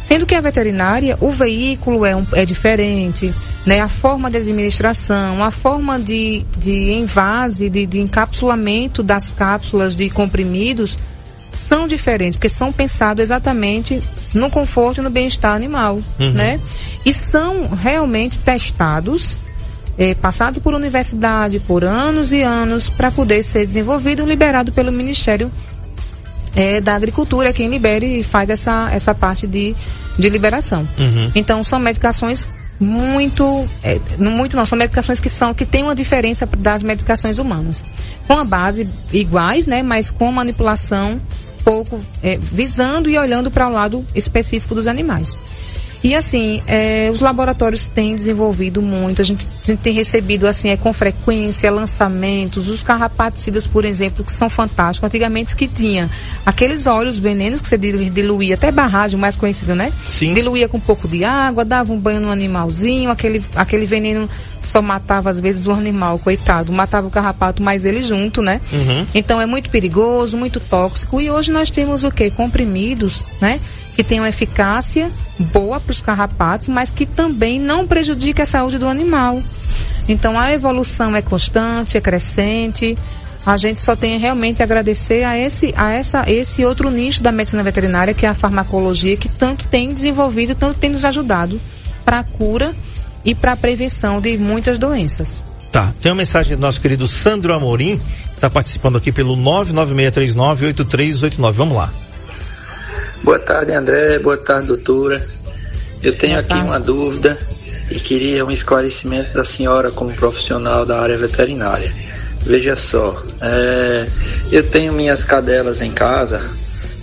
Sendo 0.00 0.26
que 0.26 0.34
a 0.34 0.40
veterinária, 0.40 1.16
o 1.20 1.30
veículo 1.30 2.04
é, 2.04 2.14
um, 2.14 2.26
é 2.32 2.44
diferente, 2.44 3.34
né? 3.66 3.80
A 3.80 3.88
forma 3.88 4.30
de 4.30 4.36
administração, 4.38 5.42
a 5.42 5.50
forma 5.50 5.98
de, 5.98 6.44
de 6.58 6.92
envase, 6.92 7.70
de, 7.70 7.86
de 7.86 8.00
encapsulamento 8.00 9.02
das 9.02 9.32
cápsulas 9.32 9.94
de 9.94 10.08
comprimidos 10.10 10.98
são 11.54 11.86
diferentes, 11.88 12.36
porque 12.36 12.48
são 12.48 12.72
pensados 12.72 13.22
exatamente 13.22 14.02
no 14.32 14.50
conforto 14.50 15.00
e 15.00 15.02
no 15.04 15.10
bem-estar 15.10 15.54
animal, 15.54 16.00
Uhum. 16.18 16.32
né? 16.32 16.60
E 17.04 17.12
são 17.12 17.68
realmente 17.68 18.38
testados, 18.38 19.36
eh, 19.98 20.14
passados 20.14 20.58
por 20.58 20.74
universidade 20.74 21.60
por 21.60 21.84
anos 21.84 22.32
e 22.32 22.42
anos 22.42 22.88
para 22.88 23.10
poder 23.10 23.42
ser 23.42 23.64
desenvolvido 23.64 24.22
e 24.22 24.26
liberado 24.26 24.72
pelo 24.72 24.90
Ministério 24.90 25.50
eh, 26.56 26.80
da 26.80 26.94
Agricultura, 26.94 27.52
quem 27.52 27.68
libera 27.68 28.04
e 28.04 28.22
faz 28.22 28.48
essa, 28.50 28.88
essa 28.92 29.14
parte 29.14 29.46
de, 29.46 29.74
de 30.18 30.28
liberação. 30.28 30.88
Uhum. 30.98 31.30
Então 31.34 31.62
são 31.64 31.78
medicações 31.78 32.46
muito, 32.78 33.68
é, 33.82 34.00
muito 34.18 34.56
não, 34.56 34.66
são 34.66 34.76
medicações 34.76 35.20
que 35.20 35.28
são 35.28 35.54
que 35.54 35.64
têm 35.64 35.82
uma 35.82 35.94
diferença 35.94 36.46
das 36.58 36.82
medicações 36.82 37.38
humanas, 37.38 37.84
com 38.26 38.34
a 38.34 38.44
base 38.44 38.88
iguais, 39.12 39.66
né, 39.66 39.82
mas 39.82 40.10
com 40.10 40.30
manipulação 40.32 41.20
pouco 41.64 42.00
é, 42.22 42.36
visando 42.36 43.08
e 43.08 43.18
olhando 43.18 43.50
para 43.50 43.66
o 43.66 43.72
lado 43.72 44.04
específico 44.14 44.74
dos 44.74 44.86
animais. 44.86 45.36
E 46.04 46.14
assim, 46.14 46.62
é, 46.66 47.10
os 47.10 47.20
laboratórios 47.20 47.86
têm 47.86 48.14
desenvolvido 48.14 48.82
muito, 48.82 49.22
a 49.22 49.24
gente, 49.24 49.48
a 49.64 49.66
gente 49.68 49.80
tem 49.80 49.94
recebido 49.94 50.46
assim, 50.46 50.68
é, 50.68 50.76
com 50.76 50.92
frequência 50.92 51.70
lançamentos, 51.70 52.68
os 52.68 52.82
carrapaticidas, 52.82 53.66
por 53.66 53.86
exemplo, 53.86 54.22
que 54.22 54.30
são 54.30 54.50
fantásticos. 54.50 55.06
Antigamente 55.06 55.56
que 55.56 55.66
tinha 55.66 56.10
aqueles 56.44 56.86
óleos 56.86 57.16
venenos 57.16 57.62
que 57.62 57.68
você 57.68 57.78
dilu- 57.78 58.10
diluía, 58.10 58.54
até 58.54 58.70
barragem, 58.70 59.16
o 59.16 59.18
mais 59.18 59.34
conhecido, 59.34 59.74
né? 59.74 59.90
Sim. 60.10 60.34
Diluía 60.34 60.68
com 60.68 60.76
um 60.76 60.80
pouco 60.80 61.08
de 61.08 61.24
água, 61.24 61.64
dava 61.64 61.90
um 61.90 61.98
banho 61.98 62.20
no 62.20 62.30
animalzinho, 62.30 63.10
aquele, 63.10 63.42
aquele 63.56 63.86
veneno 63.86 64.28
só 64.60 64.82
matava 64.82 65.30
às 65.30 65.40
vezes 65.40 65.66
o 65.66 65.72
animal, 65.72 66.18
coitado, 66.18 66.70
matava 66.70 67.06
o 67.06 67.10
carrapato, 67.10 67.62
mas 67.62 67.86
ele 67.86 68.02
junto, 68.02 68.42
né? 68.42 68.60
Uhum. 68.72 69.06
Então 69.14 69.40
é 69.40 69.46
muito 69.46 69.70
perigoso, 69.70 70.36
muito 70.36 70.60
tóxico. 70.60 71.18
E 71.18 71.30
hoje 71.30 71.50
nós 71.50 71.70
temos 71.70 72.04
o 72.04 72.10
quê? 72.10 72.30
Comprimidos, 72.30 73.24
né? 73.40 73.58
Que 73.94 74.02
têm 74.02 74.18
uma 74.20 74.28
eficácia 74.28 75.10
boa 75.38 75.78
para 75.78 75.92
os 75.94 76.02
carrapatos, 76.02 76.68
mas 76.68 76.90
que 76.90 77.06
também 77.06 77.58
não 77.58 77.86
prejudica 77.86 78.42
a 78.42 78.46
saúde 78.46 78.76
do 78.78 78.86
animal. 78.86 79.42
Então 80.08 80.38
a 80.38 80.52
evolução 80.52 81.16
é 81.16 81.22
constante, 81.22 81.96
é 81.96 82.00
crescente. 82.00 82.96
A 83.46 83.56
gente 83.56 83.80
só 83.82 83.94
tem 83.94 84.18
realmente 84.18 84.62
a 84.62 84.64
agradecer 84.64 85.22
a 85.24 85.38
esse, 85.38 85.74
a 85.76 85.92
essa, 85.92 86.30
esse 86.30 86.64
outro 86.64 86.90
nicho 86.90 87.22
da 87.22 87.30
medicina 87.30 87.62
veterinária, 87.62 88.14
que 88.14 88.24
é 88.24 88.28
a 88.28 88.34
farmacologia, 88.34 89.16
que 89.16 89.28
tanto 89.28 89.66
tem 89.66 89.92
desenvolvido, 89.92 90.54
tanto 90.54 90.78
tem 90.78 90.90
nos 90.90 91.04
ajudado 91.04 91.60
para 92.04 92.20
a 92.20 92.24
cura 92.24 92.74
e 93.24 93.34
para 93.34 93.52
a 93.52 93.56
prevenção 93.56 94.20
de 94.20 94.38
muitas 94.38 94.78
doenças. 94.78 95.42
Tá. 95.70 95.92
Tem 96.00 96.12
uma 96.12 96.18
mensagem 96.18 96.56
do 96.56 96.60
nosso 96.60 96.80
querido 96.80 97.08
Sandro 97.08 97.52
Amorim, 97.52 97.98
que 97.98 98.34
está 98.34 98.48
participando 98.48 98.96
aqui 98.96 99.10
pelo 99.10 99.36
996398389. 99.36 101.52
Vamos 101.52 101.76
lá. 101.76 101.92
Boa 103.24 103.38
tarde, 103.38 103.72
André. 103.72 104.18
Boa 104.18 104.36
tarde, 104.36 104.68
doutora. 104.68 105.26
Eu 106.04 106.14
tenho 106.14 106.38
aqui 106.38 106.50
tarde. 106.50 106.66
uma 106.66 106.78
dúvida 106.78 107.38
e 107.90 107.98
queria 107.98 108.44
um 108.44 108.50
esclarecimento 108.50 109.32
da 109.32 109.42
senhora 109.42 109.90
como 109.90 110.14
profissional 110.14 110.84
da 110.84 111.00
área 111.00 111.16
veterinária. 111.16 111.90
Veja 112.42 112.76
só, 112.76 113.16
é, 113.40 114.06
eu 114.52 114.62
tenho 114.68 114.92
minhas 114.92 115.24
cadelas 115.24 115.80
em 115.80 115.90
casa 115.90 116.42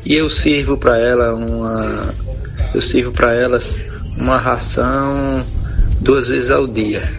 e 0.05 0.13
eu 0.13 0.29
sirvo 0.29 0.77
para 0.77 0.99
ela 0.99 1.33
uma, 1.33 2.13
eu 2.75 2.81
sirvo 2.81 3.11
para 3.11 3.33
elas 3.33 3.81
uma 4.15 4.37
ração 4.37 5.43
duas 5.99 6.27
vezes 6.27 6.51
ao 6.51 6.67
dia. 6.67 7.11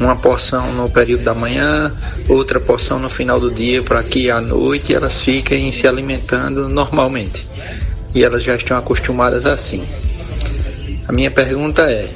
Uma 0.00 0.16
porção 0.16 0.72
no 0.72 0.90
período 0.90 1.22
da 1.22 1.34
manhã, 1.34 1.94
outra 2.28 2.58
porção 2.58 2.98
no 2.98 3.08
final 3.08 3.38
do 3.38 3.50
dia, 3.50 3.80
para 3.80 4.02
que 4.02 4.28
à 4.28 4.40
noite 4.40 4.92
elas 4.92 5.20
fiquem 5.20 5.70
se 5.70 5.86
alimentando 5.86 6.68
normalmente 6.68 7.46
e 8.12 8.24
elas 8.24 8.42
já 8.42 8.56
estão 8.56 8.76
acostumadas 8.76 9.46
assim. 9.46 9.86
A 11.10 11.12
minha 11.12 11.30
pergunta 11.32 11.90
é: 11.90 12.08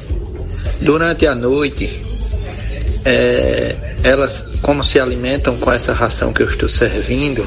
durante 0.81 1.27
a 1.27 1.35
noite, 1.35 2.01
é, 3.05 3.75
elas 4.05 4.53
como 4.63 4.85
se 4.85 5.01
alimentam 5.01 5.57
com 5.57 5.73
essa 5.73 5.93
ração 5.93 6.33
que 6.33 6.41
eu 6.41 6.47
estou 6.47 6.69
servindo? 6.69 7.45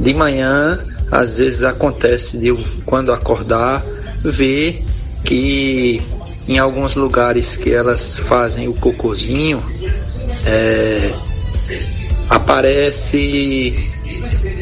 De 0.00 0.14
manhã, 0.14 0.82
às 1.12 1.36
vezes 1.36 1.64
acontece 1.64 2.38
de 2.38 2.46
eu, 2.46 2.58
quando 2.86 3.12
acordar, 3.12 3.84
ver 4.24 4.86
que 5.22 6.00
em 6.48 6.58
alguns 6.58 6.94
lugares 6.94 7.58
que 7.58 7.74
elas 7.74 8.16
fazem 8.16 8.66
o 8.66 8.72
cocôzinho, 8.72 9.62
é, 10.46 11.12
aparece 12.30 13.74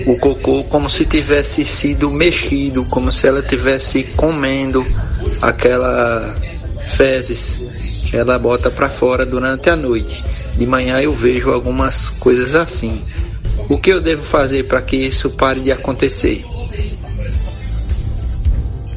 o 0.05 0.17
cocô 0.17 0.65
como 0.65 0.91
se 0.91 1.05
tivesse 1.05 1.65
sido 1.65 2.11
mexido, 2.11 2.85
como 2.87 3.13
se 3.13 3.29
ela 3.29 3.41
tivesse 3.41 4.03
comendo 4.17 4.85
aquela 5.43 6.35
fezes 6.87 7.63
que 8.11 8.17
ela 8.17 8.39
bota 8.39 8.71
para 8.71 8.89
fora 8.89 9.25
durante 9.25 9.71
a 9.71 9.77
noite. 9.77 10.23
De 10.57 10.67
manhã 10.67 11.01
eu 11.01 11.13
vejo 11.13 11.51
algumas 11.51 12.09
coisas 12.09 12.55
assim. 12.55 13.01
O 13.69 13.79
que 13.79 13.91
eu 13.91 14.01
devo 14.01 14.23
fazer 14.23 14.65
para 14.65 14.83
que 14.83 14.97
isso 14.97 15.31
pare 15.31 15.61
de 15.61 15.73
acontecer? 15.73 16.45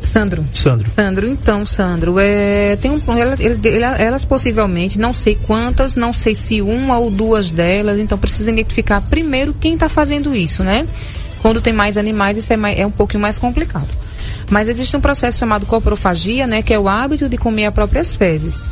Sandro. 0.02 0.44
Sandro. 0.52 0.90
Sandro, 0.90 1.28
então, 1.28 1.66
Sandro, 1.66 2.16
é, 2.18 2.76
tem 2.78 2.90
um, 2.90 3.00
ela- 3.18 3.36
ele- 3.40 3.60
ele- 3.64 3.84
elas 3.84 4.26
possivelmente, 4.26 4.98
não 4.98 5.14
sei 5.14 5.36
quantas, 5.36 5.96
não 5.96 6.12
sei 6.12 6.34
se 6.34 6.62
uma 6.62 6.98
ou 6.98 7.12
duas 7.12 7.52
delas, 7.52 8.00
então 8.00 8.18
precisa 8.18 8.50
identificar 8.52 9.02
primeiro 9.02 9.54
quem 9.54 9.76
está 9.76 9.88
fazendo 9.88 10.36
isso, 10.36 10.64
né? 10.64 10.88
Quando 11.42 11.62
tem 11.62 11.72
mais 11.74 11.98
animais, 11.98 12.38
isso 12.38 12.52
é, 12.52 12.58
mais, 12.58 12.80
é 12.80 12.86
um 12.86 12.92
pouquinho 12.92 13.22
mais 13.22 13.38
complicado. 13.38 13.88
Mas 14.50 14.70
existe 14.70 14.96
um 14.96 15.02
processo 15.02 15.40
chamado 15.40 15.66
coprofagia, 15.66 16.48
né? 16.48 16.62
Que 16.62 16.74
é 16.74 16.80
o 16.80 16.88
hábito 16.88 17.28
de 17.28 17.38
comer 17.38 17.66
as 17.66 17.74
próprias 17.74 18.16
fezes. 18.16 18.64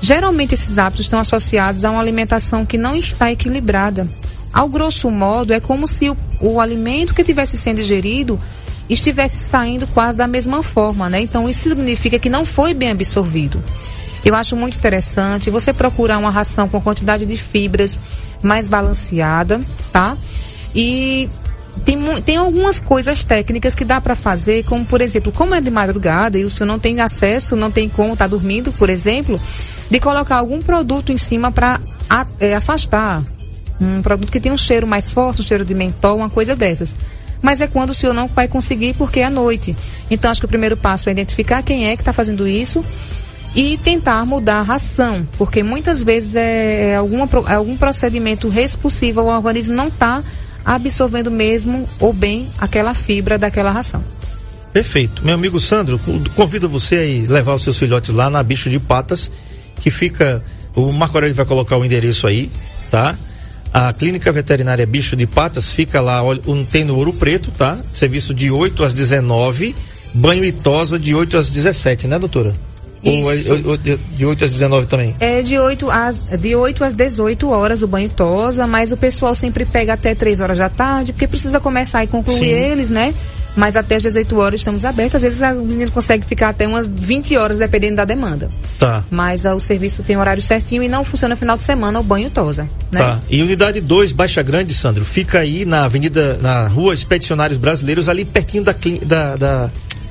Geralmente 0.00 0.54
esses 0.54 0.78
hábitos 0.78 1.06
estão 1.06 1.18
associados 1.18 1.84
a 1.84 1.90
uma 1.90 2.00
alimentação 2.00 2.66
que 2.66 2.78
não 2.78 2.94
está 2.94 3.32
equilibrada. 3.32 4.08
Ao 4.52 4.68
grosso 4.68 5.10
modo, 5.10 5.52
é 5.52 5.60
como 5.60 5.86
se 5.86 6.08
o, 6.10 6.16
o 6.40 6.60
alimento 6.60 7.14
que 7.14 7.22
estivesse 7.22 7.56
sendo 7.56 7.80
ingerido 7.80 8.38
estivesse 8.88 9.38
saindo 9.38 9.86
quase 9.88 10.18
da 10.18 10.26
mesma 10.26 10.62
forma, 10.62 11.08
né? 11.08 11.20
Então 11.20 11.48
isso 11.48 11.60
significa 11.60 12.18
que 12.18 12.28
não 12.28 12.44
foi 12.44 12.74
bem 12.74 12.90
absorvido. 12.90 13.62
Eu 14.24 14.34
acho 14.34 14.56
muito 14.56 14.76
interessante 14.76 15.50
você 15.50 15.72
procurar 15.72 16.18
uma 16.18 16.30
ração 16.30 16.68
com 16.68 16.80
quantidade 16.80 17.26
de 17.26 17.36
fibras 17.36 18.00
mais 18.42 18.66
balanceada, 18.66 19.60
tá? 19.92 20.16
E 20.74 21.28
tem, 21.84 21.98
tem 22.22 22.36
algumas 22.36 22.78
coisas 22.78 23.24
técnicas 23.24 23.74
que 23.74 23.84
dá 23.84 24.00
para 24.00 24.14
fazer, 24.14 24.64
como 24.64 24.84
por 24.84 25.00
exemplo, 25.00 25.32
como 25.32 25.54
é 25.54 25.60
de 25.60 25.70
madrugada 25.70 26.38
e 26.38 26.44
o 26.44 26.50
senhor 26.50 26.66
não 26.66 26.78
tem 26.78 27.00
acesso, 27.00 27.56
não 27.56 27.70
tem 27.70 27.88
como 27.88 28.12
estar 28.12 28.28
dormindo, 28.28 28.72
por 28.72 28.88
exemplo, 28.88 29.40
de 29.90 30.00
colocar 30.00 30.36
algum 30.36 30.60
produto 30.60 31.12
em 31.12 31.18
cima 31.18 31.50
para 31.50 31.80
afastar 32.56 33.22
um 33.80 34.02
produto 34.02 34.30
que 34.30 34.40
tem 34.40 34.52
um 34.52 34.56
cheiro 34.56 34.86
mais 34.86 35.10
forte, 35.10 35.40
um 35.40 35.44
cheiro 35.44 35.64
de 35.64 35.74
mentol, 35.74 36.16
uma 36.16 36.30
coisa 36.30 36.54
dessas. 36.54 36.94
Mas 37.42 37.60
é 37.60 37.66
quando 37.66 37.90
o 37.90 37.94
senhor 37.94 38.14
não 38.14 38.26
vai 38.28 38.48
conseguir 38.48 38.94
porque 38.94 39.20
é 39.20 39.24
à 39.24 39.30
noite. 39.30 39.76
Então 40.10 40.30
acho 40.30 40.40
que 40.40 40.46
o 40.46 40.48
primeiro 40.48 40.76
passo 40.76 41.08
é 41.08 41.12
identificar 41.12 41.62
quem 41.62 41.88
é 41.88 41.96
que 41.96 42.02
está 42.02 42.12
fazendo 42.12 42.46
isso 42.46 42.84
e 43.54 43.76
tentar 43.78 44.24
mudar 44.26 44.60
a 44.60 44.62
ração, 44.62 45.26
porque 45.38 45.62
muitas 45.62 46.02
vezes 46.02 46.34
é, 46.34 46.90
é 46.90 46.96
alguma, 46.96 47.28
é 47.48 47.54
algum 47.54 47.76
procedimento 47.76 48.52
expulsivo, 48.52 49.20
o 49.20 49.26
organismo 49.26 49.76
não 49.76 49.86
está 49.86 50.24
absorvendo 50.64 51.30
mesmo 51.30 51.88
ou 52.00 52.12
bem 52.12 52.48
aquela 52.58 52.94
fibra 52.94 53.38
daquela 53.38 53.70
ração. 53.70 54.02
Perfeito. 54.72 55.24
Meu 55.24 55.34
amigo 55.34 55.60
Sandro, 55.60 56.00
convido 56.34 56.68
você 56.68 57.24
a 57.28 57.32
levar 57.32 57.54
os 57.54 57.62
seus 57.62 57.78
filhotes 57.78 58.12
lá 58.12 58.28
na 58.28 58.42
Bicho 58.42 58.68
de 58.68 58.80
Patas, 58.80 59.30
que 59.80 59.90
fica. 59.90 60.42
O 60.74 60.90
Marco 60.90 61.16
Aurélio 61.16 61.36
vai 61.36 61.46
colocar 61.46 61.76
o 61.76 61.84
endereço 61.84 62.26
aí, 62.26 62.50
tá? 62.90 63.16
A 63.72 63.92
Clínica 63.92 64.32
Veterinária 64.32 64.84
Bicho 64.84 65.14
de 65.14 65.26
Patas 65.26 65.70
fica 65.70 66.00
lá, 66.00 66.20
tem 66.70 66.84
no 66.84 66.96
Ouro 66.96 67.12
Preto, 67.12 67.52
tá? 67.52 67.78
Serviço 67.92 68.34
de 68.34 68.50
8 68.50 68.82
às 68.82 68.92
19, 68.92 69.74
banho 70.12 70.44
e 70.44 70.50
tosa 70.50 70.98
de 70.98 71.14
8 71.14 71.36
às 71.36 71.48
17, 71.48 72.08
né, 72.08 72.18
doutora? 72.18 72.54
Ou, 73.04 73.70
ou, 73.70 73.76
de, 73.76 73.96
de 73.96 74.26
8 74.26 74.44
às 74.44 74.52
19 74.52 74.86
também? 74.86 75.14
É 75.20 75.42
de 75.42 75.58
8 75.58 75.90
às, 75.90 76.18
de 76.18 76.56
8 76.56 76.84
às 76.84 76.94
18 76.94 77.48
horas 77.48 77.82
o 77.82 77.86
banho 77.86 78.08
tosa, 78.08 78.66
mas 78.66 78.92
o 78.92 78.96
pessoal 78.96 79.34
sempre 79.34 79.64
pega 79.64 79.92
até 79.92 80.14
3 80.14 80.40
horas 80.40 80.58
da 80.58 80.68
tarde, 80.68 81.12
porque 81.12 81.28
precisa 81.28 81.60
começar 81.60 82.02
e 82.04 82.06
concluir 82.06 82.38
Sim. 82.38 82.46
eles, 82.46 82.90
né? 82.90 83.14
Mas 83.56 83.76
até 83.76 83.96
às 83.96 84.02
18 84.02 84.36
horas 84.36 84.60
estamos 84.60 84.84
abertos. 84.84 85.16
Às 85.16 85.22
vezes 85.22 85.40
o 85.40 85.64
menino 85.64 85.90
consegue 85.92 86.26
ficar 86.26 86.48
até 86.48 86.66
umas 86.66 86.88
20 86.88 87.36
horas, 87.36 87.58
dependendo 87.58 87.96
da 87.96 88.04
demanda. 88.04 88.48
Tá. 88.78 89.04
Mas 89.10 89.46
ah, 89.46 89.54
o 89.54 89.60
serviço 89.60 90.02
tem 90.02 90.16
horário 90.16 90.42
certinho 90.42 90.82
e 90.82 90.88
não 90.88 91.04
funciona 91.04 91.34
no 91.34 91.38
final 91.38 91.56
de 91.56 91.62
semana 91.62 92.00
o 92.00 92.02
banho 92.02 92.30
tosa, 92.30 92.68
né? 92.90 92.98
Tá. 92.98 93.20
E 93.30 93.42
unidade 93.42 93.80
2, 93.80 94.12
Baixa 94.12 94.42
Grande, 94.42 94.74
Sandro, 94.74 95.04
fica 95.04 95.38
aí 95.38 95.64
na 95.64 95.84
Avenida, 95.84 96.38
na 96.42 96.66
Rua 96.66 96.94
Expedicionários 96.94 97.58
Brasileiros, 97.58 98.08
ali 98.08 98.24
pertinho 98.24 98.64
da, 98.64 98.72
da, 99.06 99.36
da, 99.36 99.70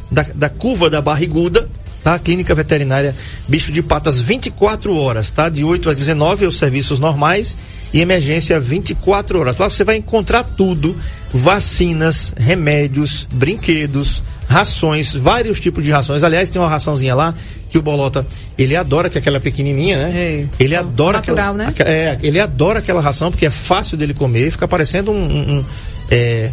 da, 0.10 0.26
da 0.34 0.50
curva 0.50 0.90
da 0.90 1.02
Barriguda, 1.02 1.68
tá? 2.04 2.20
Clínica 2.20 2.54
Veterinária 2.54 3.16
Bicho 3.48 3.72
de 3.72 3.82
Patas, 3.82 4.20
24 4.20 4.96
horas, 4.96 5.32
tá? 5.32 5.50
De 5.50 5.64
8 5.64 5.90
às 5.90 5.96
19 5.96 6.46
os 6.46 6.58
serviços 6.58 7.00
normais 7.00 7.58
e 7.94 8.02
emergência 8.02 8.60
24 8.60 9.40
horas. 9.40 9.58
Lá 9.58 9.70
você 9.70 9.84
vai 9.84 9.96
encontrar 9.98 10.44
tudo: 10.44 10.96
vacinas, 11.32 12.34
remédios, 12.38 13.28
brinquedos, 13.32 14.24
rações, 14.48 15.14
vários 15.14 15.60
tipos 15.60 15.84
de 15.84 15.92
rações. 15.92 16.24
Aliás, 16.24 16.50
tem 16.50 16.62
uma 16.62 16.70
raçãozinha 16.70 17.14
lá 17.16 17.34
que 17.70 17.78
o 17.78 17.82
Bolota, 17.82 18.26
ele 18.58 18.76
adora, 18.76 19.10
que 19.10 19.18
é 19.18 19.22
aquela 19.22 19.40
pequenininha, 19.40 19.98
né? 19.98 20.12
É. 20.16 20.46
Ele 20.60 20.76
adora 20.76 21.18
Natural, 21.18 21.56
aquela, 21.56 21.70
né? 21.70 21.74
é, 21.80 22.18
ele 22.22 22.40
adora 22.40 22.80
aquela 22.80 23.02
ração 23.02 23.32
porque 23.32 23.46
é 23.46 23.50
fácil 23.50 23.98
dele 23.98 24.14
comer, 24.14 24.52
fica 24.52 24.68
parecendo 24.68 25.12
um, 25.12 25.16
um- 25.26 25.58
um, 25.60 25.66
é, 26.12 26.52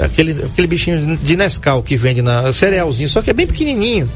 aquele, 0.00 0.32
aquele 0.44 0.66
bichinho 0.66 1.16
de 1.16 1.36
Nescau 1.36 1.82
que 1.82 1.96
vende 1.96 2.22
na 2.22 2.52
cerealzinho, 2.52 3.08
só 3.08 3.22
que 3.22 3.30
é 3.30 3.32
bem 3.32 3.46
pequenininho. 3.46 4.08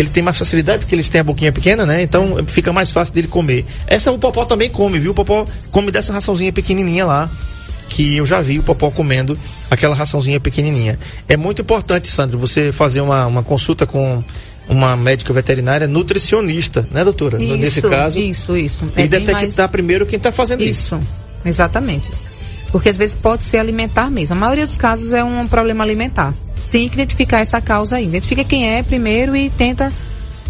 Ele 0.00 0.08
tem 0.08 0.22
mais 0.22 0.38
facilidade 0.38 0.80
porque 0.80 0.94
eles 0.94 1.08
têm 1.08 1.20
a 1.20 1.24
boquinha 1.24 1.52
pequena, 1.52 1.84
né? 1.86 2.02
Então 2.02 2.36
fica 2.46 2.72
mais 2.72 2.90
fácil 2.90 3.12
dele 3.14 3.28
comer. 3.28 3.64
Essa 3.86 4.10
o 4.10 4.18
Popó 4.18 4.44
também 4.44 4.70
come, 4.70 4.98
viu? 4.98 5.12
O 5.12 5.14
Popó 5.14 5.46
come 5.70 5.90
dessa 5.90 6.12
raçãozinha 6.12 6.52
pequenininha 6.52 7.04
lá, 7.04 7.30
que 7.88 8.16
eu 8.16 8.24
já 8.24 8.40
vi 8.40 8.58
o 8.58 8.62
Popó 8.62 8.90
comendo 8.90 9.38
aquela 9.70 9.94
raçãozinha 9.94 10.40
pequenininha. 10.40 10.98
É 11.28 11.36
muito 11.36 11.60
importante, 11.62 12.08
Sandro, 12.08 12.38
você 12.38 12.72
fazer 12.72 13.00
uma, 13.00 13.26
uma 13.26 13.42
consulta 13.42 13.84
com 13.86 14.22
uma 14.68 14.96
médica 14.96 15.32
veterinária 15.32 15.86
nutricionista, 15.88 16.86
né, 16.90 17.02
doutora? 17.04 17.38
No- 17.38 17.56
Nesse 17.56 17.80
Isso, 17.80 17.90
caso. 17.90 18.18
Isso, 18.20 18.56
isso. 18.56 18.84
E 18.96 19.02
É 19.02 19.08
bem 19.08 19.08
detectar 19.08 19.56
mais- 19.56 19.70
primeiro 19.70 20.06
quem 20.06 20.16
está 20.16 20.30
fazendo 20.32 20.62
isso. 20.62 20.94
Isso, 20.94 21.00
exatamente. 21.44 22.08
Porque 22.70 22.88
às 22.88 22.96
vezes 22.96 23.16
pode 23.16 23.42
ser 23.42 23.58
alimentar 23.58 24.10
mesmo. 24.10 24.36
A 24.36 24.38
maioria 24.38 24.64
dos 24.64 24.76
casos 24.76 25.12
é 25.12 25.24
um 25.24 25.46
problema 25.48 25.82
alimentar. 25.82 26.32
Tem 26.70 26.88
que 26.88 26.94
identificar 26.94 27.40
essa 27.40 27.60
causa 27.60 27.96
aí. 27.96 28.06
Identifica 28.06 28.44
quem 28.44 28.68
é 28.68 28.82
primeiro 28.82 29.34
e 29.36 29.50
tenta 29.50 29.92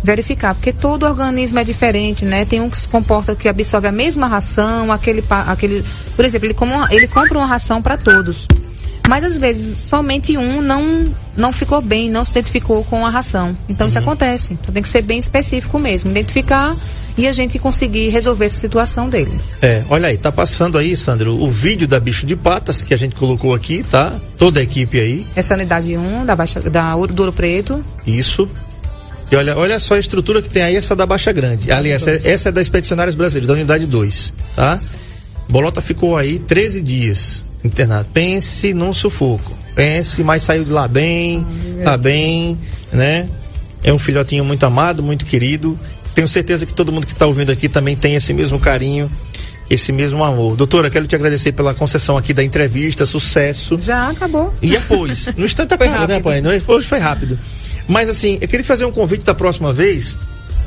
verificar, 0.03 0.55
porque 0.55 0.73
todo 0.73 1.05
organismo 1.07 1.59
é 1.59 1.65
diferente, 1.65 2.25
né? 2.25 2.45
Tem 2.45 2.61
um 2.61 2.71
que 2.71 2.77
se 2.79 2.89
comporta 2.89 3.35
que 3.37 3.49
absorve 3.49 3.87
a 3.89 3.93
mesma 3.93 4.27
ração, 4.27 4.91
aquele, 4.91 5.23
aquele, 5.29 5.85
por 6.17 6.25
exemplo, 6.25 6.47
ele, 6.49 6.57
uma- 6.59 6.89
ele 6.93 7.07
compra 7.07 7.37
uma 7.39 7.47
ração 7.47 7.83
para 7.83 7.97
todos. 7.99 8.47
Mas 9.11 9.25
às 9.25 9.37
vezes 9.37 9.77
somente 9.77 10.39
um 10.39 10.63
não 10.63 11.13
não 11.37 11.53
ficou 11.53 11.81
bem, 11.83 12.09
não 12.09 12.25
se 12.25 12.31
identificou 12.31 12.85
com 12.85 13.05
a 13.05 13.11
ração. 13.11 13.57
Então 13.69 13.89
isso 13.89 13.99
acontece. 13.99 14.53
Então 14.53 14.73
tem 14.73 14.81
que 14.81 14.89
ser 14.89 15.03
bem 15.03 15.19
específico 15.19 15.81
mesmo, 15.81 16.13
identificar 16.13 16.77
e 17.19 17.27
a 17.27 17.33
gente 17.33 17.59
conseguir 17.59 18.11
resolver 18.11 18.45
essa 18.45 18.61
situação 18.61 19.09
dele. 19.09 19.37
É, 19.61 19.83
olha 19.91 20.07
aí, 20.07 20.17
tá 20.17 20.31
passando 20.31 20.79
aí, 20.79 20.97
Sandro, 20.97 21.43
o 21.43 21.51
vídeo 21.51 21.89
da 21.89 21.99
Bicho 21.99 22.25
de 22.25 22.37
Patas 22.37 22.85
que 22.85 22.95
a 22.95 22.97
gente 22.97 23.17
colocou 23.17 23.53
aqui, 23.53 23.83
tá? 23.83 24.13
Toda 24.39 24.61
a 24.61 24.63
equipe 24.63 25.01
aí, 25.01 25.27
Essa 25.35 25.55
é 25.55 25.57
a 25.57 25.59
unidade 25.59 25.97
1 25.97 26.25
da 26.25 26.37
Baixa, 26.37 26.61
da 26.61 26.95
Ouro, 26.95 27.13
do 27.13 27.23
Ouro 27.23 27.33
Preto. 27.33 27.85
isso. 28.07 28.49
E 29.29 29.35
olha, 29.35 29.59
olha 29.59 29.81
só 29.81 29.97
a 29.97 29.99
estrutura 29.99 30.41
que 30.41 30.49
tem 30.49 30.63
aí, 30.63 30.77
essa 30.77 30.95
da 30.95 31.05
Baixa 31.05 31.33
Grande. 31.33 31.73
Aliás, 31.73 32.07
essa, 32.07 32.29
essa 32.29 32.49
é 32.51 32.53
da 32.53 32.61
Expedicionários 32.61 33.17
Brasileiros, 33.17 33.49
da 33.49 33.55
unidade 33.55 33.87
2, 33.87 34.35
tá? 34.55 34.79
Bolota 35.49 35.81
ficou 35.81 36.17
aí 36.17 36.39
13 36.39 36.81
dias 36.81 37.50
internado. 37.65 38.09
Pense 38.13 38.73
num 38.75 38.93
sufoco. 38.93 39.57
Pense, 39.75 40.23
mas 40.23 40.43
saiu 40.43 40.65
de 40.65 40.71
lá 40.71 40.89
bem, 40.89 41.47
tá 41.83 41.97
bem, 41.97 42.59
né? 42.93 43.29
É 43.83 43.93
um 43.93 43.99
filhotinho 43.99 44.45
muito 44.45 44.65
amado, 44.67 45.03
muito 45.03 45.25
querido. 45.25 45.79
Tenho 46.15 46.27
certeza 46.29 46.67
que 46.67 46.73
todo 46.73 46.93
mundo 46.93 47.07
que 47.07 47.13
está 47.13 47.27
ouvindo 47.27 47.51
aqui 47.51 47.69
também 47.69 47.97
tem 47.97 48.15
esse 48.15 48.35
mesmo 48.35 48.59
carinho, 48.59 49.11
esse 49.71 49.93
mesmo 49.93 50.23
amor. 50.25 50.57
Doutora, 50.57 50.91
quero 50.91 51.07
te 51.07 51.15
agradecer 51.15 51.53
pela 51.53 51.73
concessão 51.73 52.17
aqui 52.17 52.35
da 52.35 52.43
entrevista, 52.43 53.07
sucesso. 53.07 53.79
Já 53.79 54.11
acabou. 54.11 54.53
E 54.61 54.71
depois, 54.71 55.33
no 55.37 55.45
instante 55.45 55.73
acaba, 55.75 55.91
né, 55.93 55.99
rápido. 56.15 56.23
pai? 56.23 56.41
Não, 56.41 56.51
Hoje 56.67 56.87
foi 56.87 56.99
rápido. 56.99 57.39
Mas 57.87 58.09
assim, 58.09 58.39
eu 58.41 58.49
queria 58.49 58.65
fazer 58.65 58.85
um 58.85 58.93
convite 58.93 59.25
da 59.25 59.35
próxima 59.35 59.73
vez. 59.73 60.17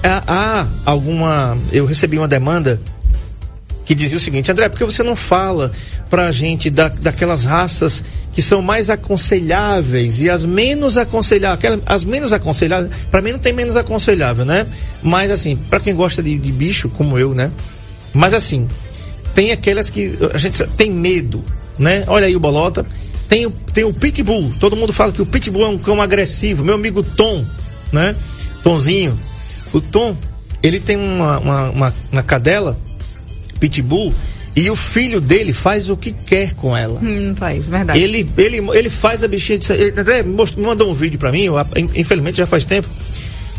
Há, 0.01 0.23
há 0.27 0.67
alguma. 0.85 1.57
Eu 1.71 1.85
recebi 1.85 2.17
uma 2.17 2.27
demanda 2.27 2.79
que 3.85 3.93
dizia 3.93 4.17
o 4.17 4.21
seguinte, 4.21 4.51
André, 4.51 4.69
por 4.69 4.77
que 4.77 4.85
você 4.85 5.03
não 5.03 5.15
fala 5.15 5.71
pra 6.09 6.31
gente 6.31 6.69
da, 6.69 6.87
daquelas 6.87 7.43
raças 7.43 8.03
que 8.33 8.41
são 8.41 8.61
mais 8.61 8.89
aconselháveis 8.89 10.21
e 10.21 10.29
as 10.29 10.45
menos 10.45 10.97
aconselháveis, 10.97 11.57
aquelas- 11.59 11.81
as 11.85 12.03
menos 12.05 12.31
aconselháveis, 12.33 12.91
pra 13.11 13.21
mim 13.21 13.33
não 13.33 13.39
tem 13.39 13.53
menos 13.53 13.75
aconselhável, 13.75 14.45
né? 14.45 14.65
Mas 15.01 15.31
assim, 15.31 15.55
pra 15.55 15.79
quem 15.79 15.93
gosta 15.95 16.21
de, 16.23 16.37
de 16.37 16.51
bicho, 16.51 16.89
como 16.89 17.17
eu, 17.17 17.33
né? 17.33 17.51
Mas 18.13 18.33
assim, 18.33 18.67
tem 19.35 19.51
aquelas 19.51 19.89
que 19.89 20.17
a 20.33 20.37
gente 20.37 20.63
tem 20.77 20.89
medo, 20.91 21.43
né? 21.77 22.03
Olha 22.07 22.27
aí 22.27 22.35
o 22.35 22.39
Bolota. 22.39 22.85
Tem 23.27 23.45
o, 23.47 23.51
tem 23.51 23.83
o 23.83 23.93
Pitbull. 23.93 24.53
Todo 24.59 24.75
mundo 24.75 24.93
fala 24.93 25.11
que 25.11 25.21
o 25.21 25.25
Pitbull 25.25 25.65
é 25.65 25.69
um 25.69 25.77
cão 25.77 26.01
agressivo. 26.01 26.63
Meu 26.63 26.75
amigo 26.75 27.01
Tom, 27.01 27.45
né? 27.91 28.15
Tomzinho. 28.63 29.17
O 29.73 29.81
Tom, 29.81 30.15
ele 30.61 30.79
tem 30.79 30.95
uma, 30.95 31.39
uma, 31.39 31.69
uma, 31.71 31.93
uma 32.11 32.21
cadela, 32.23 32.77
Pitbull, 33.63 34.13
e 34.55 34.69
o 34.69 34.75
filho 34.75 35.21
dele 35.21 35.53
faz 35.53 35.89
o 35.89 35.95
que 35.95 36.11
quer 36.11 36.53
com 36.53 36.75
ela. 36.75 36.99
Hum, 37.01 37.33
faz, 37.37 37.65
verdade. 37.65 37.97
Ele, 37.99 38.29
ele, 38.37 38.57
ele 38.73 38.89
faz 38.89 39.23
a 39.23 39.27
bichinha 39.27 39.57
de. 39.57 39.71
Ele 39.71 39.99
até 39.99 40.21
mostrou- 40.21 40.65
mandou 40.65 40.91
um 40.91 40.93
vídeo 40.93 41.17
pra 41.17 41.31
mim, 41.31 41.43
eu, 41.43 41.55
infelizmente 41.95 42.37
já 42.37 42.45
faz 42.45 42.65
tempo. 42.65 42.89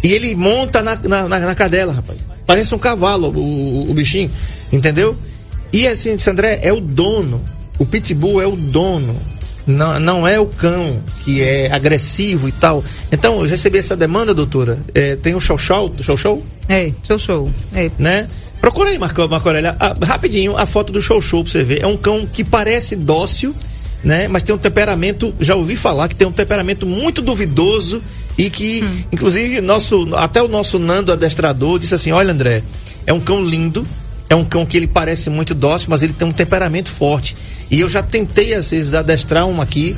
E 0.02 0.12
ele 0.12 0.34
monta 0.36 0.82
na, 0.82 0.94
na, 0.96 1.26
na, 1.26 1.38
na 1.38 1.54
cadela, 1.54 1.94
rapaz. 1.94 2.18
Parece 2.46 2.74
um 2.74 2.78
cavalo 2.78 3.28
o, 3.34 3.90
o, 3.90 3.94
bichinho, 3.94 4.30
entendeu? 4.70 5.16
E 5.72 5.88
assim, 5.88 6.14
disse, 6.16 6.28
André, 6.28 6.60
é 6.62 6.70
o 6.70 6.80
dono. 6.80 7.42
O 7.78 7.86
pitbull 7.86 8.42
é 8.42 8.46
o 8.46 8.54
dono. 8.54 9.18
Não, 9.66 9.98
não 9.98 10.28
é 10.28 10.38
o 10.38 10.44
cão 10.44 11.02
que 11.24 11.40
é 11.40 11.72
agressivo 11.72 12.46
e 12.46 12.52
tal. 12.52 12.84
Então, 13.10 13.40
eu 13.42 13.48
recebi 13.48 13.78
essa 13.78 13.96
demanda, 13.96 14.34
doutora. 14.34 14.78
É, 14.94 15.16
tem 15.16 15.34
o 15.34 15.40
show 15.40 15.56
show, 15.56 15.90
show 16.00 16.16
show, 16.18 16.44
É, 16.68 16.92
show 17.02 17.18
show. 17.18 17.50
É, 17.74 17.90
né? 17.98 18.28
Procura 18.64 18.88
aí, 18.88 18.98
Marco, 18.98 19.28
Marco 19.28 19.46
Aurélio, 19.46 19.74
a- 19.78 19.94
rapidinho, 20.06 20.56
a 20.56 20.64
foto 20.64 20.90
do 20.90 21.02
show 21.02 21.20
show 21.20 21.42
pra 21.44 21.52
você 21.52 21.62
ver. 21.62 21.82
É 21.82 21.86
um 21.86 21.98
cão 21.98 22.24
que 22.26 22.42
parece 22.42 22.96
dócil, 22.96 23.54
né? 24.02 24.26
Mas 24.26 24.42
tem 24.42 24.54
um 24.54 24.58
temperamento, 24.58 25.34
já 25.38 25.54
ouvi 25.54 25.76
falar 25.76 26.08
que 26.08 26.14
tem 26.16 26.26
um 26.26 26.32
temperamento 26.32 26.86
muito 26.86 27.20
duvidoso 27.20 28.02
e 28.38 28.48
que, 28.48 28.82
inclusive, 29.12 29.60
nosso, 29.60 30.08
até 30.16 30.42
o 30.42 30.48
nosso 30.48 30.78
Nando 30.78 31.12
adestrador 31.12 31.78
disse 31.78 31.92
assim, 31.94 32.10
olha 32.10 32.32
André, 32.32 32.62
é 33.06 33.12
um 33.12 33.20
cão 33.20 33.44
lindo, 33.44 33.86
é 34.30 34.34
um 34.34 34.46
cão 34.46 34.64
que 34.64 34.78
ele 34.78 34.86
parece 34.86 35.28
muito 35.28 35.54
dócil, 35.54 35.88
mas 35.90 36.02
ele 36.02 36.14
tem 36.14 36.26
um 36.26 36.32
temperamento 36.32 36.90
forte. 36.90 37.36
E 37.70 37.80
eu 37.80 37.86
já 37.88 38.02
tentei, 38.02 38.54
às 38.54 38.70
vezes, 38.70 38.94
adestrar 38.94 39.46
uma 39.46 39.62
aqui 39.62 39.94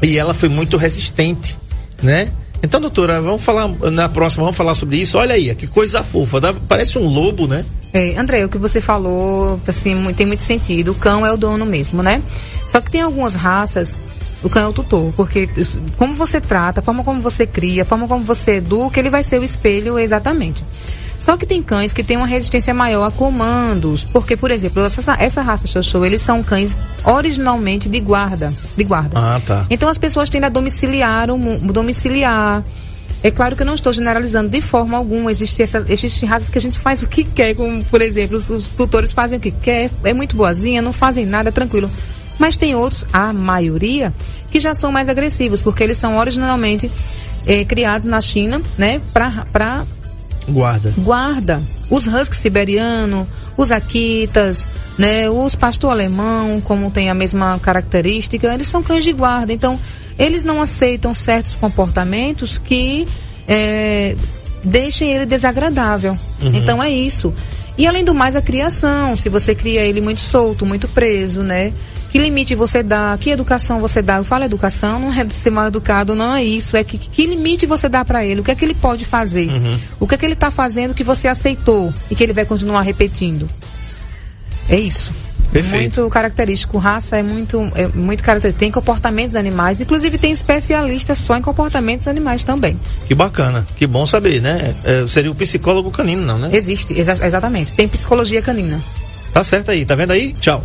e 0.00 0.16
ela 0.16 0.32
foi 0.32 0.48
muito 0.48 0.76
resistente, 0.76 1.58
né? 2.00 2.30
Então, 2.62 2.80
doutora, 2.80 3.20
vamos 3.20 3.42
falar 3.42 3.68
na 3.90 4.08
próxima, 4.08 4.44
vamos 4.44 4.56
falar 4.56 4.76
sobre 4.76 4.98
isso. 4.98 5.18
Olha 5.18 5.34
aí, 5.34 5.52
que 5.56 5.66
coisa 5.66 6.04
fofa. 6.04 6.40
dá- 6.40 6.54
parece 6.68 6.96
um 6.96 7.04
lobo, 7.04 7.48
né? 7.48 7.64
É, 7.92 8.16
André, 8.16 8.44
o 8.44 8.48
que 8.48 8.58
você 8.58 8.80
falou, 8.80 9.60
assim, 9.66 10.12
tem 10.14 10.26
muito 10.26 10.42
sentido. 10.42 10.92
O 10.92 10.94
cão 10.94 11.26
é 11.26 11.32
o 11.32 11.36
dono 11.36 11.66
mesmo, 11.66 12.02
né? 12.02 12.22
Só 12.66 12.80
que 12.80 12.90
tem 12.90 13.00
algumas 13.00 13.34
raças, 13.34 13.98
o 14.42 14.48
cão 14.48 14.62
é 14.62 14.66
o 14.68 14.72
tutor, 14.72 15.12
porque 15.16 15.48
como 15.96 16.14
você 16.14 16.40
trata, 16.40 16.80
a 16.80 16.82
forma 16.82 17.02
como 17.02 17.20
você 17.20 17.46
cria, 17.46 17.82
a 17.82 17.84
forma 17.86 18.06
como 18.06 18.24
você 18.24 18.52
educa, 18.56 19.00
ele 19.00 19.10
vai 19.10 19.22
ser 19.24 19.40
o 19.40 19.44
espelho 19.44 19.98
exatamente. 19.98 20.64
Só 21.18 21.36
que 21.36 21.44
tem 21.44 21.60
cães 21.62 21.92
que 21.92 22.02
têm 22.02 22.16
uma 22.16 22.26
resistência 22.26 22.72
maior 22.72 23.04
a 23.04 23.10
comandos, 23.10 24.04
porque, 24.04 24.36
por 24.36 24.50
exemplo, 24.50 24.82
essa, 24.82 25.14
essa 25.18 25.42
raça 25.42 25.66
Xoxô, 25.66 26.02
eles 26.04 26.22
são 26.22 26.42
cães 26.42 26.78
originalmente 27.04 27.88
de 27.90 28.00
guarda, 28.00 28.54
de 28.76 28.84
guarda. 28.84 29.18
Ah, 29.18 29.40
tá. 29.44 29.66
Então 29.68 29.88
as 29.88 29.98
pessoas 29.98 30.30
tendem 30.30 30.46
a 30.46 30.48
domiciliar, 30.50 31.28
o 31.30 31.36
mu- 31.36 31.58
domiciliar. 31.72 32.64
É 33.22 33.30
claro 33.30 33.54
que 33.54 33.62
eu 33.62 33.66
não 33.66 33.74
estou 33.74 33.92
generalizando 33.92 34.48
de 34.48 34.60
forma 34.60 34.96
alguma. 34.96 35.30
Existem 35.30 35.64
essa, 35.64 35.84
existem 35.88 36.28
raças 36.28 36.48
que 36.48 36.58
a 36.58 36.60
gente 36.60 36.78
faz 36.78 37.02
o 37.02 37.06
que 37.06 37.24
quer, 37.24 37.54
como 37.54 37.84
por 37.84 38.00
exemplo, 38.00 38.36
os, 38.36 38.48
os 38.48 38.70
tutores 38.70 39.12
fazem 39.12 39.38
o 39.38 39.40
que 39.40 39.50
quer, 39.50 39.90
é 40.04 40.14
muito 40.14 40.36
boazinha, 40.36 40.80
não 40.80 40.92
fazem 40.92 41.26
nada, 41.26 41.50
é 41.50 41.52
tranquilo. 41.52 41.90
Mas 42.38 42.56
tem 42.56 42.74
outros, 42.74 43.04
a 43.12 43.32
maioria, 43.32 44.14
que 44.50 44.58
já 44.58 44.74
são 44.74 44.90
mais 44.90 45.10
agressivos, 45.10 45.60
porque 45.60 45.82
eles 45.82 45.98
são 45.98 46.16
originalmente 46.16 46.90
eh, 47.46 47.66
criados 47.66 48.06
na 48.06 48.20
China, 48.22 48.62
né, 48.78 49.00
para 49.12 49.84
Guarda. 50.48 50.92
guarda. 50.96 51.62
Os 51.90 52.06
husky 52.06 52.36
siberiano, 52.36 53.28
os 53.56 53.70
akitas, 53.70 54.66
né, 54.96 55.28
os 55.28 55.54
pastor 55.54 55.90
alemão, 55.90 56.60
como 56.62 56.90
tem 56.90 57.10
a 57.10 57.14
mesma 57.14 57.58
característica, 57.58 58.52
eles 58.54 58.68
são 58.68 58.82
cães 58.82 59.04
de 59.04 59.12
guarda. 59.12 59.52
Então, 59.52 59.78
eles 60.20 60.44
não 60.44 60.60
aceitam 60.60 61.14
certos 61.14 61.56
comportamentos 61.56 62.58
que 62.58 63.08
é, 63.48 64.14
deixem 64.62 65.12
ele 65.12 65.24
desagradável. 65.24 66.16
Então 66.40 66.82
é 66.82 66.90
isso. 66.90 67.34
E 67.78 67.86
além 67.86 68.04
do 68.04 68.14
mais, 68.14 68.36
a 68.36 68.42
criação. 68.42 69.16
Se 69.16 69.30
você 69.30 69.54
cria 69.54 69.80
ele 69.80 70.02
muito 70.02 70.20
solto, 70.20 70.66
muito 70.66 70.86
preso, 70.86 71.42
né? 71.42 71.72
Que 72.10 72.18
limite 72.18 72.54
você 72.54 72.82
dá? 72.82 73.16
Que 73.18 73.30
educação 73.30 73.80
você 73.80 74.02
dá? 74.02 74.18
Eu 74.18 74.24
falo 74.24 74.44
educação, 74.44 75.00
não 75.00 75.12
é 75.12 75.26
ser 75.30 75.50
mal 75.50 75.68
educado, 75.68 76.14
não 76.14 76.34
é 76.34 76.44
isso. 76.44 76.76
É 76.76 76.84
que, 76.84 76.98
que 76.98 77.24
limite 77.24 77.64
você 77.64 77.88
dá 77.88 78.04
para 78.04 78.22
ele? 78.22 78.40
O 78.40 78.44
que 78.44 78.50
é 78.50 78.54
que 78.54 78.64
ele 78.64 78.74
pode 78.74 79.06
fazer? 79.06 79.48
O 79.98 80.06
que 80.06 80.14
é 80.14 80.18
que 80.18 80.26
ele 80.26 80.34
está 80.34 80.50
fazendo 80.50 80.92
que 80.92 81.04
você 81.04 81.28
aceitou 81.28 81.94
e 82.10 82.14
que 82.14 82.22
ele 82.22 82.34
vai 82.34 82.44
continuar 82.44 82.82
repetindo? 82.82 83.48
É 84.68 84.78
isso. 84.78 85.14
Perfeito. 85.52 86.00
Muito 86.00 86.12
característico. 86.12 86.78
Raça 86.78 87.16
é 87.16 87.22
muito, 87.22 87.60
é 87.74 87.86
muito 87.88 88.22
característico. 88.22 88.60
Tem 88.60 88.70
comportamentos 88.70 89.34
animais. 89.36 89.80
Inclusive 89.80 90.16
tem 90.18 90.30
especialistas 90.32 91.18
só 91.18 91.36
em 91.36 91.42
comportamentos 91.42 92.06
animais 92.06 92.42
também. 92.42 92.78
Que 93.06 93.14
bacana. 93.14 93.66
Que 93.76 93.86
bom 93.86 94.06
saber, 94.06 94.40
né? 94.40 94.74
É, 94.84 95.06
seria 95.08 95.30
o 95.30 95.34
psicólogo 95.34 95.90
canino, 95.90 96.22
não, 96.24 96.38
né? 96.38 96.50
Existe, 96.52 96.92
exa- 96.98 97.18
exatamente. 97.26 97.72
Tem 97.74 97.88
psicologia 97.88 98.40
canina. 98.40 98.80
Tá 99.32 99.42
certo 99.44 99.70
aí, 99.70 99.84
tá 99.84 99.94
vendo 99.94 100.12
aí? 100.12 100.32
Tchau. 100.40 100.64